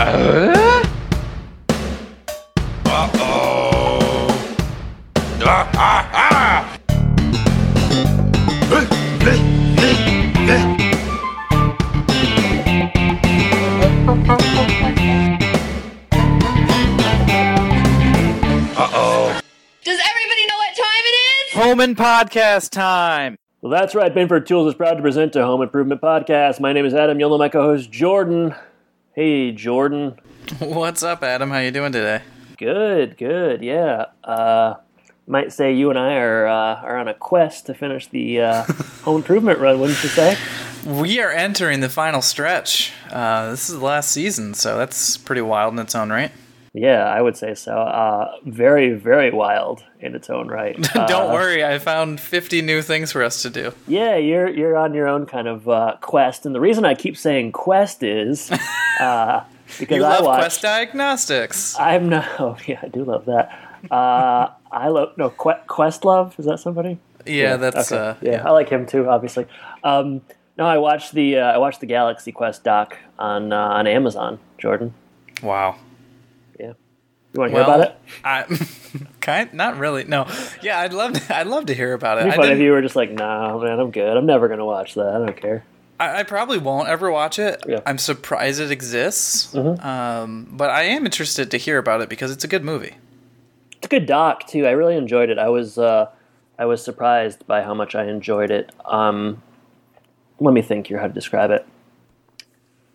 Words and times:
Uh? 0.00 0.84
Uh-oh. 2.86 4.28
Ah, 5.40 5.70
ah, 5.74 6.10
ah. 6.14 6.78
Uh-oh. 18.76 19.40
Does 19.82 19.98
everybody 19.98 20.46
know 20.46 20.58
what 20.58 20.76
time 20.76 20.86
it 20.94 21.16
is? 21.16 21.52
Home 21.54 21.80
and 21.80 21.96
podcast 21.96 22.70
time. 22.70 23.36
Well, 23.62 23.72
that's 23.72 23.96
right. 23.96 24.14
Binford 24.14 24.46
Tools 24.46 24.68
is 24.68 24.74
proud 24.76 24.94
to 24.94 25.02
present 25.02 25.34
a 25.34 25.44
Home 25.44 25.60
Improvement 25.60 26.00
Podcast. 26.00 26.60
My 26.60 26.72
name 26.72 26.86
is 26.86 26.94
Adam. 26.94 27.18
You'll 27.18 27.30
know 27.30 27.38
my 27.38 27.48
co-host 27.48 27.90
Jordan. 27.90 28.54
Hey, 29.14 29.52
Jordan. 29.52 30.18
What's 30.58 31.02
up, 31.02 31.22
Adam? 31.22 31.50
How 31.50 31.58
you 31.58 31.70
doing 31.70 31.92
today? 31.92 32.22
Good, 32.56 33.16
good. 33.16 33.62
Yeah. 33.62 34.06
Uh, 34.22 34.74
might 35.26 35.52
say 35.52 35.74
you 35.74 35.90
and 35.90 35.98
I 35.98 36.14
are 36.16 36.46
uh, 36.46 36.80
are 36.82 36.96
on 36.96 37.08
a 37.08 37.14
quest 37.14 37.66
to 37.66 37.74
finish 37.74 38.06
the 38.06 38.40
uh, 38.40 38.62
Home 39.02 39.16
Improvement 39.16 39.58
run, 39.58 39.80
wouldn't 39.80 40.02
you 40.02 40.08
say? 40.08 40.36
We 40.86 41.20
are 41.20 41.30
entering 41.30 41.80
the 41.80 41.88
final 41.88 42.22
stretch. 42.22 42.92
Uh, 43.10 43.50
this 43.50 43.68
is 43.68 43.78
the 43.78 43.84
last 43.84 44.10
season, 44.10 44.54
so 44.54 44.78
that's 44.78 45.16
pretty 45.18 45.42
wild 45.42 45.72
in 45.74 45.78
its 45.80 45.94
own 45.94 46.10
right. 46.10 46.32
Yeah, 46.80 47.04
I 47.04 47.20
would 47.20 47.36
say 47.36 47.54
so. 47.54 47.72
Uh, 47.76 48.36
very, 48.44 48.90
very 48.94 49.30
wild 49.32 49.82
in 50.00 50.14
its 50.14 50.30
own 50.30 50.46
right. 50.48 50.76
Don't 50.94 51.30
Uh, 51.30 51.32
worry, 51.32 51.64
I 51.64 51.78
found 51.78 52.20
50 52.20 52.62
new 52.62 52.82
things 52.82 53.10
for 53.12 53.22
us 53.24 53.42
to 53.42 53.50
do. 53.50 53.72
Yeah, 53.88 54.16
you're 54.16 54.48
you're 54.48 54.76
on 54.76 54.94
your 54.94 55.08
own 55.08 55.26
kind 55.26 55.48
of 55.48 55.68
uh, 55.68 55.96
quest, 56.00 56.46
and 56.46 56.54
the 56.54 56.60
reason 56.60 56.84
I 56.84 56.94
keep 56.94 57.16
saying 57.16 57.52
quest 57.52 58.02
is 58.02 58.50
uh, 59.00 59.42
because 59.78 59.96
You 59.96 60.04
I 60.04 60.08
love 60.10 60.24
watched. 60.24 60.40
Quest 60.42 60.62
Diagnostics. 60.62 61.78
I'm 61.80 62.08
no, 62.08 62.22
oh, 62.38 62.56
yeah, 62.66 62.80
I 62.82 62.88
do 62.88 63.04
love 63.04 63.24
that. 63.26 63.46
Uh, 63.90 64.48
I 64.70 64.88
love 64.88 65.16
no 65.16 65.30
que- 65.30 65.62
Questlove. 65.66 66.38
Is 66.38 66.46
that 66.46 66.58
somebody? 66.60 66.98
Yeah, 67.26 67.56
that's 67.56 67.90
okay. 67.92 68.00
uh, 68.10 68.14
yeah, 68.22 68.46
I 68.46 68.50
like 68.52 68.68
him 68.68 68.86
too, 68.86 69.08
obviously. 69.08 69.46
Um, 69.84 70.20
no, 70.56 70.64
I 70.66 70.78
watched 70.78 71.12
the 71.12 71.38
uh, 71.38 71.52
I 71.52 71.58
watched 71.58 71.80
the 71.80 71.86
Galaxy 71.86 72.32
Quest 72.32 72.64
doc 72.64 72.96
on 73.18 73.52
uh, 73.52 73.56
on 73.78 73.86
Amazon. 73.86 74.38
Jordan, 74.58 74.92
Wow. 75.42 75.76
You 77.34 77.40
want 77.40 77.52
to 77.52 77.56
hear 77.56 77.64
about 77.64 77.80
it? 77.80 77.96
I 78.24 78.44
kind 79.20 79.52
not 79.54 79.78
really. 79.78 80.04
No. 80.04 80.26
Yeah, 80.62 80.80
I'd 80.80 80.92
love 80.92 81.12
to, 81.14 81.36
I'd 81.36 81.46
love 81.46 81.66
to 81.66 81.74
hear 81.74 81.92
about 81.92 82.18
it. 82.18 82.22
It'd 82.22 82.32
be 82.32 82.36
funny 82.36 82.52
if 82.52 82.58
you 82.60 82.72
were 82.72 82.82
just 82.82 82.96
like, 82.96 83.10
"Nah, 83.10 83.58
man, 83.58 83.78
I'm 83.78 83.90
good. 83.90 84.16
I'm 84.16 84.26
never 84.26 84.48
gonna 84.48 84.64
watch 84.64 84.94
that. 84.94 85.08
I 85.08 85.18
don't 85.18 85.36
care." 85.36 85.64
I, 86.00 86.20
I 86.20 86.22
probably 86.22 86.58
won't 86.58 86.88
ever 86.88 87.10
watch 87.10 87.38
it. 87.38 87.62
Yeah. 87.66 87.76
Mm-hmm. 87.76 87.88
I'm 87.88 87.98
surprised 87.98 88.60
it 88.60 88.70
exists. 88.70 89.54
Um, 89.54 90.48
but 90.52 90.70
I 90.70 90.84
am 90.84 91.04
interested 91.04 91.50
to 91.50 91.56
hear 91.56 91.78
about 91.78 92.00
it 92.00 92.08
because 92.08 92.30
it's 92.30 92.44
a 92.44 92.48
good 92.48 92.64
movie. 92.64 92.94
It's 93.76 93.86
a 93.86 93.88
good 93.88 94.06
doc 94.06 94.46
too. 94.46 94.66
I 94.66 94.70
really 94.70 94.96
enjoyed 94.96 95.30
it. 95.30 95.38
I 95.38 95.48
was 95.48 95.78
uh, 95.78 96.10
I 96.58 96.64
was 96.66 96.84
surprised 96.84 97.46
by 97.46 97.62
how 97.62 97.74
much 97.74 97.94
I 97.94 98.06
enjoyed 98.06 98.50
it. 98.50 98.70
Um, 98.84 99.42
let 100.40 100.52
me 100.52 100.62
think 100.62 100.86
here 100.86 100.98
how 100.98 101.06
to 101.08 101.12
describe 101.12 101.50
it. 101.50 101.66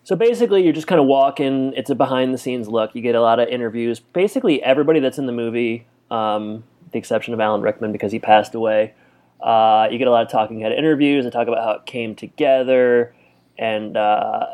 So 0.04 0.14
basically, 0.16 0.62
you're 0.62 0.74
just 0.74 0.86
kind 0.86 1.00
of 1.00 1.06
walking. 1.06 1.72
It's 1.74 1.88
a 1.88 1.94
behind 1.94 2.34
the 2.34 2.38
scenes 2.38 2.68
look. 2.68 2.94
You 2.94 3.00
get 3.00 3.14
a 3.14 3.22
lot 3.22 3.40
of 3.40 3.48
interviews. 3.48 4.00
Basically, 4.00 4.62
everybody 4.62 5.00
that's 5.00 5.16
in 5.16 5.24
the 5.24 5.32
movie, 5.32 5.86
um, 6.10 6.62
the 6.92 6.98
exception 6.98 7.32
of 7.32 7.40
Alan 7.40 7.62
Rickman 7.62 7.90
because 7.90 8.12
he 8.12 8.18
passed 8.18 8.54
away. 8.54 8.92
Uh, 9.40 9.88
you 9.90 9.96
get 9.96 10.06
a 10.06 10.10
lot 10.10 10.22
of 10.22 10.30
talking 10.30 10.60
head 10.60 10.72
interviews. 10.72 11.24
They 11.24 11.30
talk 11.30 11.48
about 11.48 11.64
how 11.64 11.70
it 11.72 11.86
came 11.86 12.14
together 12.14 13.14
and 13.58 13.96
uh, 13.96 14.46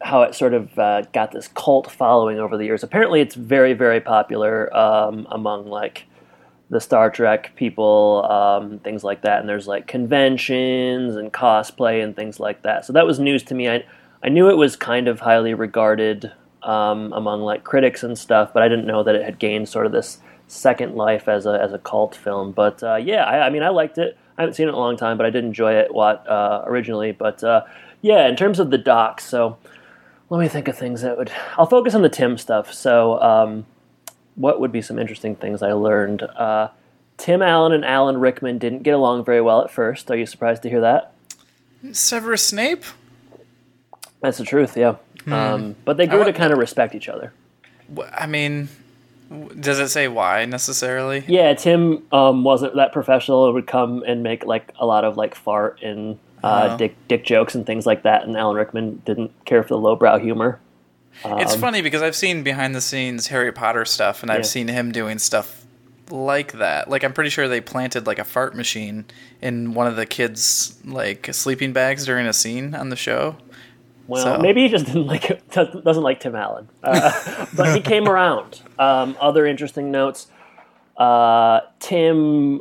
how 0.00 0.22
it 0.22 0.36
sort 0.36 0.54
of 0.54 0.78
uh, 0.78 1.02
got 1.12 1.32
this 1.32 1.48
cult 1.48 1.90
following 1.90 2.38
over 2.38 2.56
the 2.56 2.64
years. 2.64 2.84
Apparently, 2.84 3.20
it's 3.20 3.34
very, 3.34 3.72
very 3.72 4.00
popular 4.00 4.74
um, 4.76 5.26
among 5.32 5.66
like 5.66 6.06
the 6.70 6.80
Star 6.80 7.10
Trek 7.10 7.56
people, 7.56 8.24
um, 8.30 8.78
things 8.78 9.02
like 9.02 9.22
that. 9.22 9.40
And 9.40 9.48
there's 9.48 9.66
like 9.66 9.88
conventions 9.88 11.16
and 11.16 11.32
cosplay 11.32 12.04
and 12.04 12.14
things 12.14 12.38
like 12.38 12.62
that. 12.62 12.84
So 12.84 12.92
that 12.92 13.04
was 13.04 13.18
news 13.18 13.42
to 13.44 13.54
me. 13.56 13.68
I 13.68 13.84
I 14.22 14.28
knew 14.28 14.50
it 14.50 14.56
was 14.56 14.76
kind 14.76 15.08
of 15.08 15.20
highly 15.20 15.54
regarded 15.54 16.32
um, 16.62 17.12
among 17.12 17.42
like 17.42 17.64
critics 17.64 18.02
and 18.02 18.16
stuff, 18.16 18.52
but 18.52 18.62
I 18.62 18.68
didn't 18.68 18.86
know 18.86 19.02
that 19.02 19.14
it 19.14 19.24
had 19.24 19.38
gained 19.38 19.68
sort 19.68 19.86
of 19.86 19.92
this 19.92 20.18
second 20.46 20.94
life 20.94 21.28
as 21.28 21.46
a 21.46 21.60
as 21.60 21.72
a 21.72 21.78
cult 21.78 22.14
film. 22.14 22.52
But 22.52 22.82
uh, 22.82 22.96
yeah, 22.96 23.24
I, 23.24 23.46
I 23.46 23.50
mean, 23.50 23.62
I 23.62 23.70
liked 23.70 23.98
it. 23.98 24.16
I 24.38 24.42
haven't 24.42 24.54
seen 24.54 24.66
it 24.66 24.70
in 24.70 24.74
a 24.74 24.78
long 24.78 24.96
time, 24.96 25.16
but 25.16 25.26
I 25.26 25.30
did 25.30 25.44
enjoy 25.44 25.74
it 25.74 25.92
what 25.92 26.26
uh, 26.28 26.62
originally. 26.66 27.12
But 27.12 27.42
uh, 27.42 27.62
yeah, 28.00 28.28
in 28.28 28.36
terms 28.36 28.58
of 28.60 28.70
the 28.70 28.78
docs, 28.78 29.24
so 29.24 29.58
let 30.30 30.40
me 30.40 30.48
think 30.48 30.68
of 30.68 30.78
things 30.78 31.02
that 31.02 31.18
would. 31.18 31.32
I'll 31.58 31.66
focus 31.66 31.94
on 31.94 32.02
the 32.02 32.08
Tim 32.08 32.38
stuff. 32.38 32.72
So. 32.72 33.20
Um, 33.20 33.66
what 34.34 34.60
would 34.60 34.72
be 34.72 34.82
some 34.82 34.98
interesting 34.98 35.36
things 35.36 35.62
I 35.62 35.72
learned? 35.72 36.22
Uh, 36.22 36.68
Tim 37.16 37.42
Allen 37.42 37.72
and 37.72 37.84
Alan 37.84 38.18
Rickman 38.18 38.58
didn't 38.58 38.82
get 38.82 38.94
along 38.94 39.24
very 39.24 39.40
well 39.40 39.62
at 39.62 39.70
first. 39.70 40.10
Are 40.10 40.16
you 40.16 40.26
surprised 40.26 40.62
to 40.62 40.70
hear 40.70 40.80
that? 40.80 41.14
Severus 41.92 42.46
Snape? 42.46 42.84
That's 44.22 44.38
the 44.38 44.44
truth, 44.44 44.76
yeah. 44.76 44.94
Um, 45.26 45.76
but 45.84 45.96
they 45.98 46.06
grew 46.06 46.24
to 46.24 46.32
kind 46.32 46.52
of 46.52 46.58
respect 46.58 46.94
each 46.94 47.08
other. 47.08 47.32
I 48.16 48.26
mean, 48.26 48.68
does 49.60 49.78
it 49.78 49.88
say 49.88 50.08
why 50.08 50.44
necessarily? 50.46 51.24
Yeah, 51.28 51.52
Tim 51.54 52.04
um, 52.12 52.44
wasn't 52.44 52.74
that 52.76 52.92
professional. 52.92 53.48
It 53.48 53.52
would 53.52 53.66
come 53.66 54.02
and 54.06 54.22
make 54.22 54.44
like 54.44 54.72
a 54.78 54.86
lot 54.86 55.04
of 55.04 55.16
like 55.16 55.34
fart 55.34 55.80
and 55.82 56.18
uh, 56.42 56.70
Oh. 56.72 56.76
dick 56.78 56.96
dick 57.08 57.24
jokes 57.24 57.54
and 57.54 57.64
things 57.66 57.84
like 57.86 58.02
that. 58.04 58.24
And 58.24 58.36
Alan 58.36 58.56
Rickman 58.56 59.02
didn't 59.04 59.32
care 59.44 59.62
for 59.62 59.68
the 59.70 59.78
lowbrow 59.78 60.18
humor. 60.18 60.58
it's 61.24 61.54
funny 61.54 61.82
because 61.82 62.00
I've 62.02 62.16
seen 62.16 62.42
behind 62.42 62.74
the 62.74 62.80
scenes 62.80 63.26
Harry 63.28 63.52
Potter 63.52 63.84
stuff, 63.84 64.22
and 64.22 64.30
I've 64.30 64.38
Yeah. 64.38 64.42
seen 64.44 64.68
him 64.68 64.92
doing 64.92 65.18
stuff 65.18 65.64
like 66.10 66.52
that. 66.52 66.88
Like 66.90 67.04
I'm 67.04 67.12
pretty 67.12 67.30
sure 67.30 67.48
they 67.48 67.60
planted 67.60 68.06
like 68.06 68.18
a 68.18 68.24
fart 68.24 68.54
machine 68.56 69.04
in 69.40 69.74
one 69.74 69.86
of 69.86 69.96
the 69.96 70.06
kids' 70.06 70.78
like 70.84 71.28
sleeping 71.32 71.72
bags 71.72 72.06
during 72.06 72.26
a 72.26 72.32
scene 72.32 72.74
on 72.74 72.88
the 72.88 72.96
show. 72.96 73.36
Well, 74.12 74.22
So- 74.22 74.38
maybe 74.38 74.62
he 74.62 74.68
just 74.68 74.84
didn't 74.86 75.06
like 75.06 75.48
doesn't 75.50 75.84
doesn't 75.84 76.02
like 76.02 76.20
Tim 76.20 76.34
Allen, 76.36 76.68
uh, 76.82 77.46
but 77.56 77.74
he 77.74 77.80
came 77.80 78.06
around. 78.06 78.60
Um, 78.78 79.16
other 79.20 79.46
interesting 79.46 79.90
notes: 79.90 80.26
uh, 80.98 81.60
Tim 81.80 82.60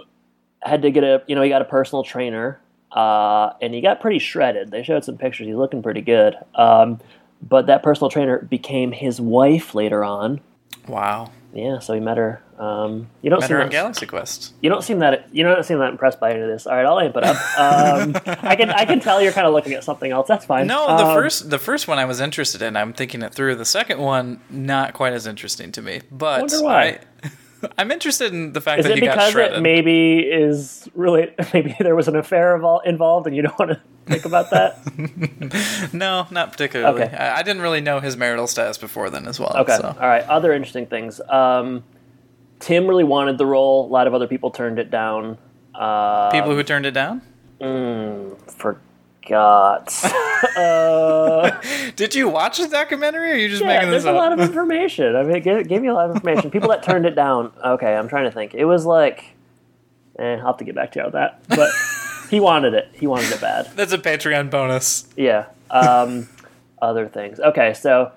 had 0.61 0.81
to 0.83 0.91
get 0.91 1.03
a 1.03 1.23
you 1.27 1.35
know 1.35 1.41
he 1.41 1.49
got 1.49 1.61
a 1.61 1.65
personal 1.65 2.03
trainer, 2.03 2.59
uh, 2.91 3.51
and 3.61 3.73
he 3.73 3.81
got 3.81 3.99
pretty 3.99 4.19
shredded. 4.19 4.71
They 4.71 4.83
showed 4.83 5.03
some 5.03 5.17
pictures. 5.17 5.47
He's 5.47 5.55
looking 5.57 5.83
pretty 5.83 6.01
good. 6.01 6.35
Um, 6.55 6.99
but 7.41 7.67
that 7.67 7.83
personal 7.83 8.09
trainer 8.09 8.39
became 8.39 8.91
his 8.91 9.19
wife 9.19 9.73
later 9.75 10.03
on. 10.03 10.39
Wow. 10.87 11.31
Yeah, 11.53 11.79
so 11.79 11.93
we 11.93 11.99
met 11.99 12.17
her. 12.17 12.41
Um, 12.57 13.09
you 13.21 13.29
don't 13.29 13.39
Met 13.41 13.47
seem 13.49 13.55
her 13.57 13.63
on 13.63 13.67
that, 13.67 13.71
Galaxy 13.73 14.05
Quest. 14.05 14.53
you 14.61 14.69
don't 14.69 14.83
seem 14.83 14.99
that 14.99 15.27
you 15.33 15.43
don't 15.43 15.63
seem 15.65 15.79
that 15.79 15.89
impressed 15.89 16.19
by 16.19 16.31
any 16.31 16.41
of 16.41 16.47
this. 16.47 16.65
All 16.67 16.75
right, 16.75 16.85
I'll 16.85 16.99
amp 16.99 17.15
it 17.17 17.23
up. 17.23 17.35
Um, 17.57 18.15
I 18.25 18.55
can 18.55 18.69
I 18.69 18.85
can 18.85 18.99
tell 18.99 19.21
you're 19.21 19.33
kind 19.33 19.47
of 19.47 19.53
looking 19.53 19.73
at 19.73 19.83
something 19.83 20.11
else. 20.11 20.27
That's 20.27 20.45
fine. 20.45 20.67
No, 20.67 20.85
the 20.97 21.05
Um, 21.05 21.15
first 21.15 21.49
the 21.49 21.57
first 21.59 21.87
one 21.87 21.97
I 21.99 22.05
was 22.05 22.21
interested 22.21 22.61
in. 22.61 22.77
I'm 22.77 22.93
thinking 22.93 23.21
it 23.21 23.33
through. 23.33 23.55
The 23.55 23.65
second 23.65 23.99
one 23.99 24.39
not 24.49 24.93
quite 24.93 25.13
as 25.13 25.27
interesting 25.27 25.71
to 25.73 25.81
me. 25.81 26.01
But 26.11 26.39
Wonder 26.41 26.63
why. 26.63 26.99
I, 27.23 27.29
I'm 27.77 27.91
interested 27.91 28.33
in 28.33 28.53
the 28.53 28.61
fact 28.61 28.79
Is 28.79 28.85
that 28.85 28.93
it 28.97 28.99
he 28.99 29.05
got 29.05 29.31
shredded. 29.31 29.57
it 29.57 29.61
maybe 29.61 30.19
is 30.19 30.89
really 30.93 31.33
maybe 31.53 31.75
there 31.79 31.95
was 31.95 32.07
an 32.07 32.15
affair 32.15 32.55
involved 32.85 33.27
and 33.27 33.35
you 33.35 33.41
don't 33.43 33.57
want 33.59 33.71
to 33.71 33.81
think 34.05 34.25
about 34.25 34.49
that? 34.51 35.91
no, 35.93 36.27
not 36.31 36.51
particularly. 36.51 37.01
Okay. 37.03 37.15
I, 37.15 37.39
I 37.39 37.43
didn't 37.43 37.61
really 37.61 37.81
know 37.81 37.99
his 37.99 38.17
marital 38.17 38.47
status 38.47 38.77
before 38.77 39.09
then 39.09 39.27
as 39.27 39.39
well. 39.39 39.55
Okay, 39.57 39.77
So. 39.77 39.95
all 39.99 40.07
right. 40.07 40.23
Other 40.23 40.53
interesting 40.53 40.85
things. 40.87 41.21
Um, 41.29 41.83
Tim 42.59 42.87
really 42.87 43.03
wanted 43.03 43.37
the 43.37 43.45
role. 43.45 43.85
A 43.85 43.91
lot 43.91 44.07
of 44.07 44.13
other 44.13 44.27
people 44.27 44.51
turned 44.51 44.79
it 44.79 44.91
down. 44.91 45.37
Uh, 45.73 46.29
People 46.31 46.53
who 46.55 46.63
turned 46.63 46.85
it 46.85 46.91
down. 46.91 47.21
Forgot. 49.31 50.03
uh, 50.57 51.61
Did 51.95 52.15
you 52.15 52.29
watch 52.29 52.57
the 52.57 52.67
documentary? 52.67 53.31
Or 53.31 53.33
are 53.33 53.37
you 53.37 53.49
just 53.49 53.61
yeah, 53.61 53.67
making 53.67 53.91
there's 53.91 54.03
this 54.03 54.09
a 54.09 54.13
lot 54.13 54.33
of 54.33 54.39
information. 54.47 55.15
I 55.15 55.23
mean, 55.23 55.37
it 55.37 55.41
gave, 55.41 55.67
gave 55.67 55.81
me 55.81 55.87
a 55.87 55.93
lot 55.93 56.09
of 56.09 56.15
information. 56.15 56.51
People 56.51 56.69
that 56.69 56.83
turned 56.83 57.05
it 57.05 57.15
down. 57.15 57.51
Okay, 57.63 57.95
I'm 57.95 58.07
trying 58.07 58.25
to 58.25 58.31
think. 58.31 58.53
It 58.53 58.65
was 58.65 58.85
like, 58.85 59.35
eh, 60.19 60.35
I'll 60.35 60.47
have 60.47 60.57
to 60.57 60.63
get 60.63 60.75
back 60.75 60.91
to 60.93 60.99
you 60.99 61.05
on 61.05 61.11
that. 61.13 61.41
But 61.47 61.69
he 62.29 62.39
wanted 62.39 62.73
it. 62.73 62.89
He 62.93 63.07
wanted 63.07 63.31
it 63.31 63.41
bad. 63.41 63.69
That's 63.75 63.93
a 63.93 63.97
Patreon 63.97 64.49
bonus. 64.49 65.07
Yeah. 65.15 65.47
Um, 65.69 66.29
other 66.81 67.07
things. 67.07 67.39
Okay, 67.39 67.73
so 67.73 68.11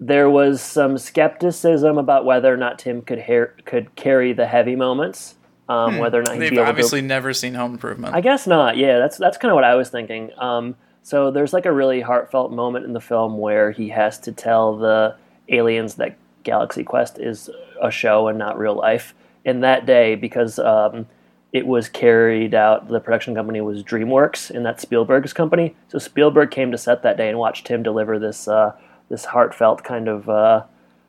there 0.00 0.30
was 0.30 0.62
some 0.62 0.98
skepticism 0.98 1.98
about 1.98 2.24
whether 2.24 2.52
or 2.52 2.56
not 2.56 2.78
Tim 2.78 3.02
could 3.02 3.18
hair, 3.18 3.54
could 3.64 3.94
carry 3.96 4.32
the 4.32 4.46
heavy 4.46 4.76
moments. 4.76 5.34
Um, 5.68 5.98
Whether 5.98 6.20
or 6.20 6.22
not 6.22 6.38
They've 6.38 6.50
be 6.50 6.56
able 6.56 6.66
obviously 6.66 7.00
to. 7.00 7.06
never 7.06 7.32
seen 7.32 7.54
Home 7.54 7.72
Improvement. 7.72 8.14
I 8.14 8.20
guess 8.20 8.46
not. 8.46 8.76
Yeah, 8.76 8.98
that's 8.98 9.16
that's 9.18 9.36
kind 9.36 9.50
of 9.50 9.56
what 9.56 9.64
I 9.64 9.74
was 9.74 9.90
thinking. 9.90 10.30
Um, 10.38 10.76
so 11.02 11.30
there's 11.30 11.52
like 11.52 11.66
a 11.66 11.72
really 11.72 12.00
heartfelt 12.00 12.52
moment 12.52 12.84
in 12.84 12.92
the 12.92 13.00
film 13.00 13.38
where 13.38 13.70
he 13.72 13.88
has 13.88 14.18
to 14.20 14.32
tell 14.32 14.76
the 14.76 15.16
aliens 15.48 15.96
that 15.96 16.16
Galaxy 16.44 16.84
Quest 16.84 17.18
is 17.18 17.50
a 17.82 17.90
show 17.90 18.28
and 18.28 18.38
not 18.38 18.58
real 18.58 18.74
life. 18.74 19.14
In 19.44 19.60
that 19.60 19.86
day, 19.86 20.16
because 20.16 20.58
um, 20.58 21.06
it 21.52 21.66
was 21.66 21.88
carried 21.88 22.54
out, 22.54 22.88
the 22.88 23.00
production 23.00 23.34
company 23.34 23.60
was 23.60 23.82
DreamWorks, 23.82 24.50
and 24.50 24.66
that's 24.66 24.82
Spielberg's 24.82 25.32
company. 25.32 25.74
So 25.88 25.98
Spielberg 25.98 26.50
came 26.50 26.72
to 26.72 26.78
set 26.78 27.02
that 27.02 27.16
day 27.16 27.28
and 27.28 27.38
watched 27.38 27.68
him 27.68 27.82
deliver 27.82 28.18
this 28.18 28.48
uh, 28.48 28.72
this 29.08 29.26
heartfelt 29.26 29.84
kind 29.84 30.08
of 30.08 30.28
uh, 30.28 30.64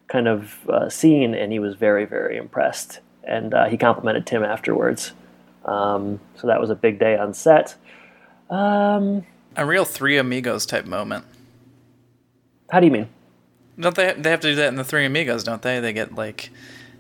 kind 0.08 0.28
of 0.28 0.70
uh, 0.70 0.90
scene, 0.90 1.34
and 1.34 1.52
he 1.52 1.60
was 1.60 1.76
very 1.76 2.06
very 2.06 2.38
impressed, 2.38 3.00
and 3.28 3.54
uh, 3.54 3.66
he 3.66 3.78
complimented 3.78 4.26
Tim 4.26 4.44
afterwards. 4.44 5.12
Um, 5.66 6.20
so 6.36 6.48
that 6.48 6.60
was 6.62 6.70
a 6.70 6.76
big 6.76 6.98
day 7.00 7.18
on 7.18 7.34
set. 7.34 7.76
Um, 8.50 9.26
A 9.56 9.66
real 9.66 9.86
Three 9.86 10.18
Amigos 10.18 10.66
type 10.66 10.86
moment. 10.86 11.26
how 12.72 12.80
do 12.80 12.86
you 12.86 12.92
mean? 12.92 13.10
Don't 13.80 13.96
they? 13.96 14.14
They 14.14 14.32
have 14.32 14.40
to 14.40 14.50
do 14.50 14.56
that 14.56 14.70
in 14.70 14.76
the 14.76 14.84
Three 14.84 15.06
Amigos, 15.06 15.44
don't 15.44 15.62
they? 15.62 15.80
They 15.80 15.94
get 15.94 16.16
like 16.16 16.50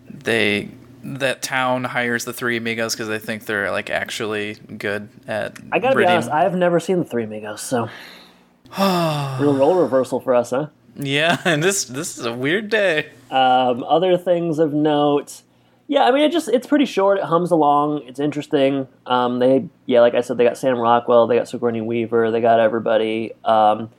they 0.10 0.70
that 1.04 1.42
town 1.42 1.86
hires 1.86 2.26
the 2.26 2.34
Three 2.34 2.58
Amigos 2.58 2.94
because 2.94 3.08
they 3.08 3.20
think 3.20 3.46
they're 3.46 3.72
like 3.72 3.90
actually 3.90 4.56
good 4.78 5.10
at. 5.28 5.58
I 5.72 5.80
gotta 5.80 5.96
be 5.96 6.06
honest, 6.06 6.30
I 6.30 6.44
have 6.44 6.56
never 6.56 6.80
seen 6.80 7.00
the 7.00 7.06
Three 7.06 7.24
Amigos, 7.24 7.62
so 7.62 7.90
real 8.78 9.56
role 9.56 9.76
reversal 9.76 10.20
for 10.20 10.36
us, 10.36 10.50
huh? 10.52 10.68
Yeah, 10.96 11.40
and 11.46 11.64
this 11.64 11.86
this 11.86 12.18
is 12.18 12.26
a 12.26 12.34
weird 12.34 12.70
day. 12.70 13.10
Um, 13.32 13.84
other 13.84 14.18
things 14.18 14.60
of 14.60 14.74
note, 14.74 15.42
yeah, 15.88 16.04
I 16.04 16.12
mean, 16.12 16.24
it 16.24 16.32
just 16.32 16.50
it's 16.50 16.68
pretty 16.68 16.86
short. 16.86 17.18
It 17.18 17.24
hums 17.24 17.52
along. 17.52 18.04
It's 18.08 18.20
interesting. 18.20 18.88
Um, 19.06 19.40
they, 19.40 19.68
yeah, 19.86 20.02
like 20.02 20.16
I 20.16 20.22
said, 20.22 20.38
they 20.38 20.44
got 20.44 20.58
Sam 20.58 20.78
Rockwell, 20.78 21.28
they 21.28 21.38
got 21.38 21.48
Sigourney 21.48 21.82
Weaver, 21.82 22.30
they 22.30 22.42
got 22.42 22.60
everybody. 22.60 23.32
Um, 23.46 23.90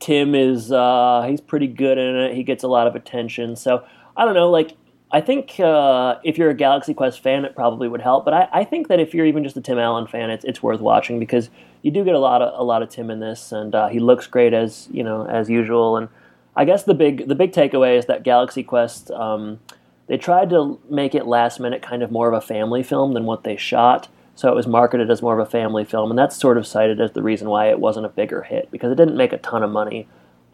Tim 0.00 0.34
is 0.34 0.72
uh, 0.72 1.24
he's 1.28 1.40
pretty 1.40 1.68
good 1.68 1.98
in 1.98 2.16
it. 2.16 2.34
He 2.34 2.42
gets 2.42 2.64
a 2.64 2.68
lot 2.68 2.86
of 2.86 2.96
attention. 2.96 3.56
So 3.56 3.84
I 4.16 4.24
don't 4.24 4.34
know, 4.34 4.50
like. 4.50 4.76
I 5.10 5.22
think 5.22 5.58
uh, 5.58 6.16
if 6.22 6.36
you're 6.36 6.50
a 6.50 6.54
Galaxy 6.54 6.92
Quest 6.92 7.20
fan, 7.20 7.46
it 7.46 7.54
probably 7.54 7.88
would 7.88 8.02
help. 8.02 8.26
But 8.26 8.34
I, 8.34 8.48
I 8.52 8.64
think 8.64 8.88
that 8.88 9.00
if 9.00 9.14
you're 9.14 9.24
even 9.24 9.42
just 9.42 9.56
a 9.56 9.62
Tim 9.62 9.78
Allen 9.78 10.06
fan, 10.06 10.28
it's, 10.28 10.44
it's 10.44 10.62
worth 10.62 10.80
watching 10.80 11.18
because 11.18 11.48
you 11.80 11.90
do 11.90 12.04
get 12.04 12.14
a 12.14 12.18
lot 12.18 12.42
of 12.42 12.58
a 12.58 12.62
lot 12.62 12.82
of 12.82 12.90
Tim 12.90 13.10
in 13.10 13.18
this, 13.18 13.50
and 13.50 13.74
uh, 13.74 13.88
he 13.88 14.00
looks 14.00 14.26
great 14.26 14.52
as 14.52 14.86
you 14.92 15.02
know 15.02 15.26
as 15.26 15.48
usual. 15.48 15.96
And 15.96 16.08
I 16.54 16.66
guess 16.66 16.82
the 16.82 16.92
big 16.92 17.26
the 17.26 17.34
big 17.34 17.52
takeaway 17.52 17.96
is 17.96 18.04
that 18.04 18.22
Galaxy 18.22 18.62
Quest 18.62 19.10
um, 19.12 19.60
they 20.08 20.16
tried 20.18 20.50
to 20.50 20.80
make 20.90 21.14
it 21.14 21.26
last 21.26 21.60
minute 21.60 21.80
kind 21.82 22.02
of 22.02 22.10
more 22.10 22.28
of 22.28 22.34
a 22.34 22.40
family 22.44 22.82
film 22.82 23.14
than 23.14 23.24
what 23.24 23.44
they 23.44 23.56
shot. 23.56 24.08
So 24.34 24.48
it 24.50 24.54
was 24.54 24.66
marketed 24.66 25.10
as 25.10 25.20
more 25.22 25.38
of 25.38 25.46
a 25.46 25.50
family 25.50 25.84
film, 25.84 26.10
and 26.10 26.18
that's 26.18 26.36
sort 26.36 26.58
of 26.58 26.66
cited 26.66 27.00
as 27.00 27.12
the 27.12 27.22
reason 27.22 27.48
why 27.48 27.70
it 27.70 27.78
wasn't 27.80 28.06
a 28.06 28.08
bigger 28.08 28.42
hit 28.42 28.70
because 28.70 28.90
it 28.92 28.94
didn't 28.96 29.16
make 29.16 29.32
a 29.32 29.38
ton 29.38 29.62
of 29.62 29.70
money. 29.70 30.06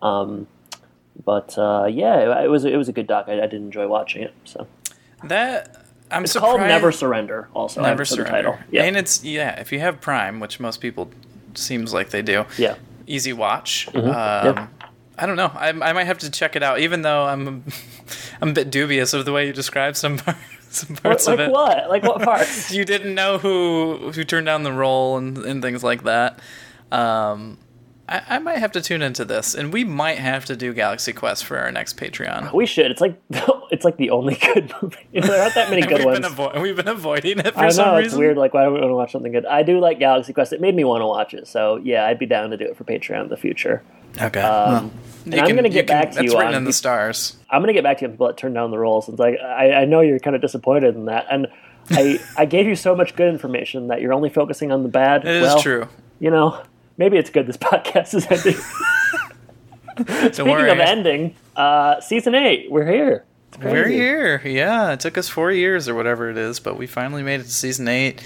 Um, 0.03 0.47
but 1.25 1.57
uh, 1.59 1.87
yeah, 1.91 2.41
it, 2.41 2.45
it 2.47 2.49
was 2.49 2.65
it 2.65 2.77
was 2.77 2.89
a 2.89 2.93
good 2.93 3.07
doc. 3.07 3.27
I, 3.29 3.35
I 3.43 3.47
did 3.47 3.55
enjoy 3.55 3.87
watching 3.87 4.23
it. 4.23 4.35
So 4.45 4.67
That 5.25 5.85
I'm 6.11 6.25
it's 6.25 6.33
surprised. 6.33 6.57
called 6.59 6.69
Never 6.69 6.91
Surrender. 6.93 7.49
Also, 7.55 7.83
Never 7.83 8.05
surrender. 8.05 8.31
title. 8.31 8.59
Yeah, 8.71 8.85
And 8.85 8.97
it's 8.97 9.23
yeah, 9.25 9.61
if 9.61 9.71
you 9.73 9.81
have 9.81 10.01
Prime, 10.01 10.41
which 10.41 10.59
most 10.61 10.81
people 10.81 11.11
seems 11.55 11.93
like 11.93 12.11
they 12.11 12.23
do. 12.23 12.47
yeah. 12.59 12.77
Easy 13.07 13.33
watch. 13.35 13.87
Mm-hmm. 13.93 14.09
Um, 14.09 14.57
Yep. 14.57 14.84
I 15.17 15.27
don't 15.27 15.37
know. 15.37 15.51
I, 15.55 15.69
I 15.69 15.93
might 15.93 16.05
have 16.05 16.19
to 16.19 16.31
check 16.31 16.57
it 16.57 16.63
out, 16.63 16.81
even 16.81 17.03
though 17.03 17.25
I'm 17.25 17.65
I'm 18.41 18.51
a 18.51 18.53
bit 18.53 18.71
dubious 18.71 19.13
of 19.13 19.25
the 19.25 19.33
way 19.33 19.47
you 19.47 19.53
describe 19.53 19.97
some 19.97 20.19
parts, 20.19 20.41
some 20.71 20.97
parts 20.97 21.27
like 21.27 21.39
of 21.39 21.49
it. 21.49 21.51
what? 21.53 21.89
Like 21.89 22.03
what 22.03 22.23
parts? 22.23 22.73
You 22.73 22.85
didn't 22.85 23.15
know 23.15 23.39
who 23.39 24.11
who 24.13 24.25
turned 24.25 24.47
down 24.47 24.63
the 24.65 24.73
role 24.73 25.17
and, 25.17 25.39
and 25.39 25.63
things 25.63 25.85
like 25.85 26.03
that. 26.05 26.41
Um, 26.91 27.59
I, 28.09 28.23
I 28.31 28.39
might 28.39 28.59
have 28.59 28.73
to 28.73 28.83
tune 28.83 29.01
into 29.03 29.25
this, 29.25 29.55
and 29.55 29.73
we 29.73 29.83
might 29.85 30.19
have 30.19 30.45
to 30.47 30.57
do 30.57 30.75
Galaxy 30.75 31.13
Quest 31.13 31.45
for 31.45 31.59
our 31.59 31.73
next 31.73 31.97
Patreon. 31.97 32.53
we 32.53 32.67
should. 32.67 32.91
It's 32.91 33.01
like 33.01 33.19
it's 33.71 33.85
like 33.85 33.97
the 33.97 34.11
only 34.11 34.35
good 34.35 34.73
movie. 34.83 34.97
You 35.13 35.21
know, 35.23 35.27
there 35.29 35.43
aren't 35.43 35.55
that 35.55 35.71
many 35.71 35.83
good 35.87 35.99
we've 35.99 36.05
ones. 36.07 36.21
been 36.21 36.31
avo- 36.33 36.61
we've 36.61 36.77
been 36.77 36.89
avoiding 36.89 37.39
it 37.39 37.55
for 37.55 37.61
I 37.61 37.71
some 37.71 37.87
know 37.87 37.97
it's 37.97 38.07
reason. 38.07 38.19
weird. 38.19 38.37
Like, 38.37 38.53
why 38.53 38.65
don't 38.65 38.75
we 38.75 38.81
want 38.81 38.91
to 38.91 38.95
watch 38.97 39.13
something 39.13 39.33
good? 39.33 39.47
I 39.47 39.63
do 39.63 39.81
like 39.81 39.99
Galaxy 39.99 40.33
Quest. 40.33 40.53
It 40.53 40.61
made 40.61 40.75
me 40.75 40.85
want 40.85 41.01
to 41.01 41.07
watch 41.07 41.33
it. 41.35 41.49
So 41.49 41.77
yeah, 41.77 42.07
I'd 42.07 42.19
be 42.19 42.27
down 42.27 42.51
to 42.51 42.57
do 42.57 42.65
it 42.67 42.77
for 42.77 42.85
Patreon 42.85 43.23
in 43.23 43.29
the 43.29 43.37
future. 43.37 43.83
Okay. 44.21 44.41
Um, 44.41 44.93
You 45.25 45.33
and 45.33 45.41
I'm 45.41 45.57
gonna 45.57 45.69
you 45.69 45.75
get 45.75 45.87
can- 45.87 46.01
back 46.01 46.11
to 46.11 46.15
that's 46.17 46.25
you 46.33 46.39
written 46.39 46.49
on. 46.55 46.59
in 46.59 46.65
the 46.65 46.73
stars. 46.75 47.37
I'm 47.51 47.63
gonna 47.63 47.73
get 47.73 47.83
back 47.85 47.99
to 47.99 48.03
you 48.03 48.09
on 48.09 48.13
people 48.13 48.27
that 48.29 48.37
turn 48.37 48.53
down 48.53 48.71
the 48.71 48.79
roles. 48.79 49.09
It's 49.09 49.19
like 49.19 49.39
I, 49.41 49.73
I 49.73 49.85
know 49.87 50.01
you're 50.03 50.19
kind 50.19 50.37
of 50.37 50.43
disappointed 50.43 50.95
in 50.95 51.07
that, 51.07 51.27
and 51.31 51.49
I 51.91 52.21
I 52.37 52.45
gave 52.45 52.67
you 52.67 52.77
so 52.77 52.95
much 52.95 53.17
good 53.17 53.29
information 53.33 53.89
that 53.89 54.01
you're 54.03 54.13
only 54.13 54.29
focusing 54.31 54.71
on 54.73 54.83
the 54.83 54.89
bad. 54.91 55.25
It 55.25 55.37
is 55.37 55.43
well, 55.43 55.61
true. 55.63 55.89
You 56.21 56.31
know, 56.31 56.63
maybe 56.97 57.17
it's 57.17 57.31
good 57.31 57.47
this 57.47 57.57
podcast 57.59 58.15
is 58.15 58.27
ending. 58.31 58.61
Speaking 60.33 60.53
worry. 60.53 60.71
of 60.71 60.81
ending, 60.81 61.37
uh, 61.57 62.01
season 62.01 62.35
eight, 62.35 62.71
we're 62.71 62.91
here. 62.91 63.25
We're 63.63 63.89
here. 63.89 64.43
Yeah, 64.45 64.93
it 64.93 65.01
took 65.01 65.17
us 65.17 65.29
four 65.29 65.53
years 65.53 65.89
or 65.89 65.95
whatever 65.95 66.29
it 66.31 66.37
is, 66.37 66.59
but 66.59 66.77
we 66.77 66.87
finally 66.87 67.23
made 67.23 67.41
it 67.41 67.45
to 67.45 67.53
season 67.53 67.87
eight. 67.87 68.23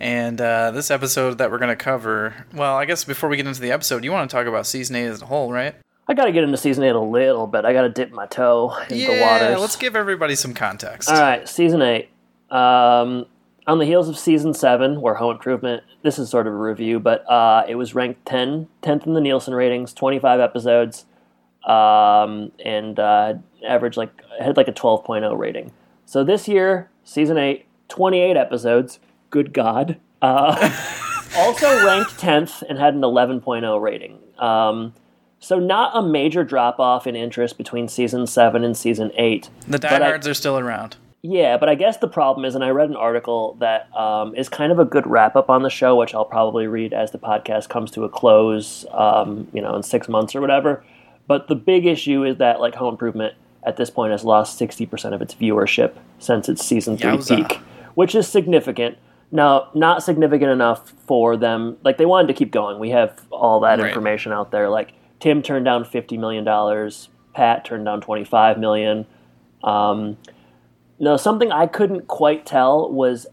And 0.00 0.40
uh, 0.40 0.70
this 0.70 0.90
episode 0.90 1.38
that 1.38 1.50
we're 1.50 1.58
going 1.58 1.70
to 1.70 1.76
cover, 1.76 2.46
well, 2.52 2.76
I 2.76 2.84
guess 2.84 3.04
before 3.04 3.28
we 3.28 3.36
get 3.36 3.46
into 3.46 3.60
the 3.60 3.72
episode, 3.72 4.04
you 4.04 4.12
want 4.12 4.28
to 4.28 4.34
talk 4.34 4.46
about 4.46 4.66
season 4.66 4.96
eight 4.96 5.06
as 5.06 5.22
a 5.22 5.26
whole, 5.26 5.52
right? 5.52 5.74
I 6.06 6.14
got 6.14 6.26
to 6.26 6.32
get 6.32 6.44
into 6.44 6.56
season 6.56 6.84
eight 6.84 6.94
a 6.94 7.00
little 7.00 7.46
bit. 7.46 7.64
I 7.64 7.72
got 7.72 7.82
to 7.82 7.88
dip 7.88 8.12
my 8.12 8.26
toe 8.26 8.76
in 8.90 8.98
yeah, 8.98 9.14
the 9.14 9.20
water. 9.20 9.58
let's 9.58 9.76
give 9.76 9.96
everybody 9.96 10.34
some 10.34 10.52
context. 10.52 11.08
All 11.08 11.20
right, 11.20 11.48
season 11.48 11.80
eight. 11.82 12.08
Um, 12.50 13.26
on 13.66 13.78
the 13.78 13.84
heels 13.86 14.08
of 14.08 14.18
season 14.18 14.52
seven, 14.54 15.00
where 15.00 15.14
Home 15.14 15.32
Improvement, 15.32 15.82
this 16.02 16.18
is 16.18 16.28
sort 16.28 16.46
of 16.46 16.52
a 16.52 16.56
review, 16.56 17.00
but 17.00 17.28
uh, 17.30 17.64
it 17.68 17.76
was 17.76 17.94
ranked 17.94 18.26
10, 18.26 18.68
10th 18.82 19.06
in 19.06 19.14
the 19.14 19.20
Nielsen 19.20 19.54
ratings, 19.54 19.92
25 19.94 20.40
episodes, 20.40 21.06
um, 21.66 22.52
and 22.64 22.98
uh, 22.98 23.34
averaged 23.66 23.96
like, 23.96 24.10
had 24.40 24.56
like 24.56 24.68
a 24.68 24.72
12.0 24.72 25.38
rating. 25.38 25.72
So 26.04 26.22
this 26.22 26.46
year, 26.46 26.90
season 27.04 27.38
eight, 27.38 27.66
28 27.88 28.36
episodes. 28.36 28.98
Good 29.30 29.52
God. 29.52 29.98
Uh, 30.20 30.56
also 31.36 31.84
ranked 31.86 32.18
10th 32.18 32.62
and 32.68 32.78
had 32.78 32.94
an 32.94 33.00
11.0 33.00 33.80
rating. 33.80 34.18
Um, 34.38 34.92
so 35.38 35.58
not 35.58 35.96
a 35.96 36.02
major 36.02 36.44
drop 36.44 36.78
off 36.78 37.06
in 37.06 37.16
interest 37.16 37.58
between 37.58 37.88
season 37.88 38.26
seven 38.26 38.64
and 38.64 38.76
season 38.76 39.10
eight. 39.16 39.48
the 39.66 39.76
I- 39.76 39.98
diehards 39.98 40.26
are 40.26 40.34
still 40.34 40.58
around. 40.58 40.96
Yeah, 41.26 41.56
but 41.56 41.70
I 41.70 41.74
guess 41.74 41.96
the 41.96 42.06
problem 42.06 42.44
is, 42.44 42.54
and 42.54 42.62
I 42.62 42.68
read 42.68 42.90
an 42.90 42.96
article 42.96 43.56
that 43.58 43.88
um, 43.96 44.34
is 44.36 44.50
kind 44.50 44.70
of 44.70 44.78
a 44.78 44.84
good 44.84 45.06
wrap 45.06 45.36
up 45.36 45.48
on 45.48 45.62
the 45.62 45.70
show, 45.70 45.96
which 45.96 46.14
I'll 46.14 46.26
probably 46.26 46.66
read 46.66 46.92
as 46.92 47.12
the 47.12 47.18
podcast 47.18 47.70
comes 47.70 47.90
to 47.92 48.04
a 48.04 48.10
close, 48.10 48.84
um, 48.92 49.48
you 49.54 49.62
know, 49.62 49.74
in 49.74 49.82
six 49.82 50.06
months 50.06 50.34
or 50.36 50.42
whatever. 50.42 50.84
But 51.26 51.48
the 51.48 51.54
big 51.54 51.86
issue 51.86 52.24
is 52.24 52.36
that 52.36 52.60
like 52.60 52.74
Home 52.74 52.92
Improvement 52.92 53.32
at 53.62 53.78
this 53.78 53.88
point 53.88 54.12
has 54.12 54.22
lost 54.22 54.58
sixty 54.58 54.84
percent 54.84 55.14
of 55.14 55.22
its 55.22 55.34
viewership 55.34 55.94
since 56.18 56.50
its 56.50 56.62
season 56.62 56.98
three 56.98 57.12
Yowza. 57.12 57.36
peak, 57.48 57.60
which 57.94 58.14
is 58.14 58.28
significant. 58.28 58.98
Now, 59.32 59.70
not 59.74 60.02
significant 60.02 60.50
enough 60.50 60.90
for 61.06 61.38
them. 61.38 61.78
Like 61.82 61.96
they 61.96 62.04
wanted 62.04 62.28
to 62.28 62.34
keep 62.34 62.50
going. 62.50 62.78
We 62.78 62.90
have 62.90 63.22
all 63.30 63.60
that 63.60 63.78
Right. 63.78 63.88
information 63.88 64.30
out 64.32 64.50
there. 64.50 64.68
Like 64.68 64.92
Tim 65.20 65.40
turned 65.42 65.64
down 65.64 65.86
fifty 65.86 66.18
million 66.18 66.44
dollars. 66.44 67.08
Pat 67.32 67.64
turned 67.64 67.86
down 67.86 68.02
twenty 68.02 68.24
five 68.24 68.58
million. 68.58 69.06
Um, 69.62 70.18
no, 70.98 71.16
something 71.16 71.50
I 71.52 71.66
couldn't 71.66 72.06
quite 72.08 72.46
tell 72.46 72.90
was 72.90 73.26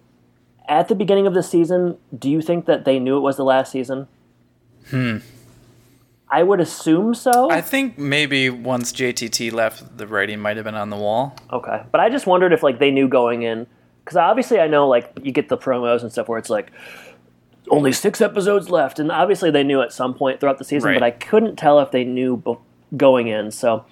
at 0.67 0.87
the 0.87 0.95
beginning 0.95 1.27
of 1.27 1.33
the 1.33 1.43
season. 1.43 1.97
Do 2.17 2.29
you 2.29 2.41
think 2.41 2.65
that 2.65 2.85
they 2.85 2.99
knew 2.99 3.17
it 3.17 3.21
was 3.21 3.37
the 3.37 3.43
last 3.45 3.71
season? 3.71 4.07
Hmm. 4.89 5.17
I 6.29 6.43
would 6.43 6.61
assume 6.61 7.13
so. 7.13 7.51
I 7.51 7.59
think 7.61 7.97
maybe 7.97 8.49
once 8.49 8.93
JTT 8.93 9.51
left, 9.51 9.97
the 9.97 10.07
writing 10.07 10.39
might 10.39 10.55
have 10.55 10.63
been 10.63 10.75
on 10.75 10.89
the 10.89 10.95
wall. 10.95 11.35
okay, 11.51 11.83
but 11.91 11.99
I 11.99 12.09
just 12.09 12.25
wondered 12.25 12.53
if 12.53 12.63
like 12.63 12.79
they 12.79 12.89
knew 12.89 13.07
going 13.09 13.43
in 13.43 13.67
because 14.03 14.15
obviously 14.17 14.59
I 14.59 14.67
know 14.67 14.87
like 14.87 15.11
you 15.21 15.31
get 15.33 15.49
the 15.49 15.57
promos 15.57 16.01
and 16.03 16.11
stuff 16.11 16.29
where 16.29 16.39
it's 16.39 16.49
like 16.49 16.71
only 17.69 17.91
six 17.91 18.21
episodes 18.21 18.69
left, 18.69 18.97
and 18.97 19.11
obviously 19.11 19.51
they 19.51 19.63
knew 19.63 19.81
at 19.81 19.91
some 19.93 20.13
point 20.13 20.39
throughout 20.39 20.57
the 20.57 20.63
season, 20.63 20.89
Right. 20.91 20.99
but 20.99 21.05
I 21.05 21.11
couldn't 21.11 21.57
tell 21.57 21.79
if 21.79 21.91
they 21.91 22.03
knew 22.05 22.37
be- 22.37 22.55
going 22.97 23.27
in. 23.27 23.51
So. 23.51 23.85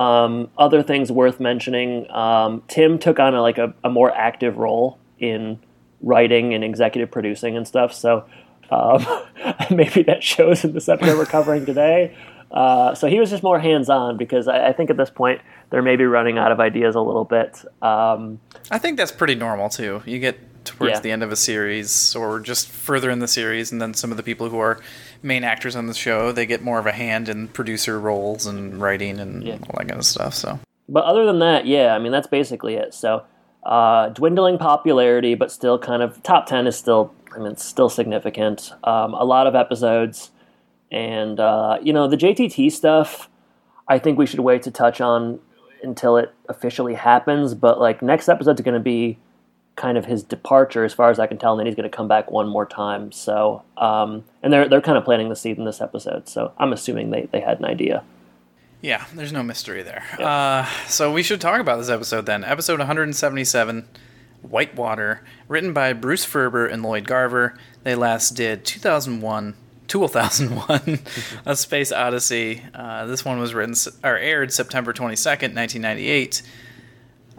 Um, 0.00 0.48
other 0.56 0.82
things 0.82 1.12
worth 1.12 1.40
mentioning: 1.40 2.10
um, 2.10 2.62
Tim 2.68 2.98
took 2.98 3.18
on 3.18 3.34
a, 3.34 3.42
like 3.42 3.58
a, 3.58 3.74
a 3.84 3.90
more 3.90 4.10
active 4.14 4.56
role 4.56 4.98
in 5.18 5.58
writing 6.00 6.54
and 6.54 6.64
executive 6.64 7.10
producing 7.10 7.56
and 7.56 7.68
stuff. 7.68 7.92
So 7.92 8.24
um, 8.70 9.04
maybe 9.70 10.02
that 10.04 10.22
shows 10.22 10.64
in 10.64 10.72
the 10.72 10.78
episode 10.92 11.18
we're 11.18 11.26
covering 11.26 11.66
today. 11.66 12.16
Uh, 12.50 12.94
so 12.94 13.06
he 13.08 13.20
was 13.20 13.30
just 13.30 13.42
more 13.42 13.60
hands 13.60 13.88
on 13.88 14.16
because 14.16 14.48
I, 14.48 14.68
I 14.68 14.72
think 14.72 14.90
at 14.90 14.96
this 14.96 15.10
point 15.10 15.40
they're 15.70 15.82
maybe 15.82 16.04
running 16.04 16.36
out 16.38 16.50
of 16.50 16.58
ideas 16.58 16.94
a 16.94 17.00
little 17.00 17.24
bit. 17.24 17.62
Um, 17.82 18.40
I 18.70 18.78
think 18.78 18.96
that's 18.96 19.12
pretty 19.12 19.34
normal 19.36 19.68
too. 19.68 20.02
You 20.06 20.18
get 20.18 20.64
towards 20.64 20.94
Yeah. 20.94 21.00
the 21.00 21.10
end 21.12 21.22
of 21.22 21.30
a 21.30 21.36
series 21.36 22.16
or 22.16 22.40
just 22.40 22.68
further 22.68 23.10
in 23.10 23.18
the 23.20 23.28
series, 23.28 23.70
and 23.70 23.80
then 23.80 23.94
some 23.94 24.10
of 24.10 24.16
the 24.16 24.22
people 24.22 24.48
who 24.48 24.58
are 24.58 24.80
main 25.22 25.44
actors 25.44 25.76
on 25.76 25.86
the 25.86 25.94
show 25.94 26.32
they 26.32 26.46
get 26.46 26.62
more 26.62 26.78
of 26.78 26.86
a 26.86 26.92
hand 26.92 27.28
in 27.28 27.48
producer 27.48 28.00
roles 28.00 28.46
and 28.46 28.80
writing 28.80 29.18
and 29.20 29.42
Yeah. 29.42 29.54
all 29.54 29.74
that 29.78 29.88
kind 29.88 29.98
of 29.98 30.04
stuff. 30.04 30.34
So 30.34 30.58
but 30.88 31.04
other 31.04 31.24
than 31.26 31.38
that, 31.40 31.66
yeah, 31.66 31.94
I 31.94 31.98
mean 31.98 32.12
that's 32.12 32.26
basically 32.26 32.74
it. 32.74 32.94
So 32.94 33.22
uh, 33.62 34.08
dwindling 34.08 34.56
popularity, 34.58 35.34
but 35.34 35.52
still 35.52 35.78
kind 35.78 36.02
of 36.02 36.22
top 36.22 36.46
ten 36.46 36.66
is 36.66 36.76
still. 36.76 37.12
I 37.34 37.38
mean, 37.38 37.52
it's 37.52 37.64
still 37.64 37.88
significant. 37.88 38.72
Um, 38.82 39.14
a 39.14 39.22
lot 39.24 39.46
of 39.46 39.54
episodes, 39.54 40.30
and 40.90 41.38
uh, 41.38 41.78
you 41.82 41.92
know 41.92 42.08
the 42.08 42.16
JTT 42.16 42.72
stuff. 42.72 43.28
I 43.86 43.98
think 43.98 44.18
we 44.18 44.26
should 44.26 44.40
wait 44.40 44.62
to 44.62 44.70
touch 44.70 45.00
on 45.00 45.38
until 45.82 46.16
it 46.16 46.32
officially 46.48 46.94
happens. 46.94 47.54
But 47.54 47.78
like 47.78 48.02
next 48.02 48.28
episode's 48.28 48.60
going 48.62 48.74
to 48.74 48.80
be 48.80 49.18
kind 49.76 49.96
of 49.96 50.04
his 50.04 50.22
departure, 50.22 50.84
as 50.84 50.92
far 50.92 51.10
as 51.10 51.18
I 51.18 51.26
can 51.26 51.38
tell, 51.38 51.52
and 51.52 51.60
then 51.60 51.66
he's 51.66 51.74
going 51.74 51.88
to 51.88 51.96
come 51.96 52.08
back 52.08 52.30
one 52.30 52.48
more 52.48 52.66
time. 52.66 53.12
So, 53.12 53.62
um, 53.76 54.24
and 54.42 54.52
they're 54.52 54.68
they're 54.68 54.80
kind 54.80 54.98
of 54.98 55.04
planting 55.04 55.28
the 55.28 55.36
seed 55.36 55.58
in 55.58 55.64
this 55.64 55.80
episode. 55.80 56.28
So 56.28 56.52
I'm 56.58 56.72
assuming 56.72 57.10
they 57.10 57.28
they 57.32 57.40
had 57.40 57.58
an 57.58 57.64
idea. 57.64 58.02
Yeah, 58.82 59.04
there's 59.14 59.32
no 59.32 59.42
mystery 59.42 59.82
there. 59.82 60.04
Uh, 60.18 60.64
so 60.86 61.12
we 61.12 61.22
should 61.22 61.40
talk 61.40 61.60
about 61.60 61.76
this 61.76 61.90
episode 61.90 62.24
then. 62.24 62.44
Episode 62.44 62.78
177, 62.78 63.86
Whitewater, 64.40 65.22
written 65.48 65.74
by 65.74 65.92
Bruce 65.92 66.24
Ferber 66.24 66.66
and 66.66 66.82
Lloyd 66.82 67.06
Garver. 67.06 67.58
They 67.82 67.94
last 67.94 68.30
did 68.30 68.64
2001, 68.64 69.54
2001, 69.86 70.98
A 71.46 71.56
Space 71.56 71.92
Odyssey. 71.92 72.62
Uh, 72.74 73.04
this 73.04 73.22
one 73.22 73.38
was 73.38 73.52
written 73.52 73.74
or 74.02 74.16
aired 74.16 74.50
September 74.50 74.94
22nd, 74.94 75.54
1998. 75.54 76.42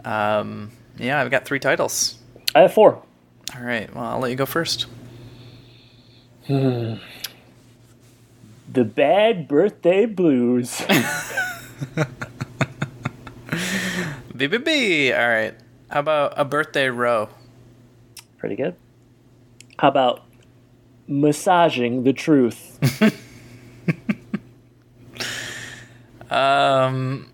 Um, 0.04 0.70
yeah, 0.96 1.20
I've 1.20 1.30
got 1.30 1.44
three 1.44 1.58
titles. 1.58 2.21
I 2.54 2.60
have 2.60 2.72
four. 2.74 3.02
All 3.54 3.62
right, 3.62 3.92
well, 3.94 4.04
I'll 4.04 4.18
let 4.18 4.30
you 4.30 4.36
go 4.36 4.46
first. 4.46 4.86
The 6.48 6.98
Bad 8.74 9.48
Birthday 9.48 10.06
Blues. 10.06 10.80
BBB. 14.36 15.16
All 15.18 15.28
right. 15.28 15.54
How 15.90 16.00
about 16.00 16.34
A 16.36 16.44
Birthday 16.44 16.88
Row? 16.88 17.28
Pretty 18.38 18.56
good. 18.56 18.74
How 19.78 19.88
about 19.88 20.24
massaging 21.06 22.04
the 22.04 22.12
truth? 22.12 22.78
Um, 26.32 27.30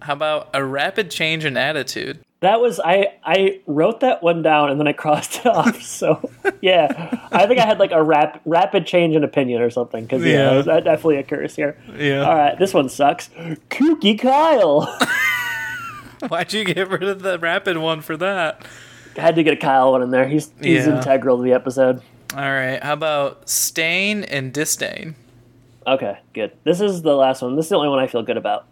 how 0.00 0.14
about 0.14 0.48
A 0.54 0.64
Rapid 0.64 1.10
Change 1.10 1.44
in 1.44 1.58
Attitude? 1.58 2.20
That 2.40 2.60
was 2.60 2.78
I. 2.78 3.14
I 3.24 3.60
wrote 3.66 4.00
that 4.00 4.22
one 4.22 4.42
down 4.42 4.70
and 4.70 4.78
then 4.78 4.86
I 4.86 4.92
crossed 4.92 5.38
it 5.40 5.46
off. 5.46 5.80
So 5.82 6.30
yeah, 6.60 7.26
I 7.32 7.46
think 7.46 7.58
I 7.58 7.64
had 7.66 7.78
like 7.78 7.92
a 7.92 8.02
rap, 8.02 8.42
rapid 8.44 8.86
change 8.86 9.16
in 9.16 9.24
opinion 9.24 9.62
or 9.62 9.70
something. 9.70 10.04
Because 10.04 10.22
yeah, 10.24 10.56
Yeah. 10.56 10.62
that 10.62 10.84
definitely 10.84 11.16
occurs 11.16 11.56
here. 11.56 11.78
Yeah. 11.96 12.20
All 12.28 12.34
right, 12.36 12.58
this 12.58 12.74
one 12.74 12.88
sucks. 12.90 13.28
Kooky 13.70 14.18
Kyle. 14.18 14.82
Why'd 16.28 16.52
you 16.52 16.64
get 16.64 16.88
rid 16.90 17.02
of 17.04 17.22
the 17.22 17.38
rapid 17.38 17.78
one 17.78 18.00
for 18.00 18.16
that? 18.18 18.66
had 19.16 19.36
to 19.36 19.42
get 19.42 19.54
a 19.54 19.56
Kyle 19.56 19.92
one 19.92 20.02
in 20.02 20.10
there. 20.10 20.28
He's 20.28 20.50
he's 20.60 20.86
Yeah. 20.86 20.96
integral 20.98 21.38
to 21.38 21.42
the 21.42 21.52
episode. 21.54 22.02
All 22.34 22.42
right. 22.42 22.82
How 22.82 22.92
about 22.92 23.48
Stain 23.48 24.24
and 24.24 24.52
Disdain? 24.52 25.14
Okay, 25.86 26.18
good. 26.34 26.52
This 26.64 26.80
is 26.82 27.00
the 27.02 27.14
last 27.16 27.40
one. 27.40 27.56
This 27.56 27.66
is 27.66 27.70
the 27.70 27.76
only 27.76 27.88
one 27.88 27.98
I 28.00 28.08
feel 28.08 28.22
good 28.22 28.36
about. 28.36 28.66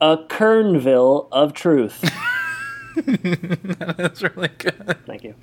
A 0.00 0.16
Kernville 0.18 1.26
of 1.32 1.54
truth. 1.54 2.04
That's 3.96 4.22
really 4.22 4.48
good. 4.58 4.96
Thank 5.06 5.24
you. 5.24 5.34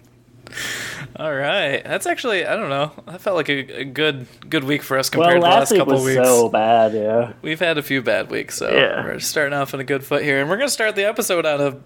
All 1.16 1.34
right. 1.34 1.82
That's 1.84 2.06
actually 2.06 2.46
I 2.46 2.56
don't 2.56 2.70
know. 2.70 2.92
That 3.08 3.22
felt 3.22 3.36
like 3.38 3.50
a, 3.50 3.80
a 3.82 3.86
good 3.86 4.28
good 4.50 4.64
week 4.64 4.84
for 4.84 4.98
us 4.98 5.10
Well, 5.14 5.24
compared 5.24 5.42
to 5.42 5.46
the 5.46 5.50
last 5.50 5.72
last 5.72 5.78
couple 5.80 5.94
was 5.96 6.04
weeks. 6.06 6.28
so 6.28 6.50
bad. 6.50 6.94
Yeah. 6.94 7.34
We've 7.42 7.60
had 7.60 7.78
a 7.78 7.84
few 7.84 8.02
bad 8.02 8.30
weeks, 8.30 8.58
so 8.58 8.70
Yeah. 8.72 9.04
we're 9.06 9.20
starting 9.20 9.54
off 9.54 9.74
on 9.74 9.80
a 9.80 9.84
good 9.84 10.04
foot 10.04 10.24
here, 10.24 10.40
and 10.42 10.50
we're 10.50 10.58
gonna 10.58 10.70
start 10.70 10.96
the 10.96 11.06
episode 11.06 11.46
on 11.46 11.62
a 11.62 11.78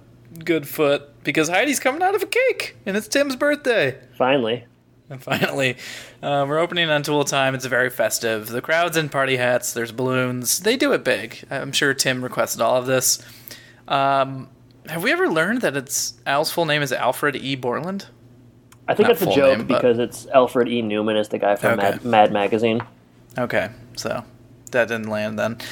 good 0.43 0.67
foot 0.67 1.23
because 1.23 1.47
Heidi's 1.49 1.79
coming 1.79 2.01
out 2.01 2.15
of 2.15 2.23
a 2.23 2.27
cake, 2.27 2.75
and 2.85 2.97
it's 2.97 3.07
Tim's 3.07 3.35
birthday. 3.35 3.97
Finally. 4.17 4.65
And 5.07 5.21
finally, 5.21 5.77
uh, 6.23 6.45
we're 6.49 6.57
opening 6.57 6.89
on 6.89 7.03
Tool 7.03 7.23
Time. 7.25 7.53
It's 7.53 7.67
very 7.67 7.91
festive. 7.91 8.47
The 8.47 8.59
crowd's 8.61 8.97
in 8.97 9.09
party 9.09 9.35
hats. 9.37 9.71
There's 9.73 9.91
balloons. 9.91 10.61
They 10.61 10.77
do 10.77 10.93
it 10.93 11.03
big. 11.03 11.43
I'm 11.51 11.71
sure 11.71 11.93
Tim 11.93 12.23
requested 12.23 12.59
all 12.59 12.75
of 12.77 12.87
this. 12.87 13.23
Um, 13.87 14.49
have 14.89 15.03
we 15.03 15.11
ever 15.11 15.27
learned 15.29 15.61
that 15.61 15.75
it's 15.75 16.13
Al's 16.25 16.51
full 16.51 16.65
name 16.65 16.81
is 16.81 16.91
Alfred 16.91 17.35
E. 17.35 17.55
Borland? 17.55 18.07
I 18.87 18.93
think 18.93 19.07
Not 19.07 19.13
it's 19.13 19.21
a 19.23 19.33
joke 19.35 19.57
name, 19.59 19.67
because 19.67 19.97
it's 19.97 20.27
Alfred 20.27 20.67
E. 20.67 20.81
Neuman 20.81 21.19
is 21.19 21.29
the 21.29 21.39
guy 21.39 21.55
from 21.55 21.79
Okay. 21.79 21.89
Mad, 21.91 22.05
Mad 22.05 22.31
Magazine. 22.31 22.83
Okay, 23.37 23.69
so 23.95 24.23
that 24.71 24.87
didn't 24.87 25.09
land 25.09 25.39
then. 25.39 25.57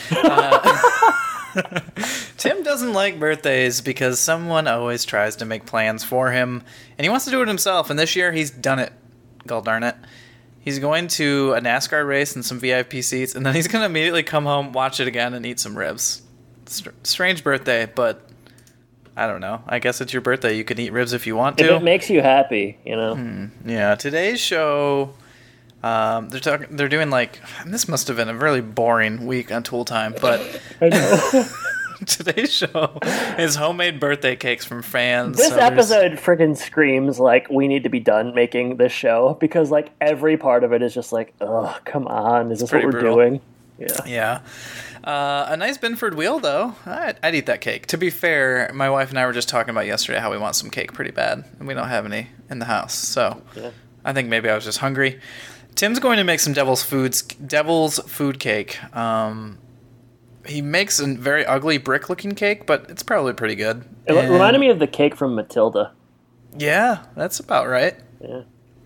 Uh, 1.56 1.62
Tim 2.38 2.64
doesn't 2.64 2.94
like 2.94 3.20
birthdays 3.20 3.80
because 3.82 4.20
someone 4.20 4.68
always 4.68 5.06
tries 5.06 5.36
to 5.36 5.46
make 5.46 5.68
plans 5.68 6.04
for 6.04 6.32
him, 6.32 6.64
and 6.98 7.06
he 7.06 7.10
wants 7.10 7.26
to 7.26 7.32
do 7.32 7.44
it 7.44 7.48
himself. 7.48 7.92
And 7.92 8.00
this 8.00 8.16
year, 8.16 8.32
he's 8.32 8.50
done 8.50 8.80
it. 8.80 8.92
God 9.46 9.66
darn 9.66 9.84
it! 9.84 9.96
He's 10.62 10.80
going 10.80 11.10
to 11.10 11.54
a 11.54 11.62
NASCAR 11.62 12.08
race 12.08 12.36
and 12.36 12.44
some 12.44 12.58
VIP 12.60 13.04
seats, 13.04 13.36
and 13.36 13.46
then 13.46 13.54
he's 13.54 13.68
going 13.68 13.82
to 13.82 13.86
immediately 13.86 14.24
come 14.24 14.46
home, 14.46 14.72
watch 14.74 15.00
it 15.00 15.08
again, 15.08 15.36
and 15.36 15.46
eat 15.46 15.60
some 15.60 15.78
ribs. 15.78 16.24
Str- 16.66 16.90
strange 17.04 17.44
birthday, 17.44 17.86
but 17.86 18.28
I 19.16 19.28
don't 19.28 19.42
know. 19.42 19.62
I 19.68 19.80
guess 19.80 20.02
it's 20.02 20.12
your 20.12 20.22
birthday. 20.22 20.56
You 20.58 20.64
can 20.64 20.80
eat 20.80 20.92
ribs 20.92 21.14
if 21.14 21.28
you 21.28 21.36
want 21.36 21.58
to. 21.60 21.66
If 21.66 21.82
it 21.82 21.84
makes 21.84 22.10
you 22.10 22.22
happy, 22.22 22.78
you 22.86 22.96
know. 22.96 23.16
Hmm. 23.16 23.46
Yeah, 23.66 23.96
today's 23.96 24.40
show. 24.40 25.14
Um, 25.84 26.30
they're 26.30 26.40
talking. 26.40 26.76
They're 26.76 26.90
doing 26.90 27.10
like 27.10 27.40
this 27.66 27.88
must 27.88 28.08
have 28.08 28.18
been 28.18 28.30
a 28.30 28.36
really 28.36 28.62
boring 28.62 29.28
week 29.28 29.52
on 29.52 29.64
Tool 29.64 29.86
Time, 29.86 30.16
but 30.20 30.40
today's 32.08 32.52
show 32.52 32.98
is 33.38 33.56
homemade 33.56 34.00
birthday 34.00 34.36
cakes 34.36 34.66
from 34.66 34.82
fans. 34.82 35.38
this 35.38 35.50
So 35.50 35.58
episode 35.58 36.14
freaking 36.14 36.58
screams 36.58 37.20
like 37.20 37.50
we 37.50 37.68
need 37.68 37.84
to 37.84 37.90
be 37.90 38.00
done 38.00 38.34
making 38.34 38.78
this 38.78 38.92
show 38.92 39.38
because 39.40 39.70
like 39.72 39.92
every 40.02 40.38
part 40.38 40.64
of 40.64 40.74
it 40.74 40.82
is 40.82 40.94
just 40.94 41.12
like, 41.14 41.34
oh, 41.42 41.78
come 41.86 42.08
on, 42.08 42.52
is 42.52 42.62
this 42.62 42.72
what 42.72 42.84
we're 42.84 42.92
brutal. 42.92 43.16
doing? 43.16 43.42
Yeah. 43.78 44.00
Yeah. 44.06 44.42
Uh, 45.04 45.46
a 45.50 45.58
nice 45.58 45.78
Binford 45.78 46.14
wheel, 46.16 46.40
though. 46.40 46.76
I'd, 46.86 47.18
I'd 47.22 47.36
eat 47.36 47.46
that 47.48 47.60
cake. 47.60 47.88
To 47.88 47.98
be 47.98 48.10
fair, 48.10 48.72
my 48.74 48.90
wife 48.90 49.10
and 49.10 49.20
I 49.20 49.26
were 49.26 49.34
just 49.34 49.50
talking 49.50 49.72
about 49.72 49.86
yesterday 49.86 50.20
how 50.20 50.32
we 50.32 50.38
want 50.38 50.56
some 50.56 50.70
cake 50.70 50.94
pretty 50.94 51.12
bad, 51.12 51.44
and 51.60 51.68
we 51.68 51.74
don't 51.74 51.90
have 51.90 52.06
any 52.06 52.30
in 52.50 52.60
the 52.60 52.66
house. 52.66 52.94
So 52.96 53.42
Yeah. 53.56 53.72
I 54.06 54.14
think 54.14 54.30
maybe 54.30 54.50
I 54.50 54.56
was 54.56 54.64
just 54.64 54.78
hungry. 54.80 55.20
Tim's 55.76 56.00
going 56.00 56.18
to 56.18 56.24
make 56.24 56.40
some 56.40 56.54
devil's 56.54 56.84
foods, 56.84 57.22
devil's 57.22 58.00
food 58.00 58.40
cake. 58.40 58.80
Um, 58.96 59.58
he 60.46 60.62
makes 60.62 61.00
a 61.00 61.08
very 61.08 61.46
ugly 61.46 61.78
brick-looking 61.78 62.36
cake, 62.36 62.66
but 62.66 62.86
it's 62.90 63.04
probably 63.04 63.34
pretty 63.34 63.56
good. 63.56 63.84
It 64.06 64.16
And- 64.16 64.32
reminded 64.32 64.60
me 64.60 64.70
of 64.70 64.80
the 64.80 64.88
cake 64.88 65.16
from 65.16 65.36
Matilda. 65.36 65.92
Yeah, 66.58 67.04
that's 67.16 67.40
about 67.40 67.68
right. 67.68 67.96
Yeah. 68.22 68.42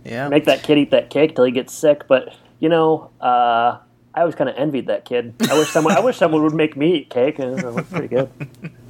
Yeah. 0.05 0.29
Make 0.29 0.45
that 0.45 0.63
kid 0.63 0.77
eat 0.77 0.91
that 0.91 1.09
cake 1.09 1.35
till 1.35 1.43
he 1.45 1.51
gets 1.51 1.73
sick, 1.73 2.07
but 2.07 2.33
you 2.59 2.69
know, 2.69 3.09
uh, 3.21 3.77
I 4.17 4.21
always 4.21 4.33
kind 4.33 4.49
of 4.49 4.55
envied 4.57 4.87
that 4.87 5.05
kid. 5.05 5.35
I 5.47 5.53
wish 5.59 5.69
someone, 5.69 5.95
I 5.95 5.99
wish 5.99 6.17
someone 6.17 6.41
would 6.41 6.55
make 6.55 6.75
me 6.75 6.95
eat 6.95 7.09
cake, 7.11 7.37
and 7.37 7.59
it 7.59 7.65
looked 7.69 7.91
pretty 7.91 8.07
good. 8.07 8.29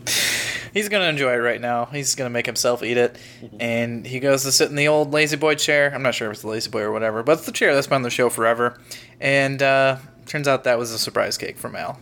He's 0.73 0.87
gonna 0.87 1.05
enjoy 1.09 1.33
it 1.33 1.37
right 1.39 1.59
now. 1.59 1.85
He's 1.85 2.15
gonna 2.15 2.29
make 2.29 2.45
himself 2.45 2.81
eat 2.81 2.95
it, 2.95 3.17
Mm-hmm. 3.41 3.57
and 3.59 4.05
he 4.07 4.21
goes 4.21 4.43
to 4.43 4.53
sit 4.53 4.69
in 4.69 4.75
the 4.77 4.87
old 4.87 5.11
lazy 5.11 5.35
boy 5.35 5.55
chair. 5.55 5.91
I'm 5.93 6.01
not 6.01 6.15
sure 6.15 6.27
if 6.29 6.33
it's 6.35 6.41
the 6.43 6.47
lazy 6.47 6.69
boy 6.69 6.81
or 6.83 6.93
whatever, 6.93 7.23
but 7.23 7.33
it's 7.39 7.45
the 7.45 7.51
chair 7.51 7.75
that's 7.75 7.87
been 7.87 7.95
on 7.97 8.01
the 8.03 8.09
show 8.09 8.29
forever. 8.29 8.79
And 9.19 9.61
uh, 9.61 9.97
turns 10.27 10.47
out 10.47 10.63
that 10.63 10.77
was 10.79 10.91
a 10.91 10.99
surprise 10.99 11.37
cake 11.37 11.57
from 11.57 11.75
Al. 11.75 11.99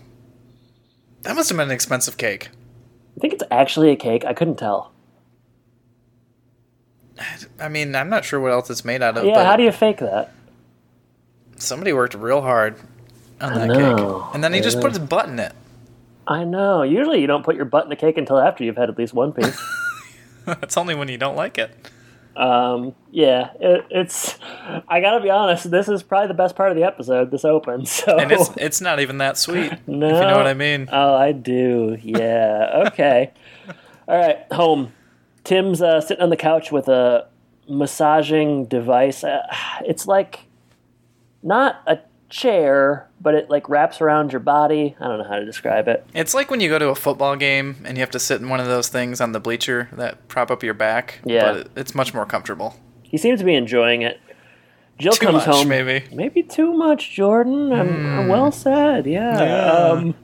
That 1.24 1.36
must 1.36 1.50
have 1.50 1.58
been 1.58 1.70
an 1.70 1.74
expensive 1.74 2.18
cake. 2.18 2.50
I 3.18 3.20
think 3.22 3.34
it's 3.34 3.44
actually 3.50 3.90
a 3.90 3.96
cake. 3.96 4.24
I 4.24 4.34
couldn't 4.34 4.58
tell. 4.58 4.92
I 7.60 7.70
mean, 7.70 7.96
I'm 7.96 8.10
not 8.10 8.24
sure 8.26 8.40
what 8.40 8.52
else 8.52 8.70
it's 8.70 8.86
made 8.86 9.02
out 9.02 9.18
of. 9.18 9.26
Yeah, 9.26 9.34
but 9.34 9.46
how 9.48 9.56
do 9.56 9.64
you 9.64 9.72
fake 9.72 9.98
that? 9.98 10.32
somebody 11.58 11.94
worked 11.94 12.14
real 12.14 12.42
hard 12.42 12.76
on 13.42 13.54
I 13.54 13.58
that 13.60 13.68
know. 13.68 13.96
cake, 14.22 14.36
and 14.36 14.44
then 14.44 14.54
he 14.54 14.62
just 14.62 14.78
Yeah. 14.78 14.82
put 14.84 14.92
his 14.92 15.00
butt 15.00 15.28
in 15.30 15.40
it. 15.40 15.54
I 16.28 16.44
know. 16.44 16.82
Usually, 16.82 17.22
you 17.22 17.28
don't 17.28 17.44
put 17.44 17.56
your 17.56 17.66
butt 17.66 17.86
in 17.86 17.92
a 17.92 17.96
cake 17.96 18.18
until 18.18 18.40
after 18.40 18.64
you've 18.64 18.78
had 18.78 18.90
at 18.90 18.98
least 18.98 19.14
one 19.14 19.32
piece. 19.34 19.62
That's 20.46 20.78
only 20.78 20.96
when 20.96 21.08
you 21.08 21.18
don't 21.18 21.36
like 21.36 21.58
it. 21.58 21.72
um, 22.36 22.94
yeah, 23.12 23.52
it, 23.60 23.86
it's. 23.90 24.38
I 24.88 25.00
gotta 25.02 25.22
be 25.24 25.30
honest. 25.30 25.70
This 25.72 25.88
is 25.88 26.04
probably 26.04 26.28
the 26.28 26.34
best 26.34 26.56
part 26.56 26.70
of 26.70 26.76
the 26.78 26.84
episode. 26.84 27.32
This 27.32 27.46
opens. 27.46 27.90
So. 28.06 28.18
And 28.18 28.32
it's 28.32 28.50
it's 28.58 28.82
not 28.82 29.00
even 29.00 29.18
that 29.20 29.38
sweet. 29.38 29.72
no. 29.88 30.08
If 30.08 30.14
you 30.16 30.28
know 30.28 30.38
what 30.38 30.48
I 30.48 30.54
mean. 30.54 30.90
Oh, 30.92 31.16
I 31.16 31.32
do. 31.32 31.98
Yeah. 32.02 32.84
Okay. 32.88 33.32
All 34.08 34.18
right. 34.18 34.46
Home. 34.52 34.92
Tim's 35.44 35.82
uh, 35.82 36.02
sitting 36.02 36.22
on 36.24 36.30
the 36.30 36.38
couch 36.38 36.72
with 36.72 36.88
a 36.90 37.28
massaging 37.70 38.66
device. 38.66 39.24
Uh, 39.24 39.46
it's 39.86 40.06
like 40.08 40.40
not 41.44 41.82
a 41.88 42.00
chair, 42.30 43.08
but 43.22 43.34
it 43.36 43.50
like 43.50 43.70
wraps 43.70 44.02
around 44.02 44.32
your 44.32 44.40
body. 44.40 44.96
I 45.00 45.08
don't 45.08 45.20
know 45.20 45.24
how 45.28 45.38
to 45.38 45.46
describe 45.46 45.88
it. 45.88 46.06
It's 46.14 46.34
like 46.34 46.50
when 46.50 46.60
you 46.60 46.70
go 46.70 46.80
to 46.80 46.90
a 46.90 46.96
football 46.96 47.36
game 47.36 47.78
and 47.86 47.98
you 47.98 48.02
have 48.02 48.12
to 48.12 48.20
sit 48.20 48.42
in 48.42 48.50
one 48.50 48.60
of 48.60 48.68
those 48.68 48.88
things 48.88 49.22
on 49.22 49.32
the 49.32 49.40
bleacher 49.40 49.90
that 49.94 50.28
prop 50.28 50.52
up 50.52 50.64
your 50.64 50.74
back. 50.74 51.20
Yeah. 51.26 51.54
But 51.54 51.72
it's 51.76 51.96
much 51.96 52.14
more 52.14 52.26
comfortable. 52.26 52.76
He 53.04 53.18
seems 53.18 53.40
to 53.40 53.46
be 53.46 53.56
enjoying 53.56 54.02
it. 54.02 54.20
Jill 54.98 55.14
Too 55.14 55.26
comes 55.26 55.46
much, 55.46 55.56
home. 55.56 55.68
maybe. 55.68 56.06
Maybe 56.14 56.42
too 56.42 56.74
much, 56.74 57.14
Jordan. 57.14 57.74
I'm, 57.74 58.28
well 58.28 58.52
said. 58.52 59.06
Yeah. 59.06 59.42
Yeah. 59.42 59.72
Um, 59.72 60.16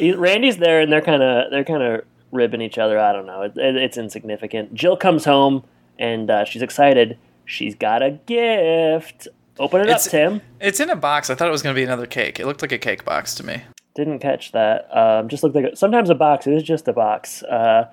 Randy's 0.00 0.56
there, 0.58 0.80
and 0.80 0.92
they're 0.92 1.00
kind 1.00 1.22
of 1.22 1.50
they're 1.50 1.64
kind 1.64 1.82
of 1.82 2.04
ribbing 2.32 2.60
each 2.60 2.76
other. 2.76 2.98
I 2.98 3.12
don't 3.12 3.26
know. 3.26 3.42
It, 3.42 3.56
it, 3.56 3.76
it's 3.76 3.96
insignificant. 3.96 4.74
Jill 4.74 4.96
comes 4.96 5.24
home, 5.24 5.62
and 5.98 6.28
uh, 6.28 6.44
she's 6.44 6.62
excited. 6.62 7.18
She's 7.44 7.76
got 7.76 8.02
a 8.02 8.10
gift. 8.10 9.28
Open 9.58 9.80
it 9.80 9.84
It's- 9.84 10.06
up, 10.06 10.10
Tim. 10.10 10.42
It's 10.60 10.80
in 10.80 10.90
a 10.90 10.96
box. 10.96 11.30
I 11.30 11.34
thought 11.34 11.48
it 11.48 11.52
was 11.52 11.62
going 11.62 11.74
to 11.74 11.78
be 11.78 11.84
another 11.84 12.06
cake. 12.06 12.38
It 12.40 12.46
looked 12.46 12.62
like 12.62 12.72
a 12.72 12.78
cake 12.78 13.04
box 13.04 13.34
to 13.36 13.44
me. 13.46 13.62
Didn't 13.94 14.18
catch 14.18 14.52
that. 14.52 14.88
Um, 14.94 15.28
just 15.28 15.42
looked 15.42 15.54
like 15.56 15.64
a, 15.72 15.76
sometimes 15.76 16.10
a 16.10 16.14
box. 16.14 16.46
It 16.46 16.52
is 16.54 16.62
just 16.62 16.86
a 16.88 16.92
box. 16.92 17.42
Uh, 17.42 17.90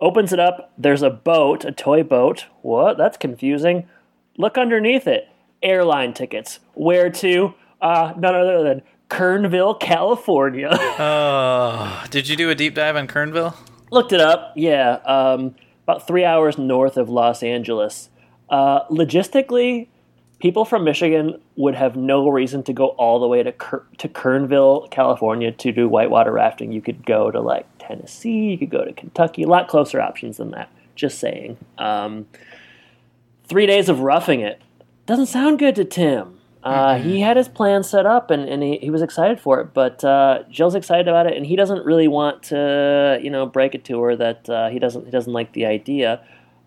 opens 0.00 0.32
it 0.32 0.38
up. 0.40 0.72
There's 0.76 1.02
a 1.02 1.08
boat, 1.10 1.64
a 1.64 1.72
toy 1.72 2.02
boat. 2.02 2.44
What? 2.62 2.98
That's 2.98 3.16
confusing. 3.16 3.88
Look 4.36 4.58
underneath 4.58 5.06
it. 5.06 5.28
Airline 5.62 6.12
tickets. 6.12 6.60
Where 6.74 7.08
to? 7.10 7.54
Uh, 7.80 8.12
none 8.18 8.34
other 8.34 8.62
than 8.62 8.82
Kernville, 9.08 9.78
California. 9.80 10.68
Oh, 11.00 12.04
did 12.10 12.28
you 12.28 12.36
do 12.36 12.50
a 12.50 12.54
deep 12.54 12.74
dive 12.74 12.96
on 12.96 13.06
Kernville? 13.08 13.54
Looked 13.90 14.12
it 14.12 14.20
up. 14.20 14.52
Yeah, 14.56 14.94
um, 15.06 15.54
about 15.84 16.06
three 16.06 16.24
hours 16.24 16.58
north 16.58 16.96
of 16.98 17.08
Los 17.08 17.42
Angeles. 17.42 18.10
Uh, 18.50 18.84
logistically, 18.88 19.88
people 20.40 20.64
from 20.64 20.84
Michigan 20.84 21.40
would 21.56 21.74
have 21.74 21.96
no 21.96 22.28
reason 22.28 22.62
to 22.64 22.72
go 22.72 22.88
all 22.88 23.18
the 23.18 23.26
way 23.28 23.42
to 23.42 23.52
Ker- 23.52 23.86
to 23.98 24.08
Kernville, 24.08 24.90
California, 24.90 25.50
to 25.52 25.72
do 25.72 25.88
whitewater 25.88 26.32
rafting. 26.32 26.72
You 26.72 26.80
could 26.80 27.04
go 27.04 27.30
to 27.30 27.40
like 27.40 27.66
Tennessee. 27.78 28.50
You 28.50 28.58
could 28.58 28.70
go 28.70 28.84
to 28.84 28.92
Kentucky. 28.92 29.42
A 29.42 29.48
lot 29.48 29.68
closer 29.68 30.00
options 30.00 30.36
than 30.36 30.50
that. 30.52 30.70
Just 30.94 31.18
saying. 31.18 31.56
Um, 31.78 32.26
three 33.46 33.66
days 33.66 33.88
of 33.88 34.00
roughing 34.00 34.40
it 34.40 34.60
doesn't 35.06 35.26
sound 35.26 35.58
good 35.58 35.74
to 35.76 35.84
Tim. 35.84 36.38
Uh, 36.62 36.98
He 36.98 37.20
had 37.20 37.36
his 37.36 37.48
plan 37.48 37.82
set 37.82 38.04
up 38.04 38.30
and, 38.30 38.48
and 38.48 38.62
he, 38.62 38.78
he 38.78 38.90
was 38.90 39.00
excited 39.00 39.40
for 39.40 39.60
it, 39.60 39.72
but 39.72 40.02
uh, 40.04 40.42
Jill's 40.50 40.74
excited 40.74 41.06
about 41.08 41.26
it, 41.26 41.36
and 41.36 41.46
he 41.46 41.54
doesn't 41.56 41.84
really 41.86 42.08
want 42.08 42.42
to, 42.44 43.18
you 43.22 43.30
know, 43.30 43.46
break 43.46 43.74
it 43.74 43.84
to 43.86 44.00
her 44.02 44.16
that 44.16 44.48
uh, 44.50 44.68
he 44.68 44.78
doesn't 44.78 45.04
he 45.04 45.10
doesn't 45.10 45.32
like 45.32 45.52
the 45.52 45.66
idea. 45.66 46.20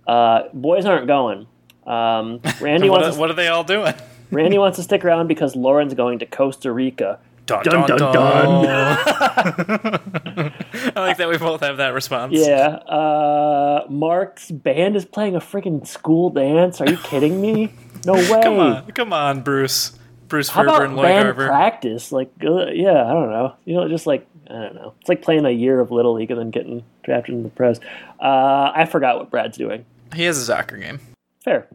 Uh, 0.08 0.44
boys 0.54 0.86
aren't 0.86 1.08
going. 1.08 1.46
Um, 1.86 2.40
Randy 2.62 2.90
What, 2.90 3.02
wants 3.02 3.08
are- 3.10 3.14
to, 3.14 3.20
what 3.20 3.30
are 3.30 3.34
they 3.36 3.48
all 3.48 3.64
doing? 3.64 3.94
Randy 4.32 4.58
wants 4.58 4.78
to 4.78 4.84
stick 4.84 5.04
around 5.04 5.28
because 5.28 5.56
Lauren's 5.56 5.94
going 5.94 6.20
to 6.20 6.26
Costa 6.26 6.72
Rica. 6.72 7.20
Dun, 7.48 7.64
Dun, 7.64 7.88
dun, 7.88 7.98
dun. 7.98 8.66
I 9.26 10.92
like 10.96 11.18
that 11.18 11.28
we 11.28 11.38
both 11.38 11.62
have 11.62 11.78
that 11.78 11.94
response. 11.94 12.34
Yeah, 12.34 12.68
uh, 12.68 13.86
Mark's 13.90 14.50
band 14.52 14.96
is 14.96 15.04
playing 15.06 15.36
a 15.36 15.40
freaking 15.40 15.86
school 15.86 16.30
dance. 16.30 16.80
Are 16.80 16.90
you 16.90 16.98
kidding 16.98 17.42
me? 17.42 17.74
No 18.06 18.14
way. 18.14 18.42
Come 18.42 18.60
on, 18.60 18.92
come 18.92 19.12
on, 19.12 19.42
Bruce. 19.42 19.98
Bruce 20.30 20.48
How 20.48 20.62
Ferber 20.62 20.70
about 20.76 20.84
and 20.86 20.96
Lloyd 20.96 21.06
band 21.08 21.24
Garver. 21.26 21.48
practice? 21.48 22.12
Like, 22.14 22.32
uh, 22.46 22.68
yeah, 22.68 23.04
I 23.06 23.12
don't 23.12 23.30
know. 23.32 23.54
You 23.66 23.76
know, 23.76 23.90
just 23.90 24.08
like 24.08 24.26
I 24.50 24.54
don't 24.54 24.76
know. 24.76 24.94
It's 25.02 25.10
like 25.10 25.22
playing 25.22 25.46
a 25.46 25.50
year 25.52 25.82
of 25.82 25.92
little 25.92 26.14
league 26.14 26.32
and 26.32 26.40
then 26.40 26.52
getting 26.52 26.84
drafted 27.04 27.36
in 27.36 27.44
the 27.44 27.50
pros. 27.50 27.80
Uh, 28.22 28.72
I 28.74 28.86
forgot 28.90 29.18
what 29.18 29.30
Brad's 29.30 29.58
doing. 29.58 29.86
He 30.16 30.24
has 30.24 30.38
a 30.38 30.46
soccer 30.46 30.78
game. 30.78 31.00
Fair. 31.44 31.68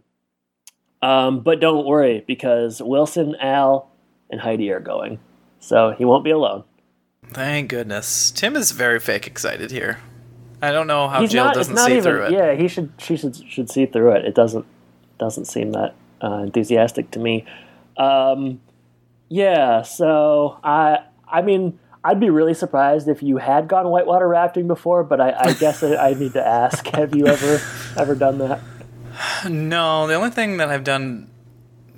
Um, 1.02 1.40
but 1.40 1.61
don't 1.61 1.87
worry 1.87 2.25
because 2.26 2.80
Wilson, 2.82 3.37
Al, 3.40 3.90
and 4.30 4.40
Heidi 4.40 4.70
are 4.70 4.80
going, 4.80 5.18
so 5.61 5.90
he 5.90 6.04
won't 6.04 6.25
be 6.25 6.30
alone. 6.30 6.64
Thank 7.32 7.68
goodness. 7.68 8.30
Tim 8.30 8.56
is 8.56 8.70
very 8.70 8.99
fake 8.99 9.26
excited 9.26 9.70
here. 9.70 9.99
I 10.62 10.73
don't 10.73 10.87
know 10.87 11.08
how 11.08 11.20
He's 11.20 11.32
Jill 11.32 11.44
not. 11.44 11.54
Doesn't 11.54 11.76
see 11.76 11.92
even. 11.92 12.02
through 12.02 12.26
it. 12.26 12.32
Yeah, 12.32 12.54
he 12.54 12.68
should. 12.68 12.92
She 12.99 13.16
should. 13.16 13.37
Should 13.49 13.70
see 13.70 13.87
through 13.87 14.12
it. 14.12 14.25
It 14.25 14.35
doesn't. 14.35 14.64
Doesn't 15.18 15.46
seem 15.46 15.73
that 15.73 15.94
uh, 16.23 16.38
enthusiastic 16.38 17.11
to 17.12 17.18
me. 17.18 17.44
Um, 17.96 18.61
yeah. 19.28 19.82
So 19.82 20.58
I. 20.64 21.00
I 21.28 21.42
mean, 21.42 21.78
I'd 22.04 22.20
be 22.20 22.30
really 22.30 22.54
surprised 22.54 23.08
if 23.08 23.23
you 23.23 23.37
had 23.38 23.68
gone 23.68 23.88
whitewater 23.88 24.28
rafting 24.28 24.68
before, 24.68 25.02
but 25.02 25.20
I, 25.20 25.32
I 25.37 25.52
guess 25.54 25.82
I, 25.82 25.96
I 25.96 26.14
need 26.14 26.32
to 26.35 26.46
ask: 26.46 26.87
Have 26.88 27.14
you 27.14 27.26
ever 27.26 27.61
ever 27.96 28.14
done 28.14 28.38
that? 28.38 28.61
No, 29.50 30.06
the 30.06 30.14
only 30.14 30.30
thing 30.30 30.56
that 30.58 30.68
I've 30.68 30.84
done, 30.84 31.30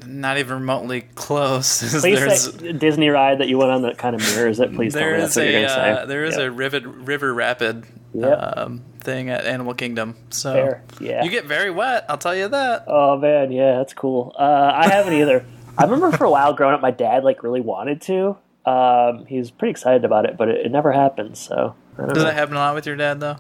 not 0.06 0.38
even 0.38 0.54
remotely 0.60 1.02
close, 1.14 1.82
is 1.82 2.02
Please 2.02 2.18
there's 2.18 2.78
Disney 2.78 3.08
ride 3.08 3.38
that 3.40 3.48
you 3.48 3.58
went 3.58 3.70
on 3.70 3.82
that 3.82 3.98
kind 3.98 4.14
of 4.14 4.20
mirrors 4.34 4.60
it. 4.60 4.74
Please 4.74 4.92
tell 4.92 5.02
there 5.02 5.14
me 5.14 5.20
that's 5.20 5.32
is 5.32 5.36
what 5.36 5.48
you're 5.50 5.58
a 5.60 5.66
gonna 5.66 5.74
say. 5.96 6.02
uh, 6.02 6.06
there 6.06 6.24
is 6.24 6.36
Yep. 6.36 6.46
a 6.46 6.50
river 6.50 6.80
river 6.88 7.34
rapid 7.34 7.84
Yep. 8.14 8.56
um, 8.56 8.82
thing 9.00 9.28
at 9.28 9.44
Animal 9.44 9.74
Kingdom. 9.74 10.16
So 10.30 10.52
Fair, 10.54 10.82
yeah. 11.00 11.22
you 11.24 11.30
get 11.30 11.44
very 11.44 11.70
wet. 11.70 12.04
I'll 12.08 12.16
tell 12.18 12.34
you 12.34 12.48
that. 12.48 12.84
Oh 12.86 13.16
man, 13.18 13.52
yeah, 13.52 13.76
that's 13.78 13.92
cool. 13.92 14.34
Uh, 14.38 14.72
I 14.74 14.88
haven't 14.88 15.12
either. 15.14 15.44
I 15.76 15.84
remember 15.84 16.16
for 16.16 16.24
a 16.24 16.30
while 16.30 16.54
growing 16.54 16.74
up, 16.74 16.80
my 16.80 16.90
dad 16.90 17.22
like 17.24 17.42
really 17.42 17.60
wanted 17.60 18.00
to. 18.02 18.36
Um, 18.66 19.26
he 19.26 19.38
was 19.38 19.50
pretty 19.50 19.70
excited 19.70 20.04
about 20.04 20.24
it, 20.26 20.36
but 20.36 20.48
it, 20.48 20.66
it 20.66 20.72
never 20.72 20.90
happened. 20.92 21.36
So 21.38 21.74
Does 21.96 22.08
know. 22.18 22.24
that 22.24 22.34
happen 22.34 22.54
a 22.54 22.58
lot 22.58 22.74
with 22.74 22.86
your 22.86 22.96
dad 22.96 23.20
though? 23.20 23.36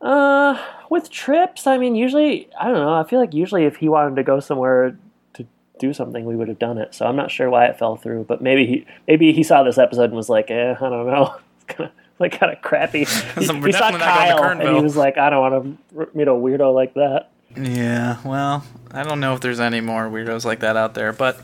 Uh, 0.00 0.58
with 0.88 1.10
trips, 1.10 1.66
I 1.66 1.78
mean, 1.78 1.94
usually 1.94 2.48
I 2.58 2.64
don't 2.64 2.74
know. 2.74 2.94
I 2.94 3.04
feel 3.04 3.20
like 3.20 3.34
usually 3.34 3.64
if 3.64 3.76
he 3.76 3.88
wanted 3.88 4.16
to 4.16 4.22
go 4.22 4.40
somewhere 4.40 4.96
to 5.34 5.46
do 5.78 5.92
something, 5.92 6.24
we 6.24 6.36
would 6.36 6.48
have 6.48 6.58
done 6.58 6.78
it. 6.78 6.94
So 6.94 7.06
I'm 7.06 7.16
not 7.16 7.30
sure 7.30 7.50
why 7.50 7.66
it 7.66 7.78
fell 7.78 7.96
through, 7.96 8.24
but 8.24 8.40
maybe 8.40 8.66
he 8.66 8.86
maybe 9.06 9.32
he 9.32 9.42
saw 9.42 9.62
this 9.62 9.78
episode 9.78 10.04
and 10.04 10.14
was 10.14 10.28
like, 10.28 10.50
eh, 10.50 10.74
I 10.78 10.88
don't 10.88 11.06
know. 11.06 11.36
It's 11.68 11.76
kind 11.76 11.90
of 11.90 11.96
like 12.18 12.38
kind 12.38 12.52
of 12.52 12.62
crappy. 12.62 12.98
He, 13.04 13.04
he 13.04 13.46
saw 13.46 13.52
definitely 13.52 13.70
not 13.72 13.90
going 13.90 14.00
to 14.00 14.04
Kyle 14.04 14.42
and 14.44 14.76
he 14.76 14.82
was 14.82 14.96
like, 14.96 15.18
I 15.18 15.30
don't 15.30 15.40
want 15.40 15.78
to 15.92 16.08
meet 16.16 16.28
a 16.28 16.32
weirdo 16.32 16.74
like 16.74 16.94
that. 16.94 17.30
Yeah, 17.56 18.18
well, 18.24 18.64
I 18.92 19.02
don't 19.02 19.20
know 19.20 19.34
if 19.34 19.40
there's 19.40 19.60
any 19.60 19.80
more 19.80 20.08
weirdos 20.08 20.44
like 20.44 20.60
that 20.60 20.76
out 20.76 20.94
there, 20.94 21.12
but 21.12 21.40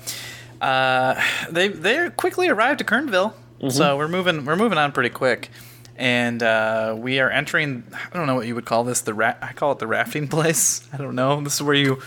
uh, 0.61 1.21
they 1.51 1.69
they 1.69 2.11
quickly 2.11 2.49
arrived 2.49 2.79
to 2.79 2.85
Kernville, 2.85 3.33
so 3.69 3.97
we're 3.97 4.09
moving 4.09 4.45
we're 4.45 4.57
moving 4.57 4.79
on 4.79 4.93
pretty 4.93 5.11
quick, 5.11 5.51
and 5.97 6.43
uh, 6.43 6.95
we 6.99 7.21
are 7.21 7.31
entering. 7.31 7.85
I 7.93 8.17
don't 8.17 8.27
know 8.27 8.35
what 8.35 8.47
you 8.47 8.55
would 8.55 8.65
call 8.65 8.85
this. 8.85 9.01
The 9.01 9.15
ra- 9.15 9.35
I 9.43 9.53
call 9.53 9.73
it 9.73 9.79
the 9.79 9.87
rafting 9.87 10.29
place. 10.37 10.87
I 10.93 10.97
don't 10.97 11.15
know. 11.15 11.41
This 11.41 11.55
is 11.57 11.63
where 11.63 11.75
you 11.75 12.01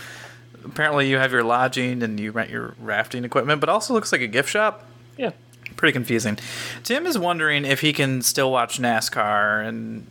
apparently 0.64 1.08
you 1.08 1.16
have 1.16 1.32
your 1.32 1.42
lodging 1.44 2.02
and 2.02 2.18
you 2.20 2.32
rent 2.32 2.50
your 2.50 2.74
rafting 2.80 3.24
equipment, 3.24 3.60
but 3.60 3.68
also 3.68 3.94
looks 3.94 4.12
like 4.12 4.20
a 4.20 4.26
gift 4.26 4.48
shop. 4.48 4.84
Yeah. 5.16 5.30
Pretty 5.76 5.92
confusing. 5.92 6.38
Tim 6.82 7.06
is 7.06 7.16
wondering 7.18 7.64
if 7.64 7.80
he 7.80 7.92
can 7.92 8.22
still 8.22 8.50
watch 8.50 8.78
NASCAR 8.78 9.66
and 9.66 10.06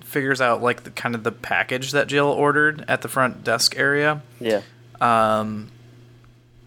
figures 0.00 0.40
out 0.40 0.62
like 0.62 0.84
the 0.84 0.90
kind 0.90 1.14
of 1.14 1.22
the 1.22 1.32
package 1.32 1.92
that 1.92 2.06
Jill 2.06 2.26
ordered 2.28 2.84
at 2.88 3.02
the 3.02 3.08
front 3.08 3.44
desk 3.44 3.76
area. 3.78 4.22
Yeah. 4.40 4.62
Um, 5.00 5.70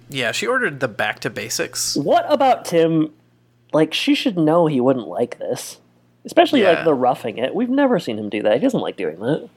yeah, 0.09 0.31
she 0.31 0.45
ordered 0.47 0.79
the 0.79 0.87
back 0.87 1.19
to 1.21 1.29
basics. 1.29 1.95
What 1.95 2.25
about 2.31 2.65
Tim? 2.65 3.11
Like, 3.73 3.93
she 3.93 4.15
should 4.15 4.37
know 4.37 4.67
he 4.67 4.79
wouldn't 4.79 5.07
like 5.07 5.37
this. 5.39 5.79
Especially, 6.25 6.61
Yeah. 6.61 6.71
like, 6.71 6.85
the 6.85 6.93
roughing 6.93 7.37
it. 7.37 7.53
We've 7.53 7.69
never 7.69 7.99
seen 7.99 8.17
him 8.17 8.29
do 8.29 8.41
that. 8.43 8.53
He 8.55 8.59
doesn't 8.59 8.79
like 8.79 8.97
doing 8.97 9.19
that. 9.19 9.47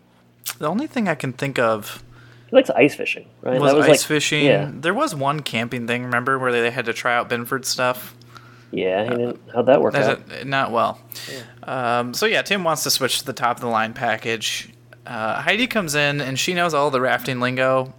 The 0.59 0.67
only 0.69 0.87
thing 0.87 1.09
I 1.09 1.15
can 1.15 1.33
think 1.33 1.59
of 1.59 2.03
He 2.51 2.57
likes 2.57 2.71
ice 2.71 2.95
fishing, 2.95 3.27
right? 3.43 3.61
was, 3.61 3.73
that 3.73 3.83
ice 3.83 3.89
like, 3.89 4.01
fishing. 4.01 4.45
Yeah. 4.45 4.71
There 4.73 4.95
was 4.95 5.15
one 5.15 5.41
camping 5.41 5.87
thing, 5.87 6.05
remember, 6.05 6.39
where 6.39 6.53
they 6.53 6.71
had 6.71 6.85
to 6.87 6.93
try 6.93 7.15
out 7.17 7.29
Binford 7.29 7.65
stuff. 7.65 8.15
Yeah, 8.71 9.05
he 9.05 9.11
didn't, 9.11 9.41
how'd 9.55 9.67
that 9.67 9.81
work 9.81 9.95
out? 9.95 10.45
not 10.47 10.71
well. 10.73 11.01
Um, 11.63 12.13
so 12.13 12.27
yeah, 12.27 12.43
Tim 12.43 12.65
wants 12.65 12.83
to 12.83 12.91
switch 12.91 13.21
to 13.21 13.25
the 13.25 13.33
top 13.33 13.57
of 13.57 13.61
the 13.63 13.69
line 13.69 13.95
package. 13.95 14.69
Uh, 15.07 15.41
Heidi 15.41 15.67
comes 15.67 15.95
in 15.95 16.21
and 16.21 16.39
she 16.39 16.53
knows 16.53 16.75
all 16.75 16.91
the 16.91 17.01
rafting 17.01 17.41
lingo. 17.41 17.95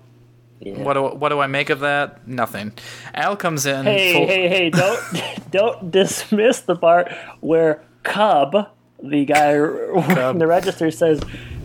Yeah. 0.59 0.77
What 0.83 0.93
do, 0.93 1.03
what 1.05 1.29
do 1.29 1.39
I 1.39 1.47
make 1.47 1.69
of 1.71 1.79
that? 1.79 2.27
Nothing. 2.27 2.73
Al 3.15 3.35
comes 3.35 3.65
in. 3.65 3.85
Hey, 3.85 4.13
full- 4.13 4.27
hey, 4.27 4.47
hey! 4.47 4.69
Don't 4.69 5.01
don't 5.51 5.89
dismiss 5.91 6.59
the 6.61 6.75
part 6.75 7.11
where 7.39 7.81
Cub, 8.03 8.69
the 9.01 9.25
guy 9.25 9.53
in 10.31 10.37
the 10.39 10.47
register, 10.47 10.89
says, 10.91 11.21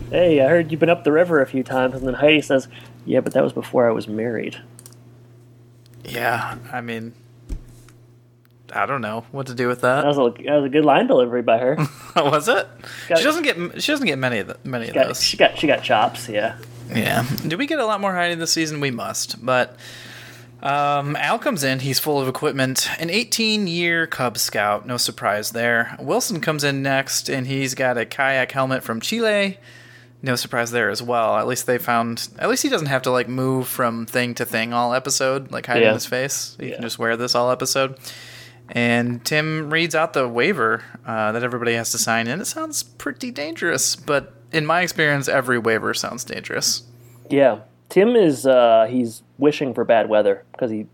"Hey, 0.09 0.41
I 0.41 0.47
heard 0.47 0.71
you've 0.71 0.79
been 0.79 0.89
up 0.89 1.03
the 1.03 1.11
river 1.11 1.41
a 1.41 1.47
few 1.47 1.63
times," 1.63 1.95
and 1.95 2.05
then 2.07 2.15
Heidi 2.15 2.41
says, 2.41 2.67
"Yeah, 3.05 3.21
but 3.21 3.33
that 3.33 3.43
was 3.43 3.53
before 3.53 3.87
I 3.87 3.91
was 3.91 4.07
married." 4.07 4.57
Yeah, 6.03 6.57
I 6.71 6.81
mean, 6.81 7.13
I 8.73 8.85
don't 8.85 9.01
know 9.01 9.25
what 9.31 9.47
to 9.47 9.55
do 9.55 9.67
with 9.67 9.81
That 9.81 10.01
that. 10.01 10.07
was 10.07 10.17
a 10.17 10.43
that 10.43 10.55
was 10.55 10.65
a 10.65 10.69
good 10.69 10.85
line 10.85 11.07
delivery 11.07 11.41
by 11.41 11.57
her. 11.57 11.75
was 12.15 12.47
it? 12.47 12.67
Got- 13.09 13.17
She 13.17 13.23
doesn't 13.23 13.43
get 13.43 13.81
she 13.81 13.91
doesn't 13.91 14.05
get 14.05 14.17
many 14.19 14.39
of 14.39 14.47
the, 14.47 14.57
many 14.63 14.87
of 14.89 14.93
Got, 14.93 15.07
those. 15.07 15.23
she 15.23 15.37
got 15.37 15.57
she 15.57 15.67
got 15.67 15.83
chops. 15.83 16.29
Yeah. 16.29 16.57
Yeah. 16.93 17.25
Do 17.47 17.57
we 17.57 17.65
get 17.65 17.79
a 17.79 17.85
lot 17.85 17.99
more 18.01 18.13
Heidi 18.13 18.35
this 18.35 18.51
season? 18.51 18.79
We 18.79 18.91
must. 18.91 19.43
But 19.43 19.75
um, 20.65 21.15
Al 21.17 21.37
comes 21.39 21.63
in. 21.63 21.79
He's 21.79 21.99
full 21.99 22.19
of 22.19 22.27
equipment. 22.27 22.89
An 22.99 23.09
18 23.09 23.67
year 23.67 24.07
Cub 24.07 24.37
Scout. 24.37 24.85
No 24.85 24.97
surprise 24.97 25.51
there. 25.51 25.95
Wilson 25.99 26.41
comes 26.41 26.63
in 26.63 26.81
next, 26.81 27.29
and 27.29 27.47
he's 27.47 27.75
got 27.75 27.97
a 27.97 28.05
kayak 28.05 28.51
helmet 28.51 28.83
from 28.83 28.99
Chile. 28.99 29.57
No 30.21 30.35
surprise 30.35 30.71
there 30.71 30.89
as 30.89 31.03
well. 31.03 31.37
At 31.37 31.45
least 31.45 31.67
they 31.67 31.77
found. 31.77 32.29
At 32.39 32.49
least 32.49 32.63
he 32.63 32.69
doesn't 32.69 32.87
have 32.87 33.03
to 33.03 33.11
like 33.11 33.27
move 33.29 33.67
from 33.67 34.05
thing 34.07 34.33
to 34.35 34.45
thing 34.45 34.73
all 34.73 34.93
episode, 34.93 35.51
like 35.51 35.67
hiding 35.67 35.83
Yeah. 35.83 35.93
his 35.93 36.05
face. 36.07 36.57
He 36.59 36.69
Yeah. 36.69 36.75
can 36.75 36.81
just 36.83 36.97
wear 36.97 37.15
this 37.15 37.35
all 37.35 37.51
episode. 37.51 37.97
And 38.69 39.23
Tim 39.23 39.69
reads 39.71 39.93
out 39.93 40.13
the 40.13 40.27
waiver 40.27 40.83
uh, 41.05 41.31
that 41.33 41.43
everybody 41.43 41.73
has 41.75 41.91
to 41.91 41.99
sign, 41.99 42.25
and 42.27 42.41
it 42.41 42.45
sounds 42.45 42.81
pretty 42.81 43.29
dangerous. 43.29 43.95
But 43.95 44.33
in 44.51 44.65
my 44.65 44.81
experience, 44.81 45.27
every 45.27 45.59
waiver 45.59 45.93
sounds 45.93 46.23
dangerous. 46.23 46.81
Yeah, 47.29 47.59
Tim 47.95 48.17
is 48.17 48.45
uh, 48.45 48.87
he's 48.89 49.23
wishing 49.37 49.73
for 49.73 49.85
bad 49.85 50.09
weather 50.09 50.43
because 50.51 50.69
he 50.69 50.85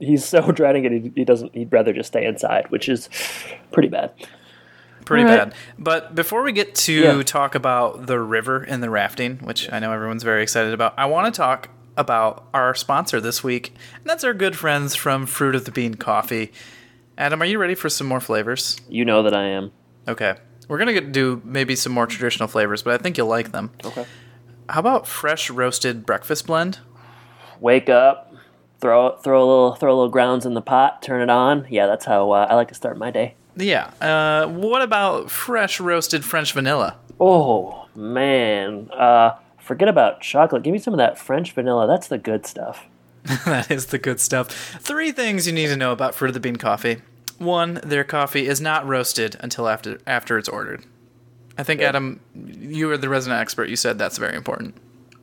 he's 0.00 0.24
so 0.24 0.40
dreading 0.50 0.86
it. 0.86 0.92
He, 0.92 1.12
he 1.14 1.24
doesn't. 1.26 1.54
He'd 1.54 1.70
rather 1.70 1.92
just 1.92 2.06
stay 2.06 2.24
inside, 2.24 2.70
which 2.70 2.88
is 2.88 3.10
pretty 3.70 3.88
bad. 3.88 4.12
pretty 5.04 5.24
All 5.24 5.28
right. 5.28 5.50
bad. 5.50 5.54
But 5.78 6.14
before 6.14 6.42
we 6.42 6.52
get 6.52 6.74
to 6.86 6.92
Yeah. 6.94 7.22
talk 7.22 7.54
about 7.54 8.06
the 8.06 8.18
river 8.18 8.62
and 8.62 8.82
the 8.82 8.88
rafting, 8.88 9.40
which 9.40 9.70
I 9.70 9.78
know 9.78 9.92
everyone's 9.92 10.22
very 10.22 10.42
excited 10.42 10.72
about, 10.72 10.94
I 10.96 11.04
want 11.04 11.34
to 11.34 11.36
talk 11.38 11.68
about 11.98 12.46
our 12.54 12.74
sponsor 12.74 13.20
this 13.20 13.44
week, 13.44 13.74
and 13.96 14.06
that's 14.06 14.24
our 14.24 14.32
good 14.32 14.56
friends 14.56 14.94
from 14.94 15.26
Fruit 15.26 15.54
of 15.54 15.66
the 15.66 15.70
Bean 15.70 15.96
Coffee. 15.96 16.50
Adam, 17.18 17.42
are 17.42 17.44
you 17.44 17.58
ready 17.58 17.74
for 17.74 17.90
some 17.90 18.06
more 18.06 18.20
flavors? 18.20 18.80
You 18.88 19.04
know 19.04 19.22
that 19.24 19.34
I 19.34 19.48
am. 19.48 19.70
Okay. 20.08 20.36
We're 20.66 20.78
going 20.78 20.94
to 20.94 21.00
do 21.02 21.42
maybe 21.44 21.76
some 21.76 21.92
more 21.92 22.06
traditional 22.06 22.48
flavors, 22.48 22.82
but 22.82 22.94
I 22.98 23.02
think 23.02 23.18
you'll 23.18 23.26
like 23.26 23.52
them. 23.52 23.70
Okay. 23.84 24.06
How 24.72 24.80
about 24.80 25.06
fresh 25.06 25.50
roasted 25.50 26.06
breakfast 26.06 26.46
blend? 26.46 26.78
Wake 27.60 27.90
up. 27.90 28.34
throw 28.80 29.14
throw 29.16 29.38
a 29.38 29.46
little 29.46 29.74
throw 29.74 29.92
a 29.92 29.94
little 29.94 30.08
grounds 30.08 30.46
in 30.46 30.54
the 30.54 30.62
pot, 30.62 31.02
turn 31.02 31.20
it 31.20 31.28
on. 31.28 31.66
Yeah, 31.68 31.86
that's 31.86 32.06
how 32.06 32.30
uh, 32.30 32.46
I 32.48 32.54
like 32.54 32.68
to 32.68 32.74
start 32.74 32.96
my 32.96 33.10
day. 33.10 33.34
Yeah. 33.54 33.90
Uh, 34.00 34.48
what 34.48 34.80
about 34.80 35.30
fresh 35.30 35.78
roasted 35.78 36.24
French 36.24 36.54
vanilla? 36.54 36.96
Oh 37.20 37.86
man, 37.94 38.88
uh, 38.92 39.32
forget 39.58 39.88
about 39.88 40.22
chocolate. 40.22 40.62
Give 40.62 40.72
me 40.72 40.78
some 40.78 40.94
of 40.94 40.98
that 40.98 41.18
French 41.18 41.52
vanilla. 41.52 41.86
That's 41.86 42.08
the 42.08 42.16
good 42.16 42.46
stuff. 42.46 42.86
that 43.44 43.70
is 43.70 43.86
the 43.86 43.98
good 43.98 44.20
stuff. 44.20 44.48
Three 44.80 45.12
things 45.12 45.46
you 45.46 45.52
need 45.52 45.66
to 45.66 45.76
know 45.76 45.92
about 45.92 46.14
Fruit 46.14 46.28
of 46.28 46.34
the 46.34 46.40
Bean 46.40 46.56
coffee. 46.56 47.02
One, 47.36 47.78
their 47.84 48.04
coffee 48.04 48.46
is 48.46 48.58
not 48.58 48.86
roasted 48.86 49.36
until 49.40 49.68
after 49.68 49.98
after 50.06 50.38
it's 50.38 50.48
ordered. 50.48 50.86
I 51.58 51.62
think 51.62 51.80
Adam, 51.80 52.20
you 52.34 52.90
are 52.90 52.96
the 52.96 53.08
resident 53.08 53.40
expert. 53.40 53.68
You 53.68 53.76
said 53.76 53.98
that's 53.98 54.18
very 54.18 54.36
important. 54.36 54.74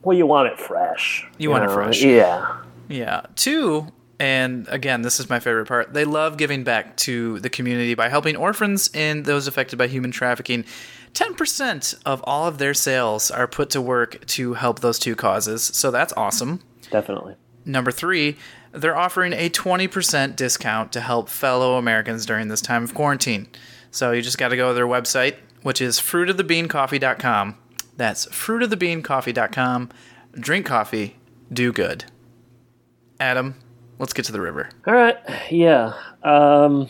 Well, 0.03 0.17
you 0.17 0.25
want 0.25 0.47
it 0.47 0.59
fresh. 0.59 1.27
You 1.37 1.49
want 1.49 1.65
it 1.65 1.71
fresh. 1.71 2.01
Yeah. 2.01 2.61
Yeah. 2.87 3.21
Two, 3.35 3.91
and 4.19 4.67
again, 4.69 5.01
this 5.01 5.19
is 5.19 5.29
my 5.29 5.39
favorite 5.39 5.67
part. 5.67 5.93
They 5.93 6.05
love 6.05 6.37
giving 6.37 6.63
back 6.63 6.97
to 6.97 7.39
the 7.39 7.49
community 7.49 7.95
by 7.95 8.09
helping 8.09 8.35
orphans 8.35 8.89
and 8.93 9.25
those 9.25 9.47
affected 9.47 9.77
by 9.77 9.87
human 9.87 10.11
trafficking. 10.11 10.65
10% 11.13 11.95
of 12.05 12.21
all 12.25 12.47
of 12.47 12.57
their 12.57 12.73
sales 12.73 13.31
are 13.31 13.47
put 13.47 13.69
to 13.71 13.81
work 13.81 14.25
to 14.27 14.53
help 14.53 14.79
those 14.79 14.99
two 14.99 15.15
causes. 15.15 15.63
So 15.63 15.89
that's 15.89 16.13
awesome. 16.15 16.61
Definitely. 16.91 17.35
Number 17.65 17.91
three, 17.91 18.37
they're 18.71 18.97
offering 18.97 19.33
a 19.33 19.49
20% 19.49 20.35
discount 20.35 20.91
to 20.93 21.01
help 21.01 21.29
fellow 21.29 21.77
Americans 21.77 22.25
during 22.25 22.47
this 22.47 22.61
time 22.61 22.83
of 22.83 22.93
quarantine. 22.93 23.47
So 23.91 24.11
you 24.11 24.21
just 24.21 24.37
got 24.37 24.49
to 24.49 24.55
go 24.55 24.69
to 24.69 24.73
their 24.73 24.87
website, 24.87 25.37
which 25.63 25.81
is 25.81 25.99
fruitofthebeancoffee.com. 25.99 27.57
That's 27.97 28.25
fruitofthebeancoffee.com. 28.27 29.89
Drink 30.33 30.65
coffee, 30.65 31.15
do 31.51 31.71
good. 31.73 32.05
Adam, 33.19 33.55
let's 33.97 34.13
get 34.13 34.25
to 34.25 34.31
the 34.31 34.41
river. 34.41 34.69
All 34.87 34.93
right. 34.93 35.17
Yeah. 35.51 35.93
Um, 36.23 36.89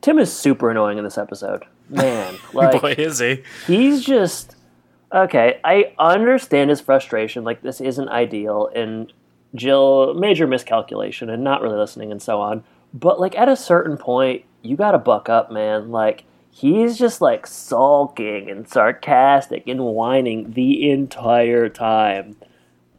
Tim 0.00 0.18
is 0.18 0.32
super 0.32 0.70
annoying 0.70 0.98
in 0.98 1.04
this 1.04 1.16
episode. 1.16 1.64
Man, 1.88 2.36
like 2.52 2.80
Boy, 2.80 2.94
is 2.98 3.18
he. 3.18 3.42
he's 3.66 4.04
just 4.04 4.56
okay. 5.12 5.60
I 5.64 5.92
understand 5.98 6.70
his 6.70 6.80
frustration. 6.80 7.44
Like 7.44 7.62
this 7.62 7.80
isn't 7.80 8.08
ideal, 8.08 8.68
and 8.74 9.12
Jill 9.54 10.14
major 10.14 10.46
miscalculation 10.46 11.30
and 11.30 11.44
not 11.44 11.62
really 11.62 11.76
listening 11.76 12.10
and 12.10 12.20
so 12.20 12.40
on. 12.40 12.64
But 12.94 13.20
like 13.20 13.36
at 13.36 13.48
a 13.48 13.56
certain 13.56 13.96
point, 13.96 14.44
you 14.62 14.76
gotta 14.76 14.98
buck 14.98 15.28
up, 15.28 15.50
man. 15.50 15.90
Like 15.90 16.24
he's 16.52 16.96
just 16.98 17.20
like 17.20 17.46
sulking 17.46 18.48
and 18.48 18.68
sarcastic 18.68 19.66
and 19.66 19.80
whining 19.84 20.52
the 20.52 20.90
entire 20.90 21.68
time. 21.68 22.36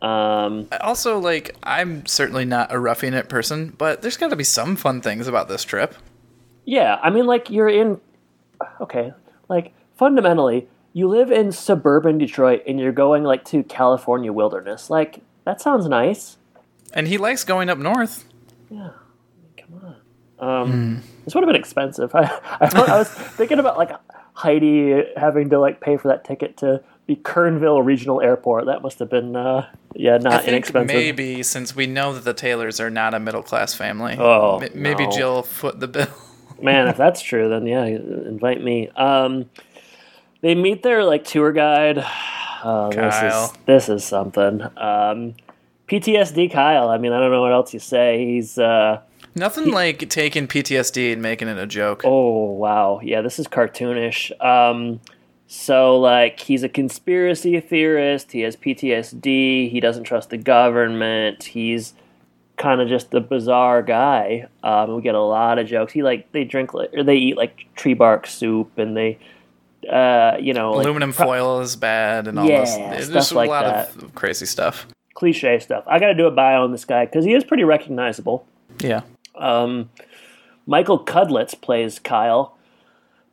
Um, 0.01 0.67
Also, 0.81 1.17
like, 1.17 1.55
I'm 1.63 2.05
certainly 2.05 2.43
not 2.43 2.73
a 2.73 2.79
roughing 2.79 3.13
it 3.13 3.29
person, 3.29 3.73
but 3.77 4.01
there's 4.01 4.17
got 4.17 4.31
to 4.31 4.35
be 4.35 4.43
some 4.43 4.75
fun 4.75 4.99
things 4.99 5.27
about 5.29 5.47
this 5.47 5.63
trip. 5.63 5.95
Yeah, 6.65 6.99
I 7.01 7.09
mean, 7.09 7.25
like 7.25 7.49
you're 7.49 7.69
in. 7.69 8.01
Okay, 8.81 9.13
like 9.49 9.73
fundamentally, 9.95 10.67
you 10.93 11.07
live 11.07 11.31
in 11.31 11.51
suburban 11.51 12.17
Detroit 12.17 12.63
and 12.67 12.79
you're 12.79 12.91
going 12.91 13.23
like 13.23 13.45
to 13.45 13.63
California 13.63 14.31
wilderness. 14.33 14.89
Like 14.89 15.21
that 15.45 15.61
sounds 15.61 15.87
nice. 15.87 16.37
And 16.93 17.07
he 17.07 17.17
likes 17.17 17.43
going 17.43 17.69
up 17.69 17.77
north. 17.77 18.25
Yeah, 18.69 18.91
come 19.57 19.95
on. 20.39 20.61
Um, 20.61 21.03
This 21.25 21.33
would 21.35 21.43
have 21.43 21.47
been 21.47 21.59
expensive. 21.59 22.11
I, 22.15 22.23
I, 22.59 22.69
I 22.71 22.97
was 22.97 23.09
thinking 23.09 23.59
about 23.59 23.77
like 23.77 23.91
Heidi 24.33 25.03
having 25.15 25.49
to 25.49 25.59
like 25.59 25.79
pay 25.81 25.97
for 25.97 26.07
that 26.09 26.23
ticket 26.25 26.57
to 26.57 26.83
the 27.07 27.15
Kernville 27.17 27.83
Regional 27.85 28.21
Airport. 28.21 28.65
That 28.65 28.81
must 28.81 28.99
have 28.99 29.09
been 29.09 29.35
uh, 29.35 29.67
yeah, 29.93 30.17
not 30.17 30.45
inexpensive. 30.45 30.87
maybe 30.95 31.43
since 31.43 31.75
we 31.75 31.85
know 31.87 32.13
that 32.13 32.23
the 32.23 32.33
Taylors 32.33 32.79
are 32.79 32.89
not 32.89 33.13
a 33.13 33.19
middle 33.19 33.43
class 33.43 33.73
family, 33.73 34.15
Oh, 34.17 34.59
m- 34.59 34.69
maybe 34.73 35.05
no. 35.05 35.11
Jill 35.11 35.43
foot 35.43 35.79
the 35.79 35.87
bill. 35.87 36.07
Man, 36.61 36.87
if 36.87 36.95
that's 36.97 37.21
true, 37.21 37.49
then 37.49 37.65
yeah, 37.67 37.83
invite 37.85 38.63
me. 38.63 38.87
Um, 38.89 39.49
they 40.41 40.55
meet 40.55 40.81
their 40.83 41.03
like 41.03 41.23
tour 41.25 41.51
guide. 41.51 42.05
Oh, 42.65 42.89
this 42.93 43.21
is 43.21 43.51
this 43.65 43.89
is 43.89 44.05
something. 44.05 44.61
Um, 44.77 45.35
PTSD 45.89 46.49
Kyle. 46.49 46.87
I 46.87 46.97
mean, 46.97 47.11
I 47.11 47.19
don't 47.19 47.29
know 47.29 47.41
what 47.41 47.51
else 47.51 47.73
you 47.73 47.79
say. 47.81 48.25
He's 48.25 48.57
uh, 48.57 49.01
Nothing 49.35 49.71
like 49.71 50.09
taking 50.09 50.47
PTSD 50.47 51.13
and 51.13 51.21
making 51.21 51.47
it 51.47 51.57
a 51.57 51.65
joke. 51.65 52.01
oh 52.05 52.51
wow, 52.51 52.99
yeah, 53.03 53.21
this 53.21 53.39
is 53.39 53.47
cartoonish. 53.47 54.31
Um, 54.43 54.99
so 55.47 55.99
like 55.99 56.39
he's 56.39 56.63
a 56.63 56.69
conspiracy 56.69 57.59
theorist. 57.59 58.31
He 58.31 58.41
has 58.41 58.55
PTSD. 58.55 59.69
He 59.71 59.79
doesn't 59.79 60.03
trust 60.03 60.29
the 60.29 60.37
government. 60.37 61.43
He's 61.43 61.93
kind 62.57 62.79
of 62.81 62.87
just 62.87 63.13
a 63.15 63.19
bizarre 63.19 63.81
guy. 63.81 64.47
Um, 64.63 64.95
we 64.95 65.01
get 65.01 65.15
a 65.15 65.21
lot 65.21 65.57
of 65.57 65.67
jokes. 65.67 65.93
He 65.93 66.03
like 66.03 66.31
they 66.31 66.43
drink 66.43 66.73
like, 66.73 66.93
or 66.93 67.03
they 67.03 67.15
eat 67.15 67.35
like 67.37 67.65
tree 67.75 67.95
bark 67.95 68.27
soup 68.27 68.77
and 68.77 68.95
they, 68.95 69.17
uh, 69.91 70.37
you 70.39 70.53
know, 70.53 70.73
like, 70.73 70.85
Aluminum 70.85 71.11
pro- 71.13 71.25
foil 71.25 71.61
is 71.61 71.75
bad 71.75 72.27
and 72.27 72.37
all 72.37 72.45
Yeah, 72.47 72.59
this. 72.95 73.07
There's 73.09 73.25
stuff 73.27 73.31
a 73.31 73.35
like 73.39 73.49
lot 73.49 73.65
that. 73.65 74.03
of 74.03 74.13
crazy 74.13 74.45
stuff. 74.45 74.85
cliche 75.15 75.57
stuff. 75.59 75.83
I 75.87 75.97
got 75.99 76.07
to 76.07 76.13
do 76.15 76.27
a 76.27 76.31
bio 76.31 76.63
on 76.63 76.71
this 76.71 76.85
guy 76.85 77.05
because 77.05 77.25
he 77.25 77.33
is 77.33 77.43
pretty 77.43 77.63
recognizable. 77.63 78.45
Yeah. 78.79 79.01
Um, 79.35 79.89
Michael 80.65 81.03
Cudlitz 81.03 81.59
plays 81.59 81.99
Kyle, 81.99 82.57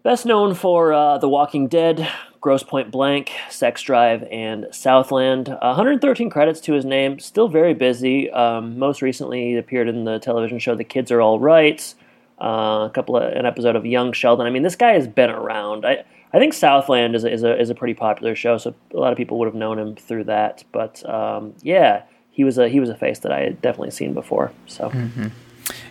best 0.03 0.27
known 0.27 0.55
for 0.55 0.93
uh, 0.93 1.19
The 1.19 1.29
Walking 1.29 1.69
Dead, 1.69 2.09
Grosse 2.41 2.63
Pointe 2.63 2.91
Blank, 2.91 3.33
Sex 3.51 3.83
Drive, 3.83 4.27
and 4.31 4.67
Southland. 4.73 5.49
113 5.49 6.31
credits 6.31 6.61
to 6.63 6.73
his 6.73 6.85
name. 6.85 7.19
Still 7.19 7.49
very 7.49 7.75
busy. 7.75 8.31
Um, 8.31 8.79
most 8.79 9.03
recently, 9.03 9.51
he 9.51 9.57
appeared 9.57 9.89
in 9.89 10.05
the 10.05 10.19
television 10.19 10.59
show 10.59 10.75
The 10.75 10.85
Kids 10.85 11.11
Are 11.11 11.21
All 11.21 11.39
Right. 11.39 11.95
Uh, 12.41 12.87
a 12.87 12.91
couple 12.95 13.17
of 13.17 13.33
an 13.35 13.45
episode 13.45 13.77
of 13.77 13.85
Young 13.85 14.13
Sheldon. 14.13 14.47
I 14.47 14.51
mean, 14.51 14.63
this 14.63 14.77
guy 14.77 14.93
has 14.93 15.07
been 15.07 15.29
around. 15.29 15.85
I 15.85 16.05
I 16.33 16.39
think 16.39 16.55
Southland 16.55 17.15
is 17.15 17.25
a, 17.25 17.31
is 17.31 17.43
a 17.43 17.61
is 17.61 17.69
a 17.69 17.75
pretty 17.75 17.93
popular 17.93 18.35
show, 18.35 18.57
so 18.57 18.75
a 18.95 18.97
lot 18.97 19.13
of 19.13 19.19
people 19.19 19.39
would 19.39 19.47
have 19.47 19.55
known 19.55 19.79
him 19.79 19.95
through 19.95 20.25
that. 20.25 20.65
But 20.73 21.07
um, 21.09 21.55
yeah, 21.63 22.05
he 22.31 22.45
was 22.45 22.57
a 22.57 22.69
he 22.71 22.81
was 22.81 22.89
a 22.89 22.97
face 22.97 23.19
that 23.21 23.33
I 23.33 23.41
had 23.41 23.61
definitely 23.61 23.91
seen 23.91 24.15
before. 24.15 24.53
So. 24.67 24.91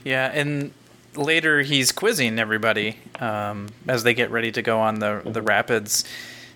Yeah, 0.03 0.31
and 0.33 0.73
later 1.15 1.61
he's 1.61 1.91
quizzing 1.91 2.39
everybody 2.39 2.97
um, 3.19 3.67
as 3.87 4.03
they 4.03 4.13
get 4.13 4.31
ready 4.31 4.51
to 4.51 4.61
go 4.61 4.79
on 4.79 4.99
the 4.99 5.21
the 5.25 5.41
rapids. 5.41 6.05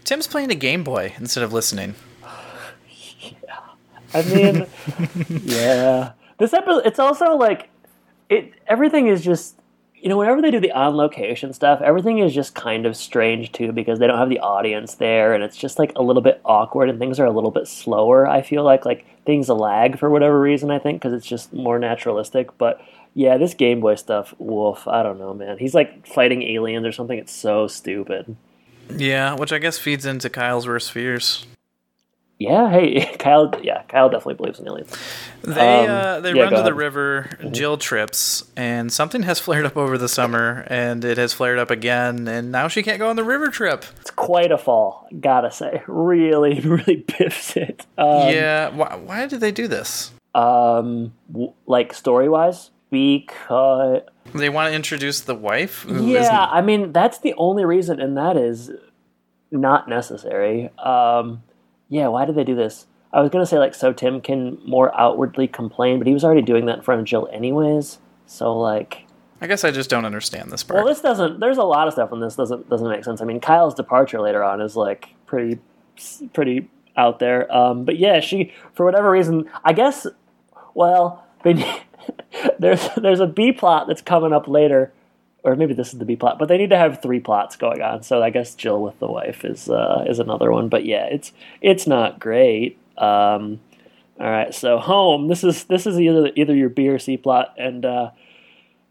Tim's 0.04 0.28
playing 0.28 0.52
a 0.52 0.56
Game 0.56 0.84
Boy 0.84 1.14
instead 1.18 1.44
of 1.44 1.54
listening. 1.54 1.96
yeah. 3.22 3.60
I 4.14 4.22
mean, 4.24 4.68
yeah. 5.44 6.12
This 6.40 6.54
episode, 6.54 6.86
it's 6.86 7.00
also 7.00 7.36
like, 7.38 7.70
it. 8.30 8.54
Everything 8.68 9.08
is 9.08 9.24
just, 9.24 9.56
you 9.96 10.10
know, 10.10 10.18
whenever 10.18 10.42
they 10.42 10.52
do 10.52 10.60
the 10.60 10.72
on 10.74 10.98
location 10.98 11.54
stuff, 11.54 11.80
everything 11.82 12.20
is 12.20 12.34
just 12.34 12.54
kind 12.54 12.86
of 12.86 12.98
strange 12.98 13.54
too 13.54 13.72
because 13.72 14.00
they 14.00 14.08
don't 14.08 14.18
have 14.18 14.30
the 14.30 14.40
audience 14.40 14.96
there, 14.96 15.34
and 15.34 15.42
it's 15.44 15.56
just 15.56 15.80
like 15.80 15.94
a 15.96 16.02
little 16.02 16.22
bit 16.22 16.42
awkward, 16.44 16.90
and 16.90 17.00
things 17.00 17.20
are 17.20 17.26
a 17.26 17.32
little 17.32 17.52
bit 17.52 17.68
slower. 17.68 18.28
I 18.28 18.42
feel 18.42 18.64
like 18.64 18.86
like 18.86 19.06
things 19.26 19.48
lag 19.48 19.98
for 19.98 20.10
whatever 20.10 20.40
reason. 20.40 20.70
I 20.70 20.80
think 20.80 21.02
because 21.02 21.14
it's 21.14 21.28
just 21.28 21.54
more 21.54 21.80
naturalistic, 21.80 22.58
but. 22.58 22.82
Yeah, 23.16 23.38
this 23.38 23.54
Game 23.54 23.80
Boy 23.80 23.96
stuff, 23.96 24.34
wolf, 24.40 24.88
I 24.88 25.04
don't 25.04 25.20
know, 25.20 25.34
man. 25.34 25.58
He's 25.60 25.76
like 25.76 26.08
fighting 26.08 26.42
aliens 26.44 26.86
or 26.86 26.92
something. 26.92 27.18
It's 27.18 27.32
so 27.34 27.68
stupid. 27.68 28.36
Yeah, 28.90 29.36
which 29.36 29.54
I 29.54 29.60
guess 29.60 29.78
feeds 29.78 30.06
into 30.06 30.30
Kyle's 30.30 30.68
worst 30.68 30.92
fears. 30.92 31.46
Yeah, 32.40 32.70
hey, 32.72 33.16
Kyle. 33.20 33.54
Yeah, 33.62 33.84
Kyle 33.84 34.10
definitely 34.10 34.34
believes 34.34 34.60
in 34.60 34.68
aliens. 34.68 34.92
They 35.44 35.86
Um, 35.86 35.90
uh, 35.90 36.20
they 36.22 36.34
yeah, 36.34 36.42
run 36.44 36.54
to 36.54 36.64
the 36.64 36.74
river. 36.74 37.30
Jill 37.52 37.78
trips, 37.78 38.44
and 38.58 38.92
something 38.92 39.24
has 39.24 39.40
flared 39.46 39.66
up 39.66 39.78
over 39.78 39.98
the 39.98 40.10
summer, 40.10 40.66
and 40.68 41.06
it 41.06 41.18
has 41.18 41.32
flared 41.32 41.60
up 41.60 41.70
again, 41.70 42.28
and 42.28 42.52
now 42.52 42.68
she 42.68 42.82
can't 42.84 42.98
go 43.00 43.10
on 43.10 43.16
the 43.16 43.24
river 43.24 43.48
trip. 43.50 43.86
It's 44.02 44.12
quite 44.12 44.52
a 44.52 44.58
fall, 44.58 45.08
gotta 45.22 45.52
say. 45.52 45.84
Really, 45.88 46.60
really 46.62 47.06
biffs 47.18 47.56
it. 47.56 47.86
Um, 47.98 48.30
yeah, 48.34 48.70
why, 48.70 48.96
why 48.96 49.26
did 49.28 49.40
they 49.40 49.52
do 49.52 49.68
this? 49.68 50.12
Um, 50.36 51.14
w- 51.32 51.54
like 51.68 51.94
story 51.94 52.28
wise, 52.28 52.72
because 52.94 54.02
They 54.34 54.50
want 54.50 54.70
to 54.70 54.76
introduce 54.76 55.20
the 55.22 55.36
wife. 55.36 55.82
who 55.84 56.06
yeah, 56.08 56.22
isn't- 56.22 56.36
I 56.36 56.62
mean 56.62 56.92
that's 56.94 57.18
the 57.20 57.34
only 57.38 57.66
reason, 57.66 58.00
and 58.00 58.16
that 58.18 58.38
is 58.38 58.72
not 59.52 59.88
necessary. 59.90 60.70
Um, 60.78 61.44
yeah, 61.90 62.08
why 62.08 62.26
did 62.26 62.36
they 62.36 62.44
do 62.44 62.56
this? 62.56 62.86
I 63.12 63.22
was 63.22 63.30
gonna 63.30 63.46
say 63.46 63.60
like 63.60 63.76
so 63.76 63.94
Tim 63.94 64.22
can 64.22 64.58
more 64.66 64.96
outwardly 65.00 65.48
complain, 65.48 65.98
but 66.00 66.08
he 66.08 66.14
was 66.14 66.24
already 66.24 66.42
doing 66.42 66.66
that 66.68 66.78
in 66.78 66.82
front 66.84 67.00
of 67.02 67.06
Jill 67.06 67.28
anyways. 67.32 68.00
So 68.26 68.58
like, 68.58 69.06
I 69.42 69.48
guess 69.48 69.64
I 69.64 69.72
just 69.72 69.90
don't 69.90 70.06
understand 70.06 70.52
this 70.52 70.64
part. 70.64 70.78
well, 70.78 70.88
this 70.88 71.02
doesn't. 71.02 71.40
There's 71.40 71.58
a 71.58 71.64
lot 71.64 71.88
of 71.88 71.94
stuff 71.94 72.12
in 72.14 72.20
this 72.22 72.36
doesn't 72.36 72.70
doesn't 72.70 72.90
make 72.90 73.04
sense. 73.04 73.22
I 73.22 73.26
mean, 73.26 73.40
Kyle's 73.40 73.76
departure 73.76 74.20
later 74.22 74.44
on 74.44 74.62
is 74.62 74.76
like 74.76 75.10
pretty 75.26 75.60
pretty 76.34 76.70
out 76.98 77.20
there. 77.20 77.52
Um, 77.56 77.86
but 77.86 77.98
yeah, 78.00 78.20
she 78.20 78.52
for 78.74 78.86
whatever 78.86 79.12
reason, 79.12 79.50
I 79.64 79.74
guess. 79.74 80.08
Well, 80.74 81.24
they, 81.44 81.54
there's 82.60 82.88
there's 82.98 83.20
a 83.20 83.28
B 83.28 83.52
plot 83.52 83.88
that's 83.88 84.02
coming 84.02 84.34
up 84.34 84.48
later, 84.48 84.92
or 85.44 85.56
maybe 85.56 85.74
this 85.74 85.94
is 85.94 86.00
the 86.00 86.06
B 86.06 86.16
plot. 86.16 86.40
But 86.40 86.48
they 86.48 86.58
need 86.58 86.70
to 86.70 86.78
have 86.78 87.02
three 87.02 87.20
plots 87.20 87.56
going 87.56 87.82
on. 87.82 88.04
So 88.04 88.22
I 88.22 88.30
guess 88.30 88.56
Jill 88.56 88.82
with 88.82 89.00
the 89.00 89.08
wife 89.08 89.46
is 89.46 89.70
uh, 89.70 90.06
is 90.08 90.20
another 90.20 90.52
one. 90.52 90.70
But 90.70 90.86
yeah, 90.86 91.06
it's 91.06 91.32
it's 91.62 91.88
not 91.88 92.20
great. 92.20 92.78
Um, 92.98 93.60
All 94.20 94.30
right, 94.30 94.54
so 94.54 94.78
home. 94.78 95.28
This 95.28 95.44
is 95.44 95.66
this 95.66 95.88
is 95.88 96.00
either 96.00 96.32
either 96.36 96.56
your 96.56 96.70
B 96.70 96.88
or 96.90 97.00
C 97.00 97.18
plot, 97.18 97.56
and 97.58 97.86
uh, 97.86 98.12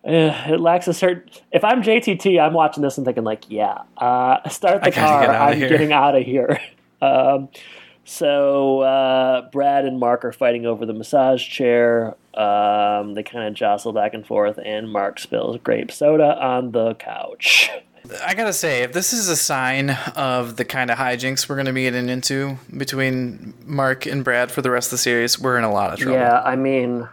eh, 0.05 0.53
it 0.53 0.61
lacks 0.61 0.88
a 0.88 0.94
certain. 0.94 1.31
If 1.53 1.64
I'm 1.64 1.83
JTT, 1.83 2.40
I'm 2.40 2.53
watching 2.53 2.83
this 2.83 2.98
and 2.98 3.05
thinking 3.05 3.25
like, 3.25 3.44
yeah, 3.48 3.83
uh, 3.96 4.48
start 4.48 4.83
the 4.83 4.90
car. 4.90 5.27
get 5.27 5.31
I'm 5.31 5.57
here. 5.57 5.68
getting 5.68 5.92
out 5.92 6.16
of 6.16 6.25
here. 6.25 6.61
um, 7.03 7.48
so 8.05 8.81
uh, 8.81 9.48
Brad 9.51 9.85
and 9.85 9.98
Mark 9.98 10.25
are 10.25 10.33
fighting 10.33 10.66
over 10.66 10.85
the 10.87 10.92
massage 10.92 11.48
chair. 11.48 12.16
Um, 12.34 13.14
they 13.14 13.22
kind 13.22 13.46
of 13.46 13.54
jostle 13.54 13.92
back 13.92 14.14
and 14.14 14.26
forth, 14.26 14.58
and 14.64 14.90
Mark 14.90 15.18
spills 15.18 15.58
grape 15.62 15.92
soda 15.92 16.38
on 16.42 16.72
the 16.72 16.94
couch. 16.94 17.70
I 18.24 18.34
gotta 18.34 18.52
say, 18.52 18.82
if 18.82 18.92
this 18.92 19.12
is 19.12 19.28
a 19.28 19.36
sign 19.36 19.90
of 20.16 20.56
the 20.56 20.64
kind 20.64 20.90
of 20.90 20.98
hijinks 20.98 21.48
we're 21.48 21.56
gonna 21.56 21.72
be 21.72 21.82
getting 21.82 22.08
into 22.08 22.56
between 22.76 23.54
Mark 23.64 24.06
and 24.06 24.24
Brad 24.24 24.50
for 24.50 24.62
the 24.62 24.70
rest 24.70 24.88
of 24.88 24.92
the 24.92 24.98
series, 24.98 25.38
we're 25.38 25.56
in 25.56 25.64
a 25.64 25.72
lot 25.72 25.92
of 25.92 25.98
trouble. 26.00 26.18
Yeah, 26.18 26.40
I 26.40 26.56
mean, 26.56 27.08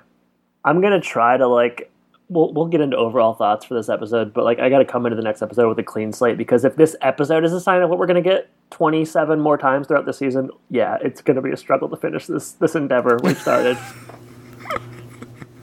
I'm 0.65 0.81
gonna 0.81 1.01
try 1.01 1.37
to 1.37 1.47
like. 1.47 1.91
We'll 2.31 2.53
we'll 2.53 2.67
get 2.67 2.79
into 2.79 2.95
overall 2.95 3.33
thoughts 3.33 3.65
for 3.65 3.73
this 3.73 3.89
episode, 3.89 4.33
but 4.33 4.43
like 4.43 4.59
I 4.59 4.69
got 4.69 4.79
to 4.79 4.85
come 4.85 5.07
into 5.07 5.15
the 5.15 5.23
next 5.23 5.41
episode 5.41 5.67
with 5.67 5.79
a 5.79 5.83
clean 5.83 6.13
slate 6.13 6.37
because 6.37 6.63
if 6.63 6.75
this 6.75 6.95
episode 7.01 7.43
is 7.43 7.53
a 7.53 7.59
sign 7.59 7.81
of 7.81 7.89
what 7.89 7.97
we're 7.97 8.05
gonna 8.05 8.21
get 8.21 8.49
27 8.69 9.39
more 9.39 9.57
times 9.57 9.87
throughout 9.87 10.05
the 10.05 10.13
season, 10.13 10.51
yeah, 10.69 10.97
it's 11.01 11.21
gonna 11.21 11.41
be 11.41 11.49
a 11.51 11.57
struggle 11.57 11.89
to 11.89 11.97
finish 11.97 12.27
this 12.27 12.51
this 12.53 12.75
endeavor 12.75 13.17
we've 13.23 13.39
started. 13.39 13.77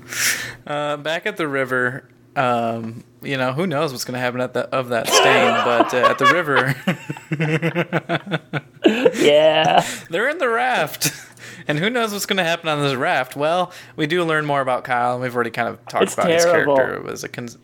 Uh, 0.66 0.96
back 0.96 1.26
at 1.26 1.36
the 1.36 1.46
river, 1.46 2.08
um, 2.34 3.04
you 3.22 3.36
know, 3.36 3.52
who 3.52 3.68
knows 3.68 3.92
what's 3.92 4.04
gonna 4.04 4.18
happen 4.18 4.40
at 4.40 4.52
the 4.52 4.62
of 4.74 4.88
that 4.88 5.06
stain, 5.08 5.52
but 5.64 5.94
uh, 5.94 6.08
at 6.10 6.18
the 6.18 6.26
river, 6.26 6.74
yeah, 9.14 9.86
they're 10.10 10.28
in 10.28 10.38
the 10.38 10.48
raft. 10.48 11.12
And 11.68 11.78
who 11.78 11.90
knows 11.90 12.12
what's 12.12 12.26
going 12.26 12.36
to 12.36 12.44
happen 12.44 12.68
on 12.68 12.80
this 12.80 12.94
raft? 12.94 13.34
Well, 13.34 13.72
we 13.96 14.06
do 14.06 14.22
learn 14.24 14.46
more 14.46 14.60
about 14.60 14.84
Kyle, 14.84 15.14
and 15.14 15.22
we've 15.22 15.34
already 15.34 15.50
kind 15.50 15.68
of 15.68 15.84
talked 15.86 16.04
It's 16.04 16.14
about 16.14 16.26
terrible. 16.26 16.76
his 16.76 16.84
character 16.84 16.94
It 16.94 17.04
was 17.04 17.24
a 17.24 17.28
cons- 17.28 17.58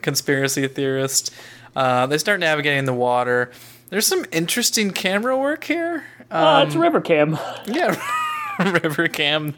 conspiracy 0.00 0.66
theorist. 0.68 1.34
Uh, 1.76 2.06
they 2.06 2.16
start 2.16 2.40
navigating 2.40 2.86
the 2.86 2.94
water. 2.94 3.50
There's 3.90 4.06
some 4.06 4.24
interesting 4.32 4.90
camera 4.90 5.36
work 5.36 5.64
here. 5.64 6.04
uh, 6.30 6.60
Um, 6.62 6.66
it's 6.66 6.76
River 6.76 7.00
Cam. 7.02 7.38
yeah, 7.66 8.00
River 8.58 9.08
Cam 9.08 9.54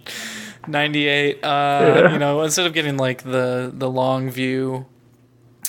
98. 0.66 1.42
Uh, 1.44 2.08
you 2.12 2.18
know, 2.18 2.42
instead 2.42 2.66
of 2.66 2.72
getting 2.72 2.96
like 2.96 3.22
the 3.22 3.70
the 3.72 3.88
long 3.90 4.30
view, 4.30 4.86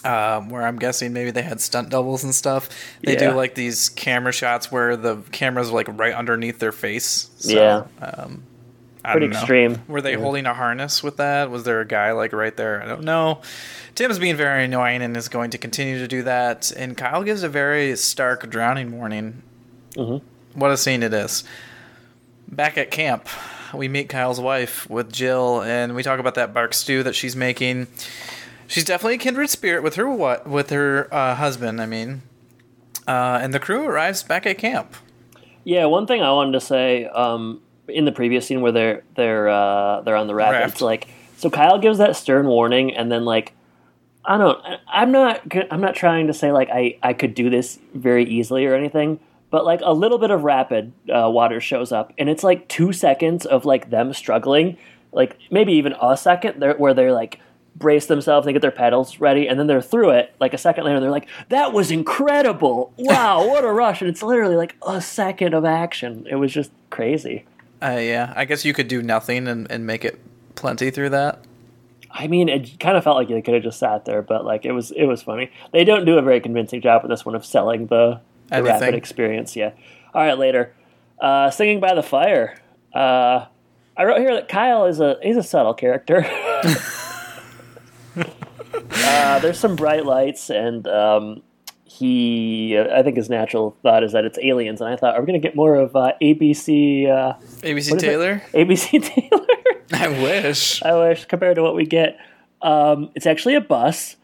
um, 0.04 0.50
where 0.50 0.64
I'm 0.66 0.78
guessing 0.78 1.14
maybe 1.14 1.32
they 1.32 1.42
had 1.42 1.60
stunt 1.62 1.90
doubles 1.90 2.24
and 2.24 2.34
stuff. 2.34 2.70
They 3.04 3.14
Yeah. 3.14 3.32
do 3.32 3.36
like 3.36 3.56
these 3.56 3.90
camera 3.90 4.32
shots 4.32 4.72
where 4.72 4.96
the 4.96 5.18
camera's 5.32 5.72
like 5.72 5.88
right 5.90 6.14
underneath 6.14 6.60
their 6.60 6.72
face. 6.72 7.30
So, 7.38 7.54
Yeah. 8.00 8.06
um, 8.06 8.44
I 9.04 9.12
Pretty 9.12 9.28
don't 9.28 9.34
know. 9.34 9.40
extreme. 9.40 9.82
Were 9.88 10.02
they 10.02 10.14
holding 10.16 10.48
a 10.48 10.54
harness 10.56 11.04
with 11.04 11.18
that? 11.18 11.52
Was 11.52 11.64
there 11.64 11.80
a 11.80 11.86
guy 11.86 12.12
like 12.12 12.34
right 12.34 12.56
there? 12.58 12.82
I 12.82 12.88
don't 12.88 13.04
know. 13.04 13.42
Tim's 13.94 14.18
being 14.18 14.36
very 14.36 14.66
annoying 14.66 15.02
and 15.04 15.16
is 15.16 15.28
going 15.30 15.52
to 15.52 15.60
continue 15.60 16.00
to 16.00 16.08
do 16.08 16.24
that. 16.24 16.72
And 16.76 16.98
Kyle 16.98 17.24
gives 17.24 17.44
a 17.44 17.50
very 17.50 17.96
stark 17.98 18.50
drowning 18.50 18.92
warning. 18.98 19.44
Mm-hmm. 19.96 20.60
What 20.60 20.72
a 20.72 20.78
scene 20.78 21.04
it 21.04 21.14
is. 21.14 21.44
Back 22.48 22.78
at 22.80 22.90
camp, 22.92 23.28
we 23.78 23.88
meet 23.88 24.10
Kyle's 24.10 24.40
wife 24.40 24.90
with 24.90 25.12
Jill, 25.12 25.62
and 25.62 25.96
we 25.96 26.04
talk 26.04 26.20
about 26.20 26.36
that 26.36 26.54
bark 26.54 26.74
stew 26.74 27.04
that 27.04 27.16
she's 27.16 27.36
making. 27.36 27.88
She's 28.68 28.84
definitely 28.84 29.16
a 29.16 29.20
kindred 29.20 29.50
spirit 29.50 29.84
with 29.84 29.96
her 29.96 30.10
what 30.10 30.48
with 30.48 30.70
her 30.72 31.14
uh, 31.14 31.36
husband. 31.36 31.82
I 31.82 31.86
mean, 31.86 32.22
uh, 33.08 33.40
and 33.42 33.54
the 33.54 33.60
crew 33.60 33.86
arrives 33.86 34.24
back 34.24 34.46
at 34.46 34.58
camp. 34.58 34.96
Yeah, 35.64 35.86
one 35.86 36.08
thing 36.08 36.22
I 36.22 36.32
wanted 36.32 36.54
to 36.54 36.62
say 36.62 37.06
um, 37.06 37.62
in 37.88 38.06
the 38.06 38.12
previous 38.12 38.48
scene 38.48 38.62
where 38.62 38.72
they're 38.72 39.04
they're 39.16 39.50
uh, 39.50 40.02
they're 40.02 40.16
on 40.16 40.28
the 40.28 40.36
raft, 40.36 40.54
Raft. 40.54 40.72
it's 40.74 40.82
like 40.82 41.08
so 41.38 41.50
Kyle 41.50 41.80
gives 41.80 41.98
that 41.98 42.16
stern 42.16 42.48
warning, 42.48 42.96
and 42.96 43.12
then 43.12 43.26
like 43.26 43.54
I 44.24 44.38
don't, 44.38 44.60
I'm 44.88 45.12
not 45.12 45.42
I'm 45.72 45.82
not 45.82 45.96
trying 45.96 46.28
to 46.28 46.34
say 46.34 46.52
like 46.52 46.70
I 46.72 46.98
I 47.04 47.14
could 47.14 47.36
do 47.36 47.50
this 47.50 47.80
very 47.94 48.26
easily 48.26 48.66
or 48.66 48.74
anything, 48.76 49.20
but 49.56 49.64
like 49.64 49.80
a 49.86 49.94
little 49.94 50.18
bit 50.18 50.32
of 50.32 50.44
rapid 50.44 50.92
uh, 51.10 51.30
water 51.30 51.62
shows 51.62 51.94
up, 51.94 52.12
and 52.18 52.28
it's 52.28 52.44
like 52.44 52.68
two 52.68 52.92
seconds 52.92 53.46
of 53.46 53.64
like 53.64 53.90
them 53.90 54.12
struggling, 54.12 54.78
like 55.14 55.38
maybe 55.50 55.72
even 55.72 55.96
a 56.02 56.18
second 56.18 56.60
there 56.60 56.74
where 56.74 56.94
they're 56.94 57.14
like 57.14 57.40
brace 57.74 58.08
themselves, 58.08 58.46
they 58.46 58.52
get 58.52 58.62
their 58.62 58.70
pedals 58.70 59.22
ready, 59.22 59.48
and 59.48 59.58
then 59.58 59.68
they're 59.68 59.82
through 59.82 60.10
it. 60.10 60.36
Like 60.42 60.54
a 60.54 60.58
second 60.58 60.84
later, 60.84 61.00
they're 61.00 61.10
like, 61.10 61.30
"That 61.48 61.72
was 61.72 61.90
incredible! 61.90 62.92
Wow, 62.98 63.48
what 63.48 63.64
a 63.64 63.72
rush!" 63.72 64.02
And 64.02 64.10
it's 64.10 64.22
literally 64.22 64.58
like 64.58 64.76
a 64.86 65.00
second 65.00 65.54
of 65.54 65.64
action. 65.64 66.28
It 66.30 66.36
was 66.36 66.52
just 66.52 66.72
crazy. 66.90 67.46
Uh, 67.82 68.00
yeah, 68.02 68.34
I 68.36 68.44
guess 68.44 68.66
you 68.66 68.74
could 68.74 68.90
do 68.90 69.02
nothing 69.02 69.48
and, 69.48 69.72
and 69.72 69.88
make 69.88 70.04
it 70.04 70.20
plenty 70.56 70.92
through 70.92 71.12
that. 71.12 71.46
I 72.12 72.28
mean, 72.28 72.50
it 72.50 72.78
kind 72.82 72.98
of 72.98 73.06
felt 73.06 73.16
like 73.16 73.30
they 73.30 73.42
could 73.42 73.54
have 73.54 73.64
just 73.64 73.80
sat 73.80 74.04
there, 74.04 74.22
but 74.22 74.44
like 74.44 74.66
it 74.66 74.74
was 74.74 74.92
it 74.92 75.06
was 75.06 75.24
funny. 75.24 75.50
They 75.72 75.86
don't 75.86 76.04
do 76.04 76.18
a 76.18 76.22
very 76.22 76.42
convincing 76.42 76.82
job 76.82 77.04
with 77.04 77.10
this 77.10 77.26
one 77.26 77.36
of 77.36 77.46
selling 77.46 77.88
the, 77.88 78.20
the 78.62 78.70
Anything. 78.70 78.82
rapid 78.88 78.96
experience. 78.96 79.56
Yeah. 79.56 79.72
All 80.14 80.22
right, 80.24 80.38
later. 80.38 80.74
Uh, 81.20 81.50
singing 81.52 81.80
by 81.80 81.94
the 81.94 82.04
fire. 82.04 82.58
Uh, 82.94 83.46
I 83.98 84.04
wrote 84.04 84.20
here 84.20 84.34
that 84.36 84.48
Kyle 84.50 84.86
is 84.86 85.00
a 85.00 85.18
he's 85.22 85.38
a 85.38 85.44
subtle 85.44 85.74
character. 85.74 86.26
uh, 88.18 89.40
there's 89.40 89.60
some 89.60 89.76
bright 89.76 90.06
lights, 90.06 90.50
and 90.50 90.88
um, 90.88 91.42
he 91.86 92.78
I 92.78 93.04
think 93.04 93.18
his 93.18 93.30
natural 93.30 93.76
thought 93.82 94.04
is 94.04 94.12
that 94.14 94.26
it's 94.26 94.38
aliens, 94.42 94.82
and 94.82 94.90
I 94.90 94.96
thought, 94.98 95.16
are 95.16 95.22
we 95.22 95.28
gonna 95.28 95.40
get 95.40 95.56
more 95.56 95.76
of 95.76 95.96
uh, 95.96 96.12
ABC 96.22 97.10
uh, 97.10 97.34
ABC 97.62 97.74
What 97.74 97.78
is 97.78 97.88
it? 97.92 98.00
Taylor? 98.00 98.42
ABC 98.54 99.02
Taylor? 99.32 99.46
I 99.94 100.08
wish. 100.10 100.82
I 100.84 100.96
wish 101.08 101.26
compared 101.26 101.56
to 101.56 101.64
what 101.64 101.76
we 101.76 101.86
get. 101.86 102.18
Um, 102.62 103.12
it's 103.16 103.26
actually 103.26 103.56
a 103.56 103.62
bus. 103.62 104.16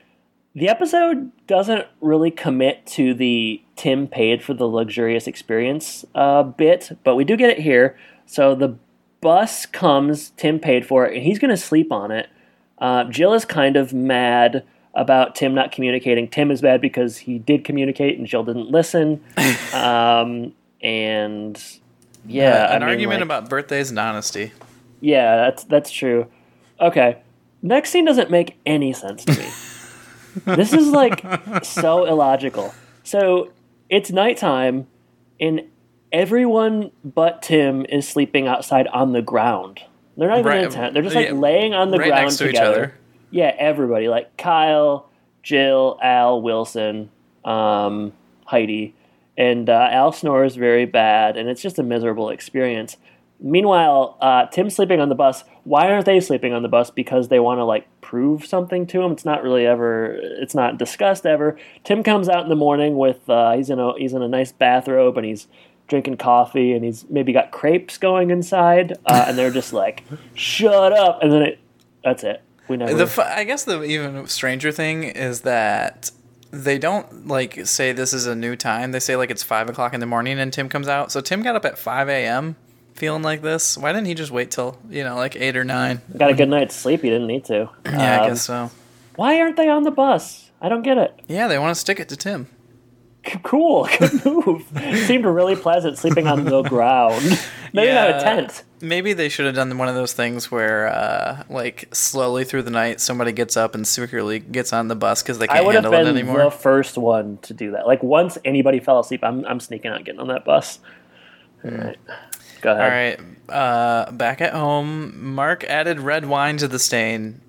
The 0.53 0.67
episode 0.67 1.31
doesn't 1.47 1.87
really 2.01 2.29
commit 2.31 2.85
to 2.87 3.13
the 3.13 3.61
Tim 3.77 4.07
paid 4.07 4.43
for 4.43 4.53
the 4.53 4.67
luxurious 4.67 5.25
experience 5.27 6.03
uh, 6.13 6.43
bit, 6.43 6.97
but 7.05 7.15
we 7.15 7.23
do 7.23 7.37
get 7.37 7.49
it 7.49 7.59
here. 7.59 7.97
So 8.25 8.53
the 8.53 8.75
bus 9.21 9.65
comes, 9.65 10.31
Tim 10.31 10.59
paid 10.59 10.85
for 10.85 11.05
it, 11.05 11.15
and 11.15 11.23
he's 11.23 11.39
going 11.39 11.51
to 11.51 11.57
sleep 11.57 11.91
on 11.91 12.11
it. 12.11 12.27
Uh, 12.79 13.05
Jill 13.05 13.33
is 13.33 13.45
kind 13.45 13.77
of 13.77 13.93
mad 13.93 14.63
about 14.93 15.35
Tim 15.35 15.53
not 15.55 15.71
communicating. 15.71 16.27
Tim 16.27 16.51
is 16.51 16.61
mad 16.61 16.81
because 16.81 17.17
he 17.19 17.39
did 17.39 17.63
communicate 17.63 18.17
and 18.17 18.27
Jill 18.27 18.43
didn't 18.43 18.69
listen. 18.69 19.23
um, 19.73 20.51
and 20.81 21.63
yeah, 22.27 22.65
Uh, 22.65 22.75
an 22.75 22.83
I 22.83 22.85
mean, 22.87 22.89
argument 22.89 23.19
like- 23.21 23.25
about 23.25 23.49
birthdays 23.49 23.89
and 23.89 23.99
honesty. 23.99 24.51
yeah, 24.99 25.37
that's 25.37 25.63
that's 25.63 25.91
true. 25.91 26.27
Okay. 26.81 27.19
Next 27.61 27.91
scene 27.91 28.03
doesn't 28.05 28.29
make 28.31 28.57
any 28.65 28.91
sense 28.91 29.23
to 29.25 29.31
me. 29.39 29.47
this 30.45 30.73
is 30.73 30.89
like 30.89 31.25
so 31.63 32.05
illogical. 32.05 32.73
So 33.03 33.51
it's 33.89 34.11
nighttime 34.11 34.87
and 35.39 35.63
everyone 36.11 36.91
but 37.03 37.41
Tim 37.41 37.85
is 37.85 38.07
sleeping 38.07 38.47
outside 38.47 38.87
on 38.87 39.13
the 39.13 39.21
ground. 39.21 39.81
They're 40.17 40.29
not 40.29 40.39
even 40.39 40.57
in 40.57 40.65
a 40.65 40.69
tent. 40.69 40.93
They're 40.93 41.03
just 41.03 41.15
like 41.15 41.29
yeah, 41.29 41.33
laying 41.33 41.73
on 41.73 41.91
the 41.91 41.97
right 41.97 42.07
ground 42.07 42.23
next 42.25 42.37
to 42.37 42.45
each 42.45 42.51
together. 42.51 42.73
other. 42.73 42.93
Yeah, 43.31 43.55
everybody. 43.57 44.07
Like 44.07 44.37
Kyle, 44.37 45.09
Jill, 45.41 45.97
Al, 46.01 46.41
Wilson, 46.41 47.09
um, 47.45 48.13
Heidi. 48.45 48.93
And 49.37 49.69
uh, 49.69 49.87
Al 49.91 50.11
snores 50.11 50.55
very 50.55 50.85
bad, 50.85 51.37
and 51.37 51.49
it's 51.49 51.61
just 51.61 51.79
a 51.79 51.83
miserable 51.83 52.29
experience. 52.29 52.97
Meanwhile, 53.41 54.17
uh, 54.21 54.45
Tim's 54.47 54.75
sleeping 54.75 54.99
on 54.99 55.09
the 55.09 55.15
bus. 55.15 55.43
Why 55.63 55.91
aren't 55.91 56.05
they 56.05 56.19
sleeping 56.19 56.53
on 56.53 56.61
the 56.61 56.69
bus? 56.69 56.91
Because 56.91 57.27
they 57.27 57.39
want 57.39 57.59
to 57.59 57.65
like 57.65 57.87
prove 58.01 58.45
something 58.45 58.85
to 58.87 59.01
him. 59.01 59.11
It's 59.11 59.25
not 59.25 59.43
really 59.43 59.65
ever. 59.65 60.13
It's 60.13 60.53
not 60.53 60.77
discussed 60.77 61.25
ever. 61.25 61.57
Tim 61.83 62.03
comes 62.03 62.29
out 62.29 62.43
in 62.43 62.49
the 62.49 62.55
morning 62.55 62.97
with 62.97 63.27
uh, 63.29 63.53
he's 63.53 63.69
in 63.69 63.79
a 63.79 63.97
he's 63.97 64.13
in 64.13 64.21
a 64.21 64.27
nice 64.27 64.51
bathrobe 64.51 65.17
and 65.17 65.25
he's 65.25 65.47
drinking 65.87 66.17
coffee 66.17 66.71
and 66.71 66.85
he's 66.85 67.05
maybe 67.09 67.33
got 67.33 67.51
crepes 67.51 67.97
going 67.97 68.31
inside, 68.31 68.93
uh, 69.05 69.25
and 69.27 69.37
they're 69.37 69.51
just 69.51 69.73
like, 69.73 70.03
"Shut 70.35 70.93
up!" 70.93 71.23
And 71.23 71.31
then 71.31 71.41
it 71.41 71.59
that's 72.03 72.23
it. 72.23 72.41
We 72.67 72.77
never. 72.77 73.05
The 73.05 73.37
I 73.37 73.43
guess 73.43 73.63
the 73.63 73.81
even 73.83 74.27
stranger 74.27 74.71
thing 74.71 75.03
is 75.03 75.41
that 75.41 76.11
they 76.51 76.77
don't 76.77 77.27
like 77.27 77.65
say 77.65 77.91
this 77.91 78.13
is 78.13 78.25
a 78.27 78.35
new 78.35 78.55
time. 78.55 78.91
They 78.91 78.99
say 78.99 79.15
like 79.15 79.31
it's 79.31 79.43
five 79.43 79.69
o'clock 79.69 79.93
in 79.93 79.99
the 79.99 80.05
morning 80.05 80.39
and 80.39 80.51
Tim 80.51 80.69
comes 80.69 80.87
out. 80.87 81.11
So 81.11 81.21
Tim 81.21 81.41
got 81.41 81.55
up 81.55 81.65
at 81.65 81.77
five 81.77 82.09
a.m. 82.09 82.55
feeling 83.01 83.23
like 83.23 83.41
this. 83.41 83.79
Why 83.79 83.91
didn't 83.91 84.05
he 84.05 84.13
just 84.13 84.29
wait 84.31 84.51
till 84.51 84.77
you 84.87 85.03
know 85.03 85.15
like 85.15 85.35
eight 85.35 85.57
or 85.57 85.63
nine? 85.63 86.01
got 86.15 86.29
a 86.29 86.35
good 86.35 86.49
night's 86.49 86.75
sleep. 86.75 87.01
He 87.01 87.09
didn't 87.09 87.25
need 87.27 87.45
to. 87.45 87.67
Yeah, 87.85 88.19
I 88.21 88.23
Um, 88.23 88.29
guess 88.29 88.43
so. 88.43 88.69
Why 89.15 89.39
aren't 89.41 89.57
they 89.57 89.69
on 89.69 89.81
the 89.81 89.89
bus? 89.91 90.51
I 90.61 90.69
don't 90.69 90.83
get 90.83 90.99
it. 90.99 91.19
Yeah, 91.27 91.47
they 91.47 91.57
want 91.57 91.73
to 91.75 91.79
stick 91.79 91.99
it 91.99 92.07
to 92.09 92.15
Tim. 92.15 92.45
Cool, 93.43 93.87
good 93.99 94.23
move. 94.25 94.63
Seemed 95.05 95.25
really 95.25 95.55
pleasant 95.55 95.97
sleeping 95.97 96.27
on 96.27 96.43
the 96.45 96.61
ground. 96.61 97.23
Maybe 97.73 97.91
not 97.91 98.09
a 98.09 98.19
tent. 98.21 98.63
Maybe 98.81 99.13
they 99.13 99.29
should 99.29 99.45
have 99.47 99.53
done 99.55 99.75
one 99.77 99.87
of 99.87 99.95
those 99.95 100.13
things 100.13 100.49
where, 100.51 100.87
uh, 100.87 101.43
like, 101.49 101.87
slowly 101.93 102.43
through 102.45 102.63
the 102.63 102.71
night, 102.71 102.99
somebody 102.99 103.31
gets 103.31 103.55
up 103.57 103.75
and 103.75 103.85
secretly 103.87 104.39
gets 104.39 104.73
on 104.73 104.87
the 104.87 104.95
bus 104.95 105.21
because 105.23 105.37
they 105.39 105.45
can't 105.47 105.65
would 105.65 105.75
have 105.75 105.83
handle 105.83 106.01
it 106.01 106.05
been 106.05 106.17
anymore. 106.17 106.43
the 106.43 106.51
first 106.51 106.97
one 106.97 107.37
to 107.43 107.53
do 107.53 107.71
that. 107.71 107.85
Like 107.87 108.01
once 108.03 108.37
anybody 108.45 108.79
fell 108.79 108.99
asleep, 108.99 109.23
I'm 109.23 109.45
I'm 109.45 109.59
sneaking 109.59 109.91
out, 109.91 110.03
getting 110.03 110.19
on 110.21 110.27
that 110.29 110.45
bus. 110.45 110.79
All 111.63 111.71
right. 111.71 111.97
Go 112.61 112.71
ahead. 112.71 112.83
All 112.83 112.89
right. 112.89 113.19
Uh, 113.49 114.11
back 114.11 114.39
at 114.41 114.53
home, 114.53 115.33
Mark 115.33 115.63
added 115.65 115.99
red 115.99 116.25
wine 116.25 116.57
to 116.57 116.67
the 116.67 116.79
stain 116.79 117.41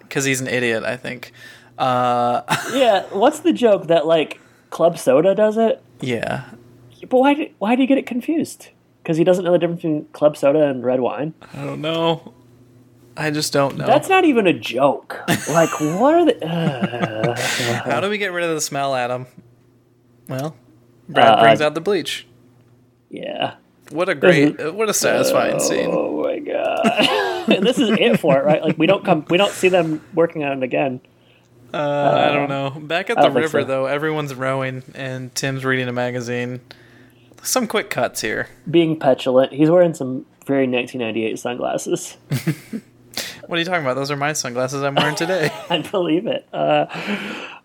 because 0.00 0.24
he's 0.24 0.40
an 0.40 0.46
idiot. 0.48 0.84
I 0.84 0.96
think. 0.96 1.32
Uh, 1.78 2.42
Yeah, 2.74 3.02
what's 3.12 3.40
the 3.40 3.52
joke 3.52 3.88
that 3.88 4.06
like 4.06 4.40
club 4.70 4.98
soda 4.98 5.34
does 5.34 5.56
it? 5.56 5.82
yeah. 6.00 6.44
But 7.08 7.18
why? 7.18 7.34
Did, 7.34 7.54
why 7.58 7.76
do 7.76 7.82
you 7.82 7.86
get 7.88 7.98
it 7.98 8.06
confused? 8.06 8.68
Because 9.02 9.16
he 9.18 9.22
doesn't 9.24 9.44
know 9.44 9.52
the 9.52 9.58
difference 9.58 9.82
between 9.82 10.06
club 10.06 10.36
soda 10.36 10.66
and 10.66 10.82
red 10.84 11.00
wine. 11.00 11.34
I 11.54 11.64
don't 11.64 11.80
know. 11.80 12.32
I 13.18 13.30
just 13.30 13.52
don't 13.52 13.76
know. 13.76 13.86
That's 13.86 14.08
not 14.08 14.24
even 14.24 14.46
a 14.46 14.52
joke. 14.52 15.22
Like, 15.48 15.70
what 15.80 16.14
are 16.14 16.24
the? 16.24 16.44
Uh, 16.44 17.36
How 17.90 18.00
do 18.00 18.08
we 18.10 18.18
get 18.18 18.32
rid 18.32 18.44
of 18.44 18.54
the 18.54 18.60
smell, 18.60 18.94
Adam? 18.96 19.26
Well, 20.28 20.56
Brad 21.08 21.28
Uh, 21.38 21.42
brings 21.42 21.60
out 21.60 21.74
the 21.74 21.80
bleach. 21.80 22.26
yeah. 23.10 23.54
What 23.90 24.08
a 24.08 24.14
great, 24.14 24.60
uh, 24.60 24.72
what 24.72 24.88
a 24.88 24.94
satisfying 24.94 25.60
scene. 25.60 25.90
Oh 25.92 26.22
my 26.22 26.38
god. 26.38 27.50
and 27.50 27.66
this 27.66 27.78
is 27.78 27.90
it 27.90 28.20
for 28.20 28.38
it, 28.38 28.44
right? 28.44 28.62
Like 28.62 28.78
we 28.78 28.86
don't 28.86 29.04
come, 29.04 29.24
we 29.28 29.36
don't 29.36 29.52
see 29.52 29.68
them 29.68 30.04
working 30.14 30.44
on 30.44 30.58
it 30.58 30.62
again. 30.64 31.00
Uh, 31.72 32.28
I 32.30 32.32
don't 32.32 32.48
know. 32.48 32.70
Back 32.70 33.10
at 33.10 33.20
the 33.20 33.30
river, 33.30 33.62
so. 33.62 33.64
though, 33.64 33.86
everyone's 33.86 34.34
rowing 34.34 34.82
and 34.94 35.34
Tim's 35.34 35.64
reading 35.64 35.88
a 35.88 35.92
magazine. 35.92 36.60
Some 37.42 37.66
quick 37.66 37.90
cuts 37.90 38.20
here. 38.22 38.48
Being 38.70 38.98
petulant, 38.98 39.52
he's 39.52 39.70
wearing 39.70 39.94
some 39.94 40.26
very 40.46 40.66
1998 40.66 41.38
sunglasses. 41.38 42.16
What 43.46 43.56
are 43.56 43.58
you 43.60 43.64
talking 43.64 43.82
about? 43.82 43.94
Those 43.94 44.10
are 44.10 44.16
my 44.16 44.32
sunglasses 44.32 44.82
I'm 44.82 44.96
wearing 44.96 45.14
today. 45.14 45.50
I 45.70 45.78
believe 45.78 46.26
it. 46.26 46.48
Uh, 46.52 46.86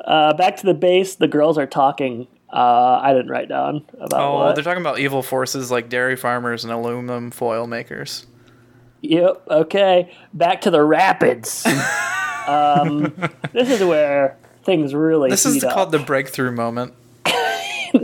uh, 0.05 0.33
back 0.33 0.57
to 0.57 0.65
the 0.65 0.75
base, 0.75 1.15
the 1.15 1.27
girls 1.27 1.57
are 1.57 1.65
talking. 1.65 2.27
Uh, 2.51 2.99
I 3.01 3.13
didn't 3.13 3.29
write 3.29 3.47
down 3.47 3.85
about 3.99 4.21
oh, 4.21 4.33
what. 4.35 4.55
they're 4.55 4.63
talking 4.63 4.81
about 4.81 4.99
evil 4.99 5.23
forces 5.23 5.71
like 5.71 5.87
dairy 5.87 6.17
farmers 6.17 6.65
and 6.65 6.73
aluminum 6.73 7.31
foil 7.31 7.65
makers. 7.65 8.25
Yep. 9.01 9.47
Okay. 9.49 10.13
Back 10.33 10.61
to 10.61 10.71
the 10.71 10.83
rapids. 10.83 11.65
um, 12.47 13.13
this 13.53 13.69
is 13.69 13.83
where 13.83 14.37
things 14.63 14.93
really. 14.93 15.29
This 15.29 15.45
is 15.45 15.63
up. 15.63 15.73
called 15.73 15.91
the 15.91 15.99
breakthrough 15.99 16.51
moment. 16.51 16.93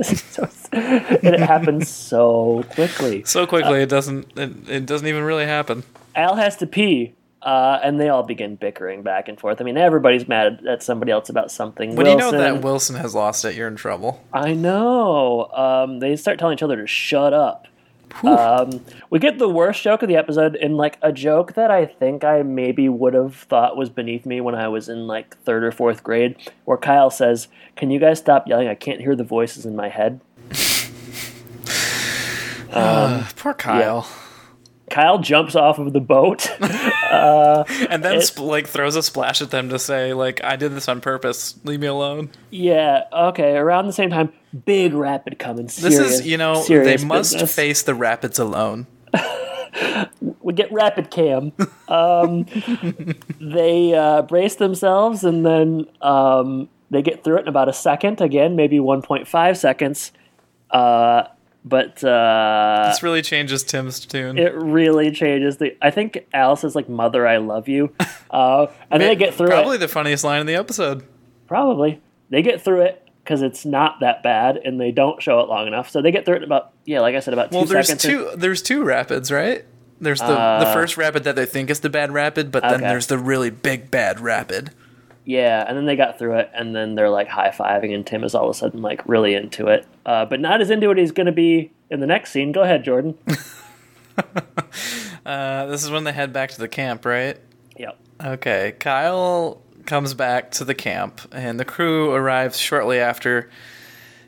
So- 0.04 0.50
and 0.72 1.36
it 1.36 1.40
happens 1.40 1.90
so 1.90 2.66
quickly. 2.72 3.24
So 3.24 3.48
quickly, 3.48 3.82
it 3.82 3.90
doesn't. 3.90 4.38
It, 4.38 4.70
it 4.70 4.86
doesn't 4.86 5.08
even 5.08 5.24
really 5.24 5.46
happen. 5.46 5.84
Al 6.16 6.36
has 6.36 6.58
to 6.58 6.68
pee, 6.68 7.14
uh, 7.48 7.80
and 7.82 7.98
they 7.98 8.10
all 8.10 8.24
begin 8.24 8.58
bickering 8.58 9.04
back 9.04 9.30
and 9.30 9.40
forth. 9.40 9.62
I 9.62 9.64
mean, 9.64 9.78
everybody's 9.78 10.28
mad 10.28 10.66
at 10.68 10.84
somebody 10.84 11.14
else 11.14 11.30
about 11.30 11.50
something. 11.50 11.96
When 11.96 12.06
you 12.06 12.18
know 12.18 12.32
Wilson- 12.32 12.40
that 12.40 12.62
Wilson 12.62 12.96
has 12.98 13.16
lost 13.16 13.46
it, 13.46 13.56
you're 13.56 13.70
in 13.70 13.78
trouble. 13.78 14.22
I 14.34 14.54
know. 14.54 15.46
Um, 15.54 16.00
they 16.00 16.18
start 16.18 16.40
telling 16.40 16.58
each 16.58 16.64
other 16.64 16.76
to 16.76 16.86
shut 16.86 17.34
up. 17.34 17.68
Um, 18.24 18.84
we 19.10 19.20
get 19.20 19.38
the 19.38 19.48
worst 19.48 19.82
joke 19.82 20.02
of 20.02 20.10
the 20.10 20.18
episode 20.18 20.58
in 20.58 20.76
like 20.76 20.98
a 21.02 21.14
joke 21.14 21.54
that 21.54 21.72
I 21.72 21.86
think 21.86 22.26
I 22.26 22.42
maybe 22.42 22.90
would 22.90 23.14
have 23.14 23.36
thought 23.36 23.78
was 23.78 23.90
beneath 23.90 24.26
me 24.26 24.42
when 24.42 24.56
I 24.56 24.68
was 24.68 24.90
in 24.90 25.08
like 25.08 25.38
third 25.44 25.64
or 25.64 25.72
fourth 25.72 26.04
grade, 26.04 26.36
where 26.66 26.78
Kyle 26.78 27.10
says, 27.10 27.48
"Can 27.78 27.92
you 27.92 28.00
guys 28.00 28.20
stop 28.20 28.46
yelling? 28.48 28.68
I 28.68 28.76
can't 28.76 29.00
hear 29.00 29.16
the 29.16 29.24
voices 29.24 29.66
in 29.66 29.76
my 29.76 29.88
head." 29.88 30.20
Poor 33.38 33.54
Kyle. 33.54 34.06
Kyle 34.90 35.20
jumps 35.20 35.56
off 35.56 35.80
of 35.80 35.94
the 35.94 36.00
boat. 36.00 36.50
And 37.10 38.04
then 38.04 38.18
It- 38.18 38.38
like 38.40 38.68
throws 38.68 38.96
a 38.96 39.02
splash 39.04 39.42
at 39.42 39.50
them 39.52 39.70
to 39.70 39.80
say 39.80 40.14
like 40.14 40.44
I 40.44 40.56
did 40.58 40.74
this 40.74 40.88
on 40.90 41.00
purpose. 41.02 41.56
Leave 41.64 41.80
me 41.80 41.88
alone. 41.88 42.30
yeah, 42.52 43.04
okay. 43.14 43.56
Around 43.56 43.88
the 43.88 43.94
same 43.94 44.10
time, 44.10 44.32
big 44.66 44.94
rapid 44.94 45.40
coming. 45.40 45.66
This 45.68 45.84
is 45.84 46.28
you 46.28 46.38
know 46.38 46.64
they 46.66 46.98
must 46.98 47.34
business. 47.34 47.56
face 47.56 47.82
the 47.84 47.96
rapids 47.96 48.40
alone. 48.40 48.88
we 50.42 50.54
get 50.54 50.72
rapid 50.72 51.10
cam. 51.12 51.54
Um, 51.88 52.46
they 53.40 53.94
uh, 53.94 54.24
brace 54.24 54.56
themselves 54.56 55.24
and 55.24 55.46
then 55.46 55.86
um, 56.02 56.68
they 56.92 57.02
get 57.02 57.24
through 57.24 57.38
it 57.38 57.42
in 57.44 57.48
about 57.48 57.70
a 57.70 57.74
second. 57.74 58.20
Again, 58.22 58.56
maybe 58.56 58.78
1.5 58.80 59.58
seconds. 59.58 60.12
Uh, 60.72 61.24
but 61.68 62.04
uh, 62.04 62.86
This 62.90 63.04
really 63.04 63.22
changes 63.22 63.64
Tim's 63.64 64.00
tune. 64.06 64.38
it 64.38 64.54
really 64.56 65.12
changes 65.12 65.58
the. 65.58 65.76
I 65.82 65.92
think 65.92 66.26
Alice 66.34 66.64
is 66.64 66.76
like 66.76 66.88
"Mother, 66.90 67.28
I 67.28 67.38
love 67.38 67.68
you," 67.68 67.92
uh, 68.32 68.68
and 68.92 69.02
then 69.02 69.10
they 69.10 69.16
get 69.16 69.34
through 69.34 69.48
Probably 69.48 69.76
it. 69.76 69.80
the 69.80 69.88
funniest 69.88 70.24
line 70.24 70.42
in 70.42 70.48
the 70.48 70.56
episode. 70.56 71.04
Probably 71.48 72.02
they 72.30 72.42
get 72.42 72.62
through 72.62 72.82
it 72.82 73.04
because 73.24 73.42
it's 73.42 73.66
not 73.66 74.00
that 74.02 74.24
bad, 74.24 74.58
and 74.58 74.80
they 74.80 74.92
don't 74.92 75.22
show 75.22 75.40
it 75.40 75.48
long 75.50 75.68
enough. 75.68 75.90
So 75.90 76.02
they 76.02 76.12
get 76.12 76.26
through 76.26 76.38
it 76.38 76.44
about 76.44 76.72
yeah, 76.86 77.00
like 77.02 77.16
I 77.16 77.20
said, 77.20 77.34
about 77.34 77.52
two 77.52 77.58
Well, 77.58 77.66
there's 77.66 77.88
seconds. 77.88 78.04
two. 78.04 78.30
There's 78.38 78.62
two 78.62 78.84
rapids, 78.84 79.32
right? 79.32 79.66
There's 80.00 80.20
the 80.20 80.28
the 80.28 80.38
Uh, 80.40 80.74
first 80.74 80.96
rapid 80.98 81.24
that 81.24 81.36
they 81.36 81.46
think 81.46 81.70
is 81.70 81.80
the 81.80 81.90
bad 81.90 82.12
rapid, 82.12 82.52
but 82.52 82.62
then 82.64 82.76
Okay. 82.76 82.88
there's 82.88 83.08
the 83.08 83.18
really 83.18 83.50
big 83.50 83.90
bad 83.90 84.20
rapid. 84.20 84.72
Yeah, 85.28 85.66
and 85.68 85.78
then 85.78 85.86
they 85.86 85.98
got 85.98 86.18
through 86.18 86.38
it, 86.38 86.50
and 86.54 86.74
then 86.74 86.96
they're 86.96 87.10
like 87.10 87.28
high 87.28 87.50
fiving, 87.50 87.94
and 87.94 88.08
Tim 88.08 88.24
is 88.24 88.34
all 88.34 88.46
of 88.46 88.50
a 88.50 88.54
sudden 88.54 88.82
like 88.82 89.06
really 89.10 89.34
into 89.36 89.68
it, 89.68 89.86
uh, 90.06 90.24
but 90.24 90.40
not 90.40 90.62
as 90.62 90.70
into 90.70 90.90
it 90.90 90.98
as 90.98 91.02
he's 91.02 91.12
going 91.12 91.26
to 91.26 91.34
be 91.34 91.74
in 91.92 92.00
the 92.00 92.08
next 92.08 92.32
scene. 92.32 92.54
Go 92.54 92.62
ahead, 92.62 92.84
Jordan. 92.84 93.18
Uh, 95.26 95.66
this 95.66 95.84
is 95.84 95.92
when 95.92 96.06
they 96.06 96.14
head 96.14 96.32
back 96.32 96.50
to 96.52 96.58
the 96.58 96.70
camp, 96.70 97.04
right? 97.04 97.38
yep. 97.76 98.00
Okay, 98.24 98.74
Kyle 98.80 99.62
comes 99.86 100.14
back 100.14 100.52
to 100.52 100.64
the 100.64 100.74
camp, 100.74 101.20
and 101.34 101.60
the 101.60 101.66
crew 101.66 102.14
arrives 102.14 102.58
shortly 102.58 102.98
after. 102.98 103.50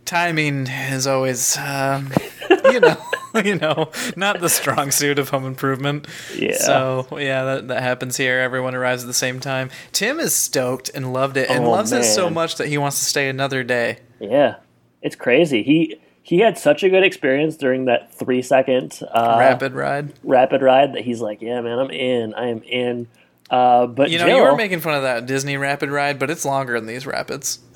Timing 0.09 0.65
is 0.65 1.05
always, 1.05 1.55
um, 1.59 2.11
you 2.71 2.79
know, 2.79 2.97
you 3.45 3.55
know, 3.59 3.91
not 4.15 4.39
the 4.39 4.49
strong 4.49 4.89
suit 4.89 5.19
of 5.19 5.29
Home 5.29 5.45
Improvement. 5.45 6.07
Yeah. 6.35 6.57
So 6.57 7.07
yeah, 7.11 7.43
that, 7.43 7.67
that 7.67 7.83
happens 7.83 8.17
here. 8.17 8.39
Everyone 8.39 8.73
arrives 8.73 9.03
at 9.03 9.07
the 9.07 9.13
same 9.13 9.39
time. 9.39 9.69
Tim 9.91 10.19
is 10.19 10.33
stoked 10.33 10.89
and 10.95 11.13
loved 11.13 11.37
it, 11.37 11.47
and 11.51 11.63
Oh, 11.65 11.69
loves 11.69 11.91
it 11.91 12.03
so 12.05 12.27
much 12.27 12.55
that 12.55 12.69
he 12.69 12.77
wants 12.79 12.97
to 12.97 13.05
stay 13.05 13.29
another 13.29 13.63
day. 13.63 13.99
Yeah, 14.19 14.55
it's 15.03 15.15
crazy. 15.15 15.61
He 15.61 15.99
he 16.23 16.39
had 16.39 16.57
such 16.57 16.81
a 16.81 16.89
good 16.89 17.03
experience 17.03 17.55
during 17.55 17.85
that 17.85 18.11
three 18.11 18.41
second 18.41 18.99
uh, 19.11 19.35
Rapid 19.39 19.73
ride. 19.73 20.13
rapid 20.23 20.63
ride 20.63 20.93
that 20.93 21.03
he's 21.03 21.21
like, 21.21 21.39
yeah, 21.39 21.61
man, 21.61 21.77
I'm 21.77 21.91
in. 21.91 22.33
I 22.33 22.47
am 22.47 22.63
in. 22.63 23.07
Uh, 23.51 23.85
but 23.85 24.09
You 24.09 24.17
know, 24.17 24.25
Jill, 24.25 24.37
you 24.37 24.43
were 24.43 24.55
making 24.55 24.79
fun 24.79 24.95
of 24.95 25.03
that 25.03 25.27
Disney 25.27 25.55
rapid 25.57 25.91
ride, 25.91 26.17
but 26.17 26.31
it's 26.31 26.45
longer 26.45 26.79
than 26.79 26.87
these 26.87 27.05
rapids. 27.05 27.59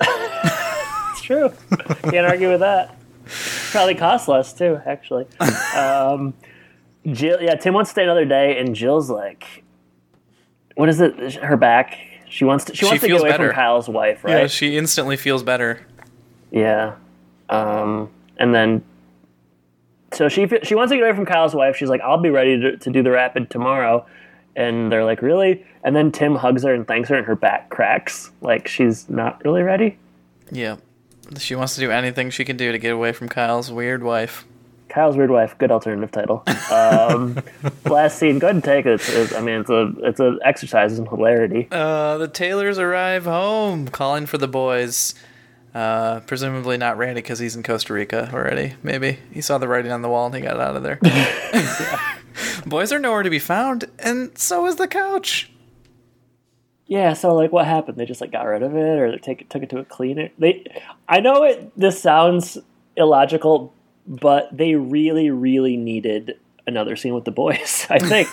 true. 1.24 1.52
Can't 2.02 2.26
argue 2.26 2.50
with 2.50 2.60
that. 2.60 2.96
Probably 3.70 3.94
cost 3.94 4.28
less 4.28 4.52
too, 4.52 4.80
actually. 4.86 5.26
Um, 5.76 6.34
Jill, 7.10 7.42
yeah, 7.42 7.54
Tim 7.56 7.74
wants 7.74 7.90
to 7.90 7.92
stay 7.92 8.04
another 8.04 8.24
day, 8.24 8.58
and 8.58 8.74
Jill's 8.74 9.10
like, 9.10 9.64
what 10.76 10.88
is 10.88 11.00
it? 11.00 11.34
Her 11.34 11.56
back. 11.56 11.98
She 12.28 12.44
wants 12.44 12.64
to. 12.66 12.72
She 12.74 12.78
She 12.80 12.84
wants 12.86 13.00
to 13.02 13.08
get 13.08 13.20
away 13.20 13.30
better. 13.30 13.48
from 13.48 13.54
Kyle's 13.56 13.88
wife, 13.88 14.24
right? 14.24 14.42
Yeah, 14.42 14.46
she 14.46 14.76
instantly 14.76 15.16
feels 15.16 15.42
better. 15.42 15.86
Yeah. 16.50 16.94
Um, 17.48 18.10
and 18.38 18.54
then, 18.54 18.82
so 20.12 20.28
she 20.28 20.48
she 20.62 20.74
wants 20.74 20.90
to 20.92 20.96
get 20.96 21.04
away 21.04 21.14
from 21.14 21.26
Kyle's 21.26 21.54
wife. 21.54 21.76
She's 21.76 21.88
like, 21.90 22.00
"I'll 22.00 22.18
be 22.22 22.30
ready 22.30 22.58
to, 22.60 22.76
to 22.76 22.90
do 22.90 23.02
the 23.02 23.10
rapid 23.10 23.50
tomorrow." 23.50 24.06
And 24.56 24.90
they're 24.90 25.04
like, 25.04 25.20
"Really?" 25.22 25.64
And 25.82 25.94
then 25.94 26.10
Tim 26.12 26.36
hugs 26.36 26.62
her 26.62 26.72
and 26.72 26.86
thanks 26.86 27.08
her, 27.10 27.16
and 27.16 27.26
her 27.26 27.36
back 27.36 27.68
cracks, 27.70 28.30
like 28.40 28.66
she's 28.68 29.08
not 29.10 29.44
really 29.44 29.62
ready. 29.62 29.98
Yeah. 30.50 30.76
She 31.38 31.54
wants 31.54 31.74
to 31.74 31.80
do 31.80 31.90
anything 31.90 32.30
she 32.30 32.44
can 32.44 32.56
do 32.56 32.72
to 32.72 32.78
get 32.78 32.92
away 32.92 33.12
from 33.12 33.28
Kyle's 33.28 33.70
weird 33.70 34.02
wife. 34.02 34.44
Kyle's 34.88 35.16
weird 35.16 35.30
wife, 35.30 35.56
good 35.58 35.72
alternative 35.72 36.12
title. 36.12 36.44
Um, 36.70 37.42
last 37.84 38.18
scene, 38.18 38.38
go 38.38 38.46
ahead 38.46 38.56
and 38.56 38.64
take 38.64 38.86
it. 38.86 38.92
It's, 38.92 39.08
it's, 39.08 39.34
I 39.34 39.40
mean, 39.40 39.60
it's 39.60 39.70
a 39.70 39.92
it's 40.02 40.20
an 40.20 40.38
exercise 40.44 40.98
in 40.98 41.06
hilarity. 41.06 41.66
Uh, 41.70 42.18
the 42.18 42.28
Taylors 42.28 42.78
arrive 42.78 43.24
home, 43.24 43.88
calling 43.88 44.26
for 44.26 44.38
the 44.38 44.46
boys. 44.46 45.14
Uh, 45.74 46.20
presumably 46.20 46.76
not 46.76 46.96
Randy 46.96 47.20
because 47.20 47.40
he's 47.40 47.56
in 47.56 47.64
Costa 47.64 47.92
Rica 47.92 48.30
already. 48.32 48.74
Maybe 48.84 49.18
he 49.32 49.40
saw 49.40 49.58
the 49.58 49.66
writing 49.66 49.90
on 49.90 50.02
the 50.02 50.08
wall 50.08 50.26
and 50.26 50.34
he 50.36 50.40
got 50.40 50.60
out 50.60 50.76
of 50.76 50.84
there. 50.84 51.00
boys 52.66 52.92
are 52.92 53.00
nowhere 53.00 53.24
to 53.24 53.30
be 53.30 53.40
found, 53.40 53.86
and 53.98 54.36
so 54.38 54.66
is 54.66 54.76
the 54.76 54.86
couch. 54.86 55.50
Yeah, 56.86 57.14
so 57.14 57.34
like, 57.34 57.52
what 57.52 57.66
happened? 57.66 57.96
They 57.96 58.04
just 58.04 58.20
like 58.20 58.32
got 58.32 58.42
rid 58.42 58.62
of 58.62 58.74
it, 58.74 58.98
or 58.98 59.10
they 59.10 59.18
take 59.18 59.40
it, 59.40 59.50
took 59.50 59.62
it 59.62 59.70
to 59.70 59.78
a 59.78 59.84
cleaner. 59.84 60.30
They, 60.38 60.64
I 61.08 61.20
know 61.20 61.42
it. 61.44 61.72
This 61.76 62.00
sounds 62.00 62.58
illogical, 62.96 63.72
but 64.06 64.54
they 64.56 64.74
really, 64.74 65.30
really 65.30 65.76
needed 65.76 66.38
another 66.66 66.96
scene 66.96 67.14
with 67.14 67.24
the 67.24 67.30
boys. 67.30 67.86
I 67.90 67.98
think 67.98 68.28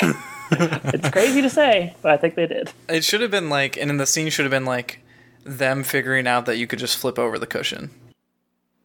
it's 0.93 1.09
crazy 1.09 1.41
to 1.41 1.49
say, 1.49 1.95
but 2.01 2.11
I 2.11 2.17
think 2.17 2.35
they 2.35 2.47
did. 2.47 2.71
It 2.89 3.03
should 3.03 3.21
have 3.21 3.31
been 3.31 3.49
like, 3.49 3.77
and 3.77 3.89
in 3.89 3.97
the 3.97 4.05
scene 4.05 4.29
should 4.29 4.45
have 4.45 4.51
been 4.51 4.65
like 4.65 4.99
them 5.45 5.83
figuring 5.83 6.27
out 6.27 6.45
that 6.45 6.57
you 6.57 6.67
could 6.67 6.79
just 6.79 6.97
flip 6.97 7.17
over 7.17 7.39
the 7.39 7.47
cushion. 7.47 7.89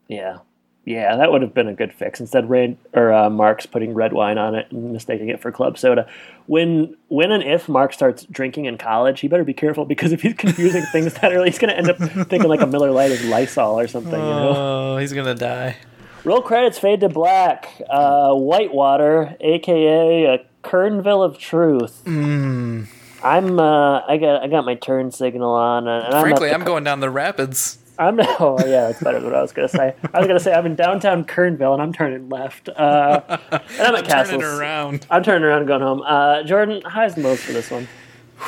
Yeah, 0.08 0.38
yeah, 0.86 1.16
that 1.16 1.32
would 1.32 1.42
have 1.42 1.52
been 1.52 1.66
a 1.66 1.74
good 1.74 1.92
fix. 1.92 2.20
Instead, 2.20 2.48
Rand 2.48 2.78
or 2.92 3.12
uh, 3.12 3.28
Mark's 3.28 3.66
putting 3.66 3.92
red 3.92 4.12
wine 4.12 4.38
on 4.38 4.54
it 4.54 4.70
and 4.70 4.92
mistaking 4.92 5.28
it 5.28 5.42
for 5.42 5.50
club 5.50 5.76
soda. 5.76 6.08
When, 6.46 6.96
when 7.08 7.32
and 7.32 7.42
if 7.42 7.68
Mark 7.68 7.92
starts 7.92 8.24
drinking 8.26 8.66
in 8.66 8.78
college, 8.78 9.18
he 9.18 9.26
better 9.26 9.42
be 9.42 9.52
careful 9.52 9.84
because 9.84 10.12
if 10.12 10.22
he's 10.22 10.34
confusing 10.34 10.84
things 10.92 11.14
that 11.14 11.32
early, 11.32 11.50
he's 11.50 11.58
going 11.58 11.70
to 11.70 11.76
end 11.76 11.90
up 11.90 11.98
thinking 12.28 12.48
like 12.48 12.60
a 12.60 12.68
Miller 12.68 12.92
Lite 12.92 13.10
is 13.10 13.24
Lysol 13.24 13.80
or 13.80 13.88
something. 13.88 14.12
You 14.12 14.18
know. 14.18 14.54
Oh, 14.56 14.96
he's 14.98 15.12
gonna 15.12 15.34
die. 15.34 15.76
Roll 16.22 16.40
credits 16.40 16.78
fade 16.78 17.00
to 17.00 17.08
black. 17.08 17.68
Uh, 17.90 18.34
Whitewater, 18.34 19.36
aka 19.40 20.24
a 20.24 20.46
Kernville 20.62 21.24
of 21.24 21.36
Truth. 21.36 22.02
Hmm. 22.04 22.84
I'm. 23.24 23.58
Uh, 23.58 24.02
I 24.06 24.18
got. 24.18 24.42
I 24.44 24.46
got 24.46 24.64
my 24.64 24.76
turn 24.76 25.10
signal 25.10 25.50
on, 25.50 25.88
and 25.88 26.14
I'm 26.14 26.22
Frankly, 26.22 26.52
I'm 26.52 26.62
going 26.62 26.84
down 26.84 27.00
the 27.00 27.10
rapids. 27.10 27.78
I'm. 27.98 28.18
Oh 28.38 28.58
yeah, 28.60 28.88
that's 28.88 29.02
better 29.02 29.18
than 29.20 29.30
what 29.30 29.34
I 29.38 29.42
was 29.42 29.52
gonna 29.52 29.68
say. 29.68 29.94
I 30.12 30.18
was 30.18 30.26
gonna 30.26 30.40
say 30.40 30.52
I'm 30.52 30.66
in 30.66 30.74
downtown 30.76 31.24
Kernville, 31.24 31.72
and 31.72 31.82
I'm 31.82 31.92
turning 31.92 32.28
left. 32.28 32.68
Uh, 32.68 33.20
and 33.28 33.60
I'm 33.80 33.94
at 33.94 34.04
Turning 34.04 34.04
Castles. 34.04 34.42
around. 34.44 35.06
I'm 35.10 35.22
turning 35.22 35.44
around 35.44 35.58
and 35.60 35.68
going 35.68 35.80
home. 35.82 36.02
Uh, 36.04 36.42
Jordan, 36.42 36.82
highs 36.82 37.14
and 37.14 37.24
lows 37.24 37.40
for 37.40 37.52
this 37.52 37.70
one. 37.70 37.88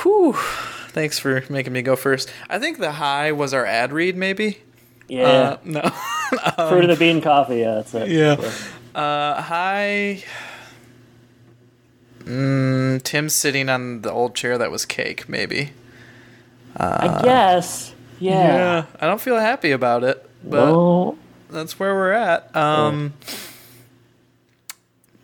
Whew. 0.03 0.35
Thanks 0.89 1.19
for 1.19 1.43
making 1.49 1.73
me 1.73 1.83
go 1.83 1.97
first. 1.97 2.31
I 2.51 2.59
think 2.59 2.79
the 2.79 2.93
high 2.93 3.33
was 3.33 3.55
our 3.55 3.65
ad 3.65 3.93
read, 3.93 4.17
maybe. 4.17 4.59
Yeah, 5.09 5.27
Uh, 5.27 5.57
no. 5.65 5.81
fruit 6.69 6.85
of 6.85 6.91
the 6.91 6.97
bean 6.99 7.21
coffee. 7.23 7.57
Yeah, 7.61 7.75
that's 7.77 7.95
it. 7.95 8.09
Yeah. 8.09 8.37
Uh, 8.95 9.41
high. 9.41 10.23
Mm, 12.25 13.03
Tim 13.03 13.29
sitting 13.29 13.69
on 13.69 14.03
the 14.03 14.11
old 14.13 14.35
chair 14.35 14.59
that 14.59 14.71
was 14.71 14.85
cake, 14.85 15.29
maybe. 15.29 15.73
I 16.77 17.21
guess. 17.25 17.95
Yeah. 18.21 18.87
I 19.01 19.07
don't 19.07 19.21
feel 19.21 19.39
happy 19.39 19.71
about 19.71 20.05
it, 20.05 20.29
but 20.43 20.67
Well, 20.73 21.19
that's 21.51 21.79
where 21.79 21.95
we're 21.95 22.13
at. 22.13 22.55
Um, 22.57 23.13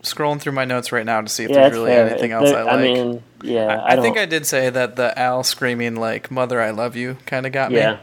Scrolling 0.02 0.40
through 0.40 0.52
my 0.52 0.64
notes 0.66 0.92
right 0.92 1.06
now 1.06 1.20
to 1.22 1.28
see 1.28 1.44
if 1.44 1.50
yeah, 1.50 1.56
there's 1.62 1.72
really 1.72 1.90
fair. 1.90 2.08
anything 2.08 2.32
else 2.32 2.50
There- 2.50 2.58
I 2.58 2.62
like. 2.62 2.72
I 2.74 2.82
mean, 2.82 3.22
yeah, 3.42 3.66
I, 3.66 3.92
I, 3.92 3.96
don't, 3.96 4.04
think 4.04 4.18
I 4.18 4.26
did 4.26 4.46
say 4.46 4.68
that 4.70 4.96
the 4.96 5.18
Al 5.18 5.42
screaming 5.44 5.96
like 5.96 6.30
"Mother, 6.30 6.60
I 6.60 6.70
love 6.70 6.94
you" 6.94 7.16
kind 7.26 7.46
of 7.46 7.52
got 7.52 7.70
me. 7.70 7.78
Yeah, 7.78 7.98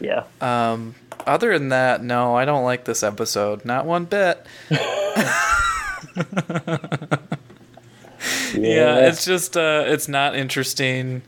yeah. 0.00 0.24
Um, 0.40 0.96
other 1.26 1.56
than 1.56 1.68
that, 1.68 2.02
no, 2.02 2.36
I 2.36 2.44
don't 2.44 2.64
like 2.64 2.84
this 2.86 3.04
episode. 3.04 3.64
Not 3.64 3.86
one 3.86 4.04
bit. 4.04 4.44
Yeah, 8.54 9.08
it's 9.08 9.24
just 9.24 9.56
uh, 9.56 9.84
it's 9.86 10.08
not 10.08 10.36
interesting. 10.36 11.22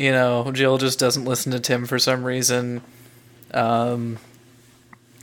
You 0.00 0.12
know, 0.12 0.50
Jill 0.50 0.78
just 0.78 0.98
doesn't 0.98 1.26
listen 1.26 1.52
to 1.52 1.60
Tim 1.60 1.84
for 1.84 1.98
some 1.98 2.24
reason. 2.24 2.80
Um, 3.52 4.16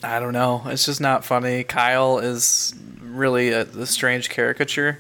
I 0.03 0.19
don't 0.19 0.33
know. 0.33 0.61
It's 0.67 0.85
just 0.85 1.01
not 1.01 1.25
funny. 1.25 1.63
Kyle 1.63 2.19
is 2.19 2.75
really 3.01 3.49
a, 3.49 3.61
a 3.61 3.87
strange 3.87 4.29
caricature, 4.29 4.99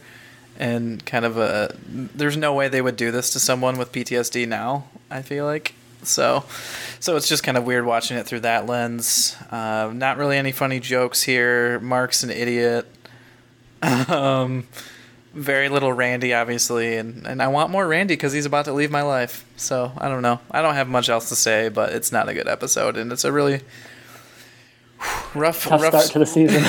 and 0.57 1.05
kind 1.05 1.25
of 1.25 1.37
a. 1.37 1.75
There's 1.87 2.35
no 2.35 2.55
way 2.55 2.69
they 2.69 2.81
would 2.81 2.95
do 2.95 3.11
this 3.11 3.29
to 3.33 3.39
someone 3.39 3.77
with 3.77 3.91
PTSD 3.91 4.47
now. 4.47 4.85
I 5.11 5.21
feel 5.21 5.45
like 5.45 5.75
so. 6.01 6.43
So 6.99 7.15
it's 7.15 7.29
just 7.29 7.43
kind 7.43 7.55
of 7.55 7.63
weird 7.63 7.85
watching 7.85 8.17
it 8.17 8.25
through 8.25 8.39
that 8.39 8.65
lens. 8.65 9.35
Uh, 9.51 9.91
not 9.93 10.17
really 10.17 10.37
any 10.37 10.53
funny 10.53 10.79
jokes 10.79 11.21
here. 11.21 11.79
Mark's 11.81 12.23
an 12.23 12.31
idiot. 12.31 12.87
Um, 14.09 14.67
very 15.33 15.69
little 15.69 15.93
Randy, 15.93 16.33
obviously, 16.33 16.97
and, 16.97 17.25
and 17.27 17.41
I 17.41 17.47
want 17.47 17.69
more 17.69 17.87
Randy 17.87 18.13
because 18.15 18.33
he's 18.33 18.45
about 18.45 18.65
to 18.65 18.73
leave 18.73 18.89
my 18.91 19.01
life. 19.03 19.45
So 19.57 19.91
I 19.97 20.07
don't 20.09 20.21
know. 20.21 20.39
I 20.51 20.61
don't 20.61 20.73
have 20.75 20.87
much 20.87 21.09
else 21.09 21.29
to 21.29 21.35
say, 21.35 21.69
but 21.69 21.93
it's 21.93 22.11
not 22.11 22.27
a 22.29 22.33
good 22.33 22.47
episode, 22.47 22.97
and 22.97 23.11
it's 23.11 23.23
a 23.23 23.31
really 23.31 23.61
rough, 25.35 25.63
tough 25.65 25.81
rough, 25.81 25.89
start 25.93 26.05
to 26.11 26.19
the 26.19 26.25
season. 26.25 26.63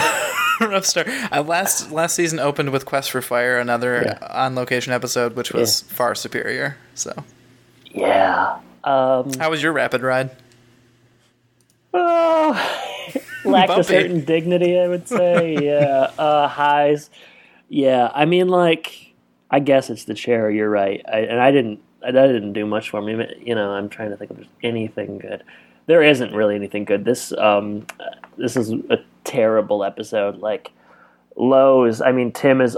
rough 0.69 0.85
start. 0.85 1.09
Uh, 1.33 1.43
last 1.43 1.91
last 1.93 2.15
season 2.15 2.39
opened 2.39 2.71
with 2.71 2.85
Quest 2.85 3.11
for 3.11 3.23
Fire, 3.23 3.59
another 3.59 4.03
Yeah. 4.05 4.27
on 4.31 4.55
location 4.55 4.93
episode, 4.93 5.35
which 5.37 5.53
was 5.53 5.83
far 5.83 6.15
superior. 6.15 6.77
So, 6.95 7.25
yeah. 7.93 8.59
Um, 8.85 9.33
how 9.39 9.51
was 9.51 9.63
your 9.63 9.73
rapid 9.73 10.03
ride? 10.03 10.31
oh, 11.95 12.85
lacked 13.45 13.71
a 13.79 13.83
certain 13.85 14.25
dignity, 14.25 14.79
I 14.79 14.89
would 14.89 15.09
say. 15.09 15.57
Yeah. 15.61 16.11
Uh, 16.19 16.49
highs. 16.49 17.11
Yeah. 17.69 18.11
I 18.15 18.25
mean, 18.25 18.49
like, 18.49 19.15
I 19.51 19.61
guess 19.61 19.91
it's 19.91 20.05
the 20.05 20.15
chair. 20.15 20.51
You're 20.51 20.71
right. 20.71 21.03
I, 21.11 21.19
and 21.21 21.41
I 21.41 21.51
didn't. 21.51 21.81
I, 22.07 22.13
that 22.13 22.27
didn't 22.29 22.53
do 22.53 22.65
much 22.65 22.91
for 22.91 23.03
me. 23.03 23.27
You 23.41 23.55
know, 23.55 23.71
I'm 23.71 23.89
trying 23.89 24.11
to 24.11 24.17
think 24.17 24.31
of 24.31 24.45
anything 24.63 25.19
good. 25.19 25.43
There 25.87 26.03
isn't 26.03 26.33
really 26.33 26.55
anything 26.55 26.85
good. 26.85 27.05
This 27.05 27.33
um, 27.33 27.87
this 28.37 28.57
is 28.57 28.71
a 28.71 28.99
terrible 29.25 29.83
episode. 29.83 30.39
Like 30.39 30.71
lows. 31.35 32.01
I 32.01 32.13
mean, 32.13 32.33
Tim 32.33 32.61
is 32.61 32.77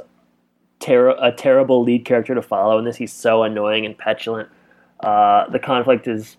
ter- 0.79 1.17
a 1.21 1.33
terrible 1.33 1.83
lead 1.83 2.05
character 2.05 2.35
to 2.35 2.43
follow 2.43 2.79
in 2.79 2.85
this. 2.85 2.97
He's 2.97 3.13
so 3.13 3.43
annoying 3.43 3.87
and 3.87 3.97
petulant. 3.97 4.49
Uh, 5.01 5.49
the 5.49 5.59
conflict 5.59 6.09
is 6.09 6.37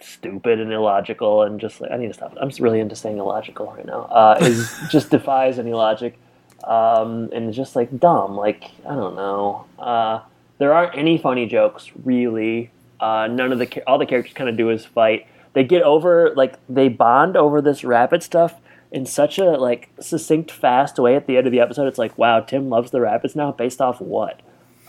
stupid 0.00 0.60
and 0.60 0.72
illogical, 0.72 1.42
and 1.42 1.60
just 1.60 1.80
like 1.80 1.90
I 1.90 1.96
need 1.96 2.08
to 2.08 2.14
stop. 2.14 2.34
I'm 2.40 2.48
just 2.48 2.60
really 2.60 2.80
into 2.80 2.96
saying 2.96 3.18
illogical 3.18 3.72
right 3.72 3.86
now. 3.86 4.02
Uh, 4.02 4.38
is 4.40 4.72
just 4.90 5.10
defies 5.10 5.58
any 5.58 5.72
logic, 5.72 6.18
um, 6.64 7.30
and 7.32 7.48
it's 7.48 7.56
just 7.56 7.76
like 7.76 7.98
dumb. 7.98 8.36
Like 8.36 8.64
I 8.88 8.94
don't 8.94 9.14
know. 9.16 9.66
Uh, 9.78 10.20
there 10.58 10.72
aren't 10.72 10.96
any 10.96 11.18
funny 11.18 11.46
jokes 11.46 11.90
really. 12.04 12.70
Uh, 12.98 13.26
none 13.30 13.52
of 13.52 13.58
the 13.58 13.82
all 13.86 13.98
the 13.98 14.06
characters 14.06 14.34
kind 14.34 14.50
of 14.50 14.56
do 14.56 14.70
is 14.70 14.84
fight. 14.84 15.26
They 15.52 15.64
get 15.64 15.82
over 15.82 16.32
like 16.36 16.56
they 16.68 16.88
bond 16.88 17.36
over 17.36 17.60
this 17.60 17.82
rapid 17.84 18.22
stuff 18.22 18.54
in 18.92 19.06
such 19.06 19.38
a 19.38 19.44
like 19.52 19.88
succinct, 20.00 20.50
fast 20.50 20.98
way 20.98 21.16
at 21.16 21.26
the 21.26 21.36
end 21.36 21.46
of 21.46 21.52
the 21.52 21.60
episode. 21.60 21.86
It's 21.86 21.98
like, 21.98 22.16
wow, 22.18 22.40
Tim 22.40 22.68
loves 22.68 22.90
the 22.90 23.00
rapids 23.00 23.34
now. 23.34 23.52
Based 23.52 23.80
off 23.80 24.00
what? 24.00 24.40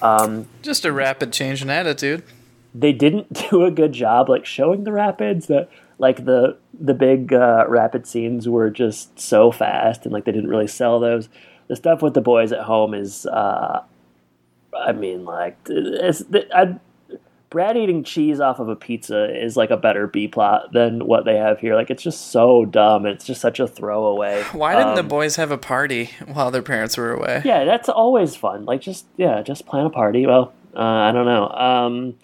Um, 0.01 0.47
Just 0.61 0.83
a 0.85 0.91
rapid 0.91 1.31
change 1.31 1.61
in 1.61 1.69
attitude. 1.69 2.23
they 2.73 2.91
didn't 2.91 3.31
do 3.51 3.63
a 3.63 3.71
good 3.71 3.93
job 3.93 4.29
like 4.29 4.45
showing 4.45 4.83
the 4.83 4.91
rapids 4.91 5.45
that 5.47 5.69
like 5.99 6.25
the 6.25 6.57
the 6.79 6.95
big 6.95 7.31
uh, 7.31 7.65
rapid 7.67 8.07
scenes 8.07 8.49
were 8.49 8.69
just 8.71 9.19
so 9.19 9.51
fast 9.51 10.03
and 10.05 10.11
like 10.11 10.25
they 10.25 10.31
didn't 10.31 10.49
really 10.49 10.67
sell 10.67 10.99
those 10.99 11.29
the 11.71 11.75
stuff 11.77 12.01
with 12.01 12.13
the 12.13 12.19
boys 12.21 12.51
at 12.51 12.59
home 12.63 12.93
is 12.93 13.25
uh 13.27 13.81
i 14.77 14.91
mean 14.91 15.23
like 15.23 15.57
it's 15.69 16.21
I, 16.53 16.75
brad 17.49 17.77
eating 17.77 18.03
cheese 18.03 18.39
off 18.41 18.59
of 18.59 18.67
a 18.67 18.75
pizza 18.75 19.33
is 19.41 19.55
like 19.55 19.69
a 19.71 19.77
better 19.77 20.05
b 20.07 20.27
plot 20.27 20.73
than 20.73 21.05
what 21.05 21.23
they 21.23 21.35
have 21.37 21.59
here 21.59 21.75
like 21.75 21.89
it's 21.89 22.03
just 22.03 22.31
so 22.31 22.65
dumb 22.65 23.05
it's 23.05 23.25
just 23.25 23.39
such 23.39 23.59
a 23.61 23.67
throwaway 23.67 24.43
Why 24.51 24.75
didn't 24.75 24.95
the 24.95 25.01
Um, 25.01 25.07
boys 25.07 25.35
have 25.37 25.51
a 25.51 25.57
party 25.57 26.09
while 26.27 26.51
their 26.51 26.61
parents 26.61 26.97
were 26.97 27.11
away? 27.13 27.41
yeah, 27.45 27.63
that's 27.63 27.87
always 27.89 28.35
fun. 28.35 28.65
Like 28.65 28.81
just 28.81 29.05
yeah, 29.17 29.41
just 29.41 29.65
plan 29.65 29.85
a 29.85 29.89
party. 29.89 30.25
Well, 30.25 30.53
uh, 30.75 30.79
I 30.79 31.11
don't 31.11 31.25
know. 31.25 31.47
Um, 31.49 32.15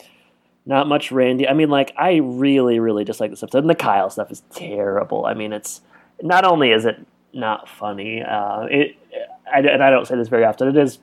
not 0.66 0.88
much 0.88 1.12
Randy. 1.12 1.48
I 1.48 1.54
mean, 1.54 1.70
like 1.70 1.93
I 1.98 2.16
really, 2.18 2.80
really 2.80 3.04
dislike 3.06 3.30
this 3.30 3.43
episode. 3.43 3.60
And 3.60 3.70
the 3.70 3.76
Kyle 3.76 4.10
stuff 4.10 4.30
is 4.32 4.43
terrible. 4.54 5.26
I 5.26 5.34
mean, 5.34 5.52
it's 5.54 5.82
not 6.22 6.43
only 6.45 6.72
is 6.72 6.86
it 6.86 6.98
not 7.34 7.68
funny, 7.70 8.22
uh, 8.22 8.64
it 8.70 8.95
I, 9.54 9.60
and 9.60 9.84
I 9.84 9.89
don't 9.89 10.08
say 10.08 10.16
this 10.16 10.28
very 10.28 10.43
often. 10.43 10.68
It 10.68 10.78
is 10.78 11.00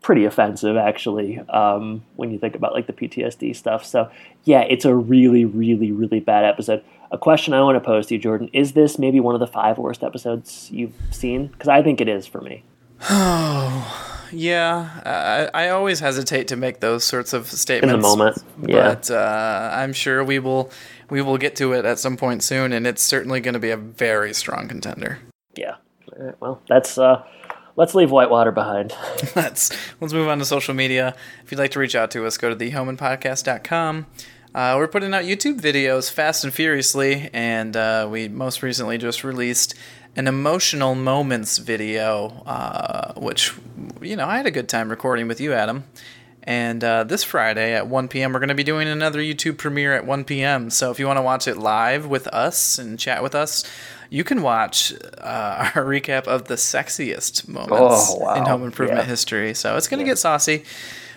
pretty 0.00 0.24
offensive 0.24 0.76
actually 0.76 1.38
um, 1.48 2.04
when 2.16 2.30
you 2.30 2.38
think 2.38 2.54
about 2.54 2.72
like 2.72 2.86
the 2.86 2.92
PTSD 2.92 3.54
stuff. 3.54 3.84
So 3.84 4.10
yeah, 4.44 4.60
it's 4.60 4.84
a 4.84 4.94
really, 4.94 5.44
really, 5.44 5.92
really 5.92 6.20
bad 6.20 6.44
episode. 6.44 6.82
A 7.10 7.18
question 7.18 7.54
I 7.54 7.62
want 7.62 7.76
to 7.76 7.80
pose 7.80 8.06
to 8.08 8.14
you, 8.14 8.20
Jordan: 8.20 8.50
Is 8.52 8.72
this 8.72 8.98
maybe 8.98 9.18
one 9.20 9.34
of 9.34 9.40
the 9.40 9.46
five 9.46 9.78
worst 9.78 10.02
episodes 10.02 10.70
you've 10.70 10.94
seen? 11.10 11.48
Because 11.48 11.68
I 11.68 11.82
think 11.82 12.00
it 12.00 12.08
is 12.08 12.26
for 12.26 12.40
me. 12.40 12.64
Oh, 13.08 14.26
yeah, 14.32 15.48
I, 15.54 15.66
I 15.66 15.68
always 15.70 16.00
hesitate 16.00 16.48
to 16.48 16.56
make 16.56 16.80
those 16.80 17.04
sorts 17.04 17.32
of 17.32 17.46
statements 17.50 17.94
in 17.94 18.00
the 18.00 18.06
moment. 18.06 18.44
Yeah. 18.66 18.94
but 18.94 19.10
uh, 19.10 19.70
I'm 19.72 19.94
sure 19.94 20.22
we 20.22 20.38
will 20.38 20.70
we 21.08 21.22
will 21.22 21.38
get 21.38 21.56
to 21.56 21.72
it 21.72 21.86
at 21.86 21.98
some 21.98 22.18
point 22.18 22.42
soon, 22.42 22.72
and 22.72 22.86
it's 22.86 23.02
certainly 23.02 23.40
going 23.40 23.54
to 23.54 23.60
be 23.60 23.70
a 23.70 23.76
very 23.76 24.34
strong 24.34 24.68
contender. 24.68 25.18
yeah. 25.56 25.76
Right, 26.16 26.34
well, 26.40 26.60
that's 26.68 26.98
uh 26.98 27.22
let's 27.78 27.94
leave 27.94 28.10
Whitewater 28.10 28.52
behind. 28.52 28.92
let's 29.36 29.70
let's 30.00 30.12
move 30.12 30.28
on 30.28 30.38
to 30.40 30.44
social 30.44 30.74
media. 30.74 31.16
If 31.44 31.50
you'd 31.50 31.58
like 31.58 31.70
to 31.70 31.78
reach 31.78 31.94
out 31.94 32.10
to 32.10 32.26
us, 32.26 32.36
go 32.36 32.52
to 32.52 32.56
thehomanpodcast.com. 32.56 34.06
Uh, 34.54 34.74
we're 34.76 34.88
putting 34.88 35.14
out 35.14 35.24
YouTube 35.24 35.60
videos 35.60 36.10
fast 36.10 36.42
and 36.42 36.52
furiously, 36.52 37.30
and 37.32 37.76
uh, 37.76 38.08
we 38.10 38.28
most 38.28 38.62
recently 38.62 38.98
just 38.98 39.22
released 39.22 39.74
an 40.16 40.26
emotional 40.26 40.94
moments 40.94 41.58
video, 41.58 42.42
uh, 42.44 43.14
which 43.14 43.54
you 44.02 44.16
know 44.16 44.26
I 44.26 44.36
had 44.36 44.46
a 44.46 44.50
good 44.50 44.68
time 44.68 44.90
recording 44.90 45.28
with 45.28 45.40
you, 45.40 45.54
Adam. 45.54 45.84
And 46.42 46.82
uh, 46.82 47.04
this 47.04 47.24
Friday 47.24 47.74
at 47.74 47.88
1 47.88 48.08
p.m., 48.08 48.32
we're 48.32 48.38
going 48.38 48.48
to 48.48 48.54
be 48.54 48.64
doing 48.64 48.88
another 48.88 49.18
YouTube 49.18 49.58
premiere 49.58 49.92
at 49.92 50.06
1 50.06 50.24
p.m. 50.24 50.70
So 50.70 50.90
if 50.90 50.98
you 50.98 51.06
want 51.06 51.18
to 51.18 51.22
watch 51.22 51.46
it 51.46 51.58
live 51.58 52.06
with 52.06 52.26
us 52.28 52.78
and 52.78 52.98
chat 52.98 53.22
with 53.22 53.34
us, 53.34 53.64
you 54.10 54.24
can 54.24 54.42
watch 54.42 54.92
uh, 55.18 55.70
our 55.74 55.84
recap 55.84 56.24
of 56.26 56.44
the 56.48 56.54
sexiest 56.54 57.48
moments 57.48 58.06
Oh, 58.10 58.18
wow. 58.20 58.34
in 58.34 58.44
home 58.46 58.62
improvement 58.64 59.00
Yeah. 59.00 59.04
history. 59.06 59.54
So 59.54 59.76
it's 59.76 59.88
going 59.88 59.98
to 59.98 60.04
get 60.04 60.18
saucy. 60.18 60.64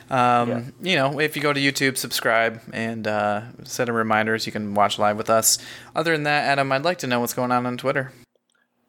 Um, 0.10 0.74
You 0.82 0.96
know, 0.98 1.20
if 1.20 1.36
you 1.38 1.42
go 1.42 1.54
to 1.54 1.60
YouTube, 1.60 1.98
subscribe, 1.98 2.60
and 2.74 3.08
uh, 3.08 3.42
set 3.64 3.88
a 3.88 3.94
reminders, 3.94 4.46
you 4.46 4.52
can 4.52 4.74
watch 4.74 5.00
live 5.00 5.16
with 5.18 5.30
us. 5.30 5.58
Other 5.96 6.12
than 6.12 6.24
that, 6.24 6.44
Adam, 6.46 6.72
I'd 6.72 6.84
like 6.84 6.98
to 7.00 7.08
know 7.08 7.22
what's 7.22 7.34
going 7.34 7.52
on 7.52 7.66
on 7.66 7.78
Twitter. 7.78 8.12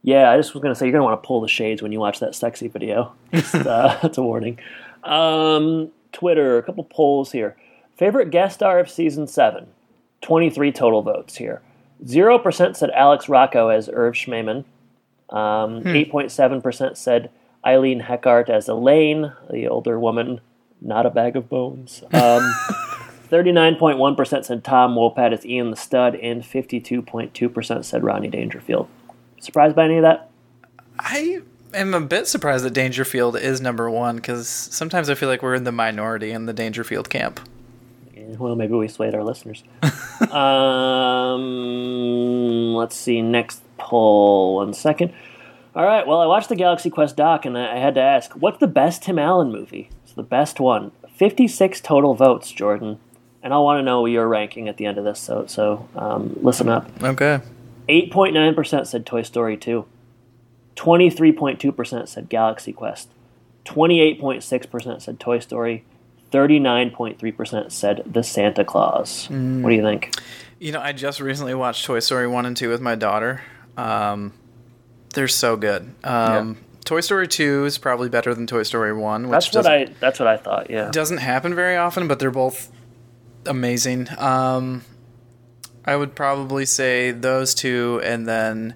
Yeah, 0.05 0.33
I 0.33 0.37
just 0.37 0.53
was 0.53 0.61
gonna 0.63 0.75
say 0.75 0.87
you're 0.87 0.93
gonna 0.93 1.05
want 1.05 1.23
to 1.23 1.25
pull 1.25 1.41
the 1.41 1.47
shades 1.47 1.81
when 1.81 1.93
you 1.93 2.01
watch 2.01 2.19
that 2.19 2.35
sexy 2.35 2.67
video. 2.67 3.13
Just, 3.33 3.55
uh, 3.55 3.97
that's 4.03 4.19
a 4.19 4.23
warning. 4.23 4.59
Um, 5.05 5.93
Twitter, 6.13 6.59
a 6.59 6.63
couple 6.65 6.83
polls 6.83 7.31
here. 7.31 7.57
Favorite 7.97 8.31
guest 8.31 8.57
star 8.57 8.81
of 8.81 8.91
season 8.91 9.29
seven. 9.29 9.69
Twenty-three 10.21 10.73
total 10.73 11.03
votes 11.03 11.37
here. 11.37 11.63
Zero 12.07 12.39
percent 12.39 12.77
said 12.77 12.91
Alex 12.91 13.29
Rocco 13.29 13.69
as 13.69 13.89
Irv 13.89 14.15
Schmeman. 14.15 14.65
Um, 15.31 15.83
8.7% 15.83 16.97
said 16.97 17.31
Eileen 17.65 18.01
Heckart 18.01 18.51
as 18.51 18.69
Elaine, 18.69 19.33
the 19.51 19.67
older 19.67 19.99
woman, 19.99 20.43
not 20.83 21.07
a 21.07 21.11
bag 21.11 21.37
of 21.37 21.49
bones. 21.49 22.03
Um, 22.13 22.43
39.1% 23.31 24.45
said 24.45 24.63
Tom 24.63 24.95
Wopat 24.95 25.33
as 25.33 25.47
Ian 25.47 25.71
the 25.71 25.77
Stud, 25.77 26.17
and 26.17 26.43
52.2% 26.43 27.85
said 27.85 28.05
Rodney 28.05 28.29
Dangerfield. 28.29 28.89
Surprised 29.41 29.75
by 29.75 29.87
any 29.87 29.97
of 29.97 30.03
that? 30.03 30.31
I 30.99 31.41
am 31.73 31.95
a 31.95 32.01
bit 32.01 32.29
surprised 32.29 32.65
that 32.65 32.75
Dangerfield 32.75 33.37
is 33.37 33.63
number 33.63 33.89
one 33.91 34.17
because 34.17 34.49
sometimes 34.49 35.09
I 35.09 35.15
feel 35.15 35.31
like 35.31 35.43
we're 35.43 35.55
in 35.55 35.65
the 35.65 35.73
minority 35.73 36.31
in 36.31 36.45
the 36.45 36.53
Dangerfield 36.53 37.09
camp. 37.09 37.41
Well, 38.39 38.57
maybe 38.57 38.75
we 38.75 38.89
swayed 38.89 39.15
our 39.15 39.23
listeners. 39.23 39.63
um, 40.33 41.45
let's 42.75 42.97
see. 42.97 43.23
Next 43.23 43.63
poll. 43.79 44.57
One 44.57 44.75
second. 44.75 45.13
All 45.75 45.85
right. 45.85 46.07
Well, 46.07 46.21
I 46.21 46.27
watched 46.27 46.49
the 46.49 46.57
Galaxy 46.57 46.91
Quest 46.91 47.17
doc, 47.17 47.45
and 47.45 47.57
I 47.57 47.77
I 47.77 47.79
had 47.79 47.95
to 47.95 48.01
ask, 48.01 48.33
what's 48.33 48.59
the 48.59 48.67
best 48.67 49.03
Tim 49.03 49.19
Allen 49.19 49.51
movie? 49.53 49.91
It's 50.05 50.15
the 50.15 50.23
best 50.23 50.61
one. 50.61 50.93
Fifty-six 51.17 51.81
total 51.81 52.15
votes, 52.15 52.51
Jordan. 52.51 52.99
And 53.43 53.53
I'll 53.53 53.65
want 53.65 53.81
to 53.81 53.83
know 53.83 54.07
your 54.07 54.29
ranking 54.29 54.69
at 54.69 54.77
the 54.77 54.87
end 54.87 54.99
of 54.99 55.05
this. 55.05 55.19
So, 55.19 55.47
so 55.47 55.89
um, 55.97 56.39
listen 56.43 56.69
up. 56.69 56.89
Okay. 57.03 57.41
8.9% 57.89 58.87
said 58.87 59.05
Toy 59.05 59.23
Story 59.23 59.57
2. 59.57 59.85
23.2% 60.77 62.09
said 62.09 62.29
Galaxy 62.29 62.73
Quest. 62.73 63.09
28.6% 63.65 65.03
said 65.03 65.21
Toy 65.21 65.39
Story. 65.39 65.85
39.3% 66.33 67.71
said 67.71 68.03
The 68.07 68.23
Santa 68.23 68.65
Claus. 68.65 69.29
What 69.29 69.71
do 69.71 69.75
you 69.75 69.83
think? 69.83 70.15
You 70.59 70.73
know, 70.73 70.81
I 70.81 70.93
just 70.93 71.21
recently 71.21 71.55
watched 71.55 71.85
Toy 71.85 72.01
Story 72.01 72.27
1 72.27 72.47
and 72.47 72.57
2 72.57 72.69
with 72.69 72.81
my 72.81 72.95
daughter. 72.95 73.43
Um, 73.77 74.33
they're 75.15 75.29
so 75.29 75.57
good. 75.57 75.95
Um, 76.05 76.59
Toy 76.85 77.01
Story 77.01 77.29
2 77.29 77.65
is 77.65 77.79
probably 77.79 78.09
better 78.09 78.35
than 78.35 78.47
Toy 78.47 78.63
Story 78.63 78.93
1, 78.93 79.29
which 79.29 79.51
That's 79.51 79.55
what 79.55 79.67
I 79.67 79.85
that's 80.01 80.19
what 80.19 80.29
I 80.29 80.37
thought, 80.37 80.71
yeah. 80.71 80.87
It 80.87 80.93
doesn't 80.93 81.19
happen 81.19 81.55
very 81.55 81.77
often, 81.77 82.09
but 82.09 82.19
they're 82.19 82.31
both 82.31 82.73
amazing. 83.47 84.09
Um, 84.19 84.85
I 85.85 85.97
would 85.97 86.15
probably 86.15 86.65
say 86.65 87.11
those 87.11 87.55
two 87.55 88.01
and 88.05 88.27
then 88.27 88.75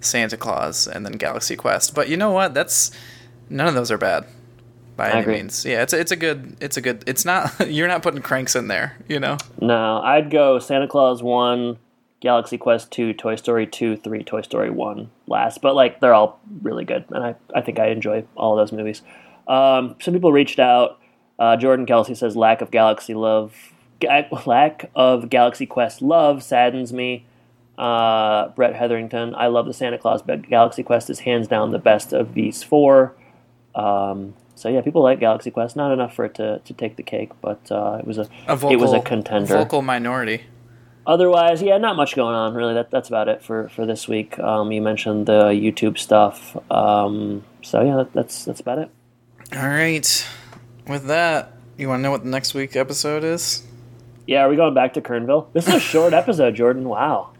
Santa 0.00 0.36
Claus 0.36 0.86
and 0.86 1.04
then 1.04 1.12
Galaxy 1.12 1.56
Quest. 1.56 1.94
But 1.94 2.08
you 2.08 2.16
know 2.16 2.30
what? 2.30 2.54
That's 2.54 2.90
none 3.48 3.68
of 3.68 3.74
those 3.74 3.90
are 3.90 3.98
bad 3.98 4.26
by 4.96 5.08
I 5.08 5.10
any 5.12 5.20
agree. 5.20 5.34
means. 5.34 5.64
Yeah, 5.64 5.82
it's 5.82 5.92
it's 5.92 6.10
a 6.12 6.16
good 6.16 6.56
it's 6.60 6.76
a 6.76 6.80
good 6.80 7.04
it's 7.06 7.24
not 7.24 7.52
you're 7.70 7.88
not 7.88 8.02
putting 8.02 8.22
cranks 8.22 8.56
in 8.56 8.68
there, 8.68 8.96
you 9.08 9.20
know. 9.20 9.36
No, 9.60 10.00
I'd 10.02 10.30
go 10.30 10.58
Santa 10.58 10.88
Claus 10.88 11.22
1, 11.22 11.78
Galaxy 12.20 12.56
Quest 12.58 12.90
2, 12.92 13.12
Toy 13.12 13.36
Story 13.36 13.66
2, 13.66 13.96
3, 13.96 14.24
Toy 14.24 14.40
Story 14.42 14.70
1 14.70 15.10
last. 15.26 15.60
But, 15.60 15.74
like, 15.74 16.00
they're 16.00 16.14
all 16.14 16.40
really 16.62 16.84
good, 16.84 17.04
and 17.10 17.22
I, 17.22 17.34
I 17.54 17.60
think 17.60 17.78
I 17.78 17.88
enjoy 17.88 18.24
all 18.36 18.58
of 18.58 18.66
those 18.68 18.76
movies. 18.76 19.02
Um, 19.46 19.96
some 20.00 20.14
people 20.14 20.32
reached 20.32 20.58
out. 20.58 20.98
Uh, 21.38 21.56
Jordan 21.56 21.84
Kelsey 21.84 22.14
says, 22.14 22.34
lack 22.34 22.62
of 22.62 22.70
Galaxy 22.70 23.12
love, 23.14 23.54
ga- 24.00 24.26
lack 24.46 24.90
of 24.94 25.28
Galaxy 25.28 25.66
Quest 25.66 26.00
love 26.00 26.42
saddens 26.42 26.92
me. 26.92 27.26
Uh, 27.76 28.48
Brett 28.48 28.74
Hetherington, 28.74 29.34
I 29.34 29.48
love 29.48 29.66
the 29.66 29.74
Santa 29.74 29.98
Claus, 29.98 30.22
but 30.22 30.48
Galaxy 30.48 30.82
Quest 30.82 31.10
is 31.10 31.20
hands 31.20 31.46
down 31.46 31.72
the 31.72 31.78
best 31.78 32.14
of 32.14 32.32
these 32.32 32.62
four. 32.62 33.14
Um, 33.74 34.32
so 34.56 34.68
yeah, 34.68 34.80
people 34.80 35.02
like 35.02 35.20
Galaxy 35.20 35.50
Quest. 35.50 35.76
Not 35.76 35.92
enough 35.92 36.14
for 36.14 36.24
it 36.24 36.34
to, 36.36 36.60
to 36.64 36.74
take 36.74 36.96
the 36.96 37.02
cake, 37.02 37.30
but 37.40 37.60
uh, 37.70 37.98
it 38.00 38.06
was 38.06 38.18
a, 38.18 38.28
A 38.48 38.56
vocal, 38.56 38.72
it 38.72 38.80
was 38.80 38.92
a 38.92 39.00
contender. 39.00 39.54
Vocal 39.54 39.82
minority. 39.82 40.44
Otherwise, 41.06 41.62
yeah, 41.62 41.78
not 41.78 41.94
much 41.94 42.16
going 42.16 42.34
on 42.34 42.54
really. 42.54 42.74
That 42.74 42.90
that's 42.90 43.08
about 43.08 43.28
it 43.28 43.42
for 43.42 43.68
for 43.68 43.86
this 43.86 44.08
week. 44.08 44.38
Um, 44.40 44.72
you 44.72 44.82
mentioned 44.82 45.26
the 45.26 45.50
YouTube 45.50 45.98
stuff, 45.98 46.56
um, 46.70 47.44
so 47.62 47.82
yeah, 47.82 47.96
that, 47.98 48.12
that's 48.12 48.44
that's 48.44 48.60
about 48.60 48.78
it. 48.78 48.90
All 49.54 49.68
right. 49.68 50.26
With 50.88 51.06
that, 51.06 51.52
you 51.76 51.88
want 51.88 52.00
to 52.00 52.02
know 52.02 52.10
what 52.10 52.24
the 52.24 52.30
next 52.30 52.54
week 52.54 52.74
episode 52.74 53.22
is? 53.22 53.62
Yeah, 54.26 54.44
are 54.44 54.48
we 54.48 54.56
going 54.56 54.74
back 54.74 54.94
to 54.94 55.00
Kernville? 55.00 55.52
This 55.52 55.68
is 55.68 55.74
a 55.74 55.80
short 55.80 56.12
episode, 56.22 56.54
Jordan. 56.56 56.88
Wow, 56.88 57.30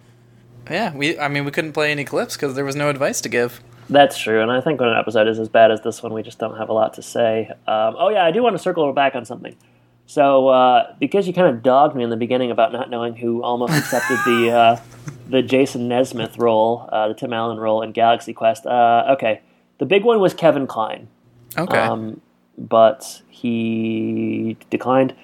Yeah, 0.71 0.95
we. 0.95 1.19
I 1.19 1.27
mean, 1.29 1.45
we 1.45 1.51
couldn't 1.51 1.73
play 1.73 1.91
any 1.91 2.05
clips 2.05 2.37
because 2.37 2.55
there 2.55 2.65
was 2.65 2.77
no 2.77 2.89
advice 2.91 3.21
to 3.23 3.29
give. 3.29 3.61
That's 3.89 4.19
true. 4.19 4.43
And 4.43 4.51
I 4.51 4.61
think 4.61 4.81
when 4.81 4.89
an 4.89 4.97
episode 4.97 5.29
is 5.29 5.39
as 5.39 5.49
bad 5.49 5.71
as 5.71 5.81
this 5.83 6.03
one, 6.03 6.13
we 6.13 6.23
just 6.23 6.39
don't 6.39 6.57
have 6.57 6.69
a 6.69 6.73
lot 6.73 6.95
to 6.95 7.03
say. 7.03 7.49
Um, 7.67 7.95
oh 7.99 8.09
yeah, 8.09 8.25
I 8.25 8.31
do 8.31 8.43
want 8.43 8.55
to 8.57 8.59
circle 8.63 8.93
back 8.93 9.15
on 9.15 9.25
something. 9.25 9.57
So 10.07 10.49
uh, 10.49 10.95
because 10.99 11.27
you 11.27 11.33
kind 11.33 11.49
of 11.55 11.63
dogged 11.63 11.97
me 11.97 12.05
in 12.05 12.11
the 12.11 12.17
beginning 12.17 12.51
about 12.51 12.73
not 12.73 12.91
knowing 12.91 13.17
who 13.17 13.43
almost 13.43 13.73
accepted 13.79 14.19
the 14.25 14.51
uh, 14.51 14.81
the 15.29 15.43
Jason 15.43 15.89
Nesmith 15.89 16.39
role, 16.39 16.89
uh, 16.93 17.09
the 17.09 17.15
Tim 17.15 17.33
Allen 17.33 17.59
role 17.59 17.83
in 17.83 17.93
Galaxy 17.93 18.33
Quest. 18.33 18.67
Uh, 18.67 19.05
okay, 19.11 19.41
the 19.79 19.87
big 19.87 20.05
one 20.05 20.21
was 20.21 20.35
Kevin 20.35 20.67
Kline. 20.67 21.09
Okay. 21.57 21.79
um, 21.79 22.21
but 22.59 23.23
he 23.29 24.57
declined. 24.71 25.15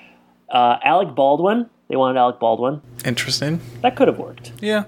Uh, 0.48 0.78
Alec 0.84 1.14
Baldwin, 1.14 1.68
they 1.88 1.96
wanted 1.96 2.18
Alec 2.18 2.38
Baldwin. 2.38 2.82
Interesting. 3.04 3.60
That 3.80 3.96
could 3.96 4.08
have 4.08 4.18
worked. 4.18 4.52
Yeah. 4.60 4.84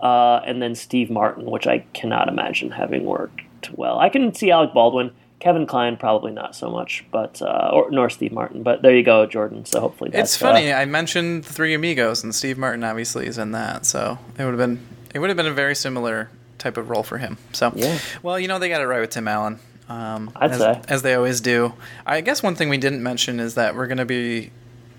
Uh, 0.00 0.40
and 0.46 0.62
then 0.62 0.74
Steve 0.74 1.10
Martin, 1.10 1.44
which 1.46 1.66
I 1.66 1.80
cannot 1.92 2.28
imagine 2.28 2.70
having 2.70 3.04
worked 3.04 3.42
well. 3.74 3.98
I 3.98 4.08
can 4.08 4.34
see 4.34 4.50
Alec 4.50 4.72
Baldwin. 4.72 5.12
Kevin 5.40 5.66
Kline, 5.66 5.96
probably 5.96 6.32
not 6.32 6.54
so 6.54 6.70
much, 6.70 7.02
but 7.10 7.40
uh, 7.40 7.70
or 7.72 7.90
nor 7.90 8.10
Steve 8.10 8.30
Martin. 8.30 8.62
But 8.62 8.82
there 8.82 8.94
you 8.94 9.02
go, 9.02 9.24
Jordan. 9.24 9.64
So 9.64 9.80
hopefully 9.80 10.10
that's 10.10 10.34
It's 10.34 10.36
funny. 10.36 10.70
I 10.70 10.84
mentioned 10.84 11.44
the 11.44 11.52
Three 11.52 11.72
Amigos, 11.72 12.22
and 12.22 12.34
Steve 12.34 12.58
Martin 12.58 12.84
obviously 12.84 13.26
is 13.26 13.38
in 13.38 13.52
that, 13.52 13.86
so 13.86 14.18
it 14.38 14.44
would 14.44 14.50
have 14.50 14.58
been 14.58 14.80
it 15.14 15.18
would 15.18 15.30
have 15.30 15.38
been 15.38 15.46
a 15.46 15.52
very 15.52 15.74
similar 15.74 16.30
type 16.58 16.76
of 16.76 16.90
role 16.90 17.02
for 17.02 17.16
him. 17.16 17.38
So, 17.52 17.72
Yeah. 17.74 17.98
well, 18.22 18.38
you 18.38 18.48
know 18.48 18.58
they 18.58 18.68
got 18.68 18.82
it 18.82 18.86
right 18.86 19.00
with 19.00 19.10
Tim 19.10 19.26
Allen. 19.26 19.58
Um, 19.88 20.30
I'd 20.36 20.50
as, 20.52 20.58
say. 20.58 20.80
as 20.88 21.02
they 21.02 21.14
always 21.14 21.40
do. 21.40 21.72
I 22.06 22.20
guess 22.20 22.42
one 22.42 22.54
thing 22.54 22.68
we 22.68 22.76
didn't 22.76 23.02
mention 23.02 23.40
is 23.40 23.54
that 23.54 23.74
we're 23.74 23.86
going 23.86 23.98
to 23.98 24.04
be. 24.04 24.50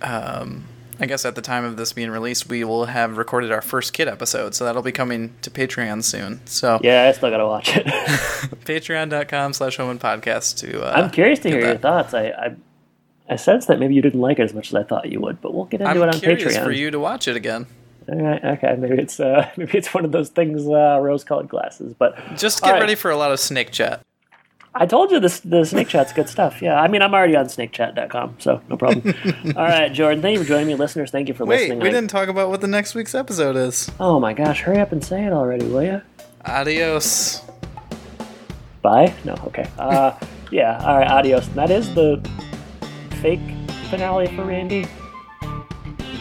Um, 0.02 0.66
I 1.02 1.08
guess 1.08 1.26
at 1.26 1.34
the 1.34 1.42
time 1.42 1.66
of 1.66 1.78
this 1.78 1.94
being 1.94 2.12
released, 2.12 2.48
we 2.48 2.64
will 2.64 2.86
have 2.86 3.18
recorded 3.18 3.52
our 3.52 3.64
first 3.64 3.92
kid 3.92 4.08
episode, 4.08 4.54
so 4.54 4.66
that'll 4.66 4.84
be 4.84 4.92
coming 4.92 5.34
to 5.42 5.50
Patreon 5.50 6.04
soon. 6.04 6.46
So 6.46 6.80
yeah, 6.84 7.08
I 7.10 7.12
still 7.12 7.32
gotta 7.32 7.48
watch 7.48 7.76
it. 7.76 7.86
patreon.com 8.66 9.54
slash 9.54 9.78
home 9.78 9.90
and 9.90 10.00
podcast 10.00 10.58
to 10.60 10.84
uh, 10.84 10.92
I'm 10.92 11.10
curious 11.10 11.40
to 11.40 11.50
hear 11.50 11.60
your 11.60 11.78
thoughts. 11.78 12.14
I, 12.14 12.28
I 12.28 12.56
I 13.28 13.36
sense 13.38 13.66
that 13.66 13.80
maybe 13.80 13.96
you 13.96 14.02
didn't 14.04 14.22
like 14.22 14.38
it 14.38 14.44
as 14.44 14.54
much 14.54 14.68
as 14.68 14.76
I 14.76 14.84
thought 14.84 15.12
you 15.12 15.20
would, 15.22 15.42
but 15.42 15.56
we'll 15.56 15.66
get 15.66 15.82
into 15.82 15.90
I'm 15.92 15.98
it 15.98 16.14
on 16.14 16.20
curious 16.20 16.56
Patreon. 16.56 16.64
for 16.64 16.72
you 16.72 16.92
to 16.92 17.00
watch 17.00 17.28
it 17.28 17.36
again. 17.36 17.66
All 18.08 18.16
right, 18.22 18.44
okay, 18.44 18.76
maybe 18.78 19.02
it's 19.02 19.20
uh, 19.20 19.50
maybe 19.58 19.78
it's 19.78 19.94
one 19.94 20.06
of 20.06 20.12
those 20.12 20.30
things, 20.30 20.68
uh, 20.68 21.00
rose-colored 21.02 21.48
glasses. 21.50 21.96
But 21.98 22.16
Just 22.36 22.62
get 22.62 22.74
right. 22.74 22.82
ready 22.82 22.96
for 22.96 23.10
a 23.10 23.18
lot 23.18 23.32
of 23.32 23.40
snake 23.40 23.72
chat. 23.72 24.02
I 24.74 24.86
told 24.86 25.12
you 25.12 25.20
this 25.20 25.42
the 25.42 25.66
Snake 25.66 25.90
Chat's 25.90 26.14
good 26.14 26.30
stuff. 26.30 26.62
Yeah, 26.62 26.80
I 26.80 26.88
mean 26.88 27.02
I'm 27.02 27.14
already 27.14 27.36
on 27.36 27.46
SnakeChat.com, 27.48 28.38
so 28.40 28.62
no 28.70 28.78
problem. 28.78 29.14
All 29.58 29.64
right, 29.66 29.92
Jordan, 29.92 30.22
thank 30.22 30.38
you 30.38 30.44
for 30.44 30.48
joining 30.48 30.68
me, 30.68 30.76
listeners. 30.76 31.12
Thank 31.12 31.28
you 31.28 31.34
for 31.34 31.46
Wait, 31.46 31.62
listening. 31.64 31.80
we 31.82 31.90
I- 31.90 31.92
didn't 31.92 32.10
talk 32.10 32.30
about 32.30 32.50
what 32.50 32.62
the 32.62 32.68
next 32.68 32.96
week's 32.96 33.14
episode 33.14 33.56
is. 33.58 33.92
Oh 34.00 34.20
my 34.20 34.34
gosh, 34.34 34.62
hurry 34.62 34.80
up 34.80 34.92
and 34.94 35.04
say 35.04 35.26
it 35.26 35.34
already, 35.34 35.66
will 35.68 35.84
you? 35.84 36.02
Adios. 36.46 37.42
Bye. 38.82 39.14
No, 39.26 39.34
okay. 39.48 39.68
Uh, 39.78 40.18
yeah. 40.52 40.80
All 40.86 40.98
right, 40.98 41.08
adios. 41.08 41.48
That 41.50 41.70
is 41.70 41.94
the 41.94 42.26
fake 43.22 43.42
finale 43.90 44.28
for 44.36 44.46
Randy. 44.46 44.88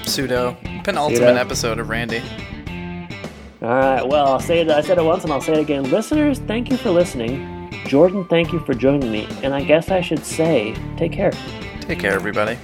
Pseudo. 0.04 0.56
Penultimate 0.82 1.18
Pseudo. 1.28 1.34
episode 1.40 1.78
of 1.78 1.88
Randy. 1.88 2.20
All 3.62 3.68
right. 3.68 4.02
Well, 4.06 4.26
I'll 4.26 4.40
say 4.40 4.58
it. 4.60 4.70
I 4.70 4.80
said 4.80 4.98
it 4.98 5.04
once, 5.04 5.22
and 5.22 5.32
I'll 5.32 5.40
say 5.40 5.52
it 5.52 5.60
again. 5.60 5.84
Listeners, 5.90 6.38
thank 6.40 6.70
you 6.70 6.76
for 6.76 6.90
listening. 6.90 7.59
Jordan, 7.90 8.24
thank 8.24 8.52
you 8.52 8.60
for 8.60 8.72
joining 8.72 9.10
me. 9.10 9.26
And 9.42 9.52
I 9.52 9.64
guess 9.64 9.90
I 9.90 10.00
should 10.00 10.24
say, 10.24 10.76
take 10.96 11.10
care. 11.10 11.32
Take 11.80 11.98
care, 11.98 12.12
everybody. 12.12 12.56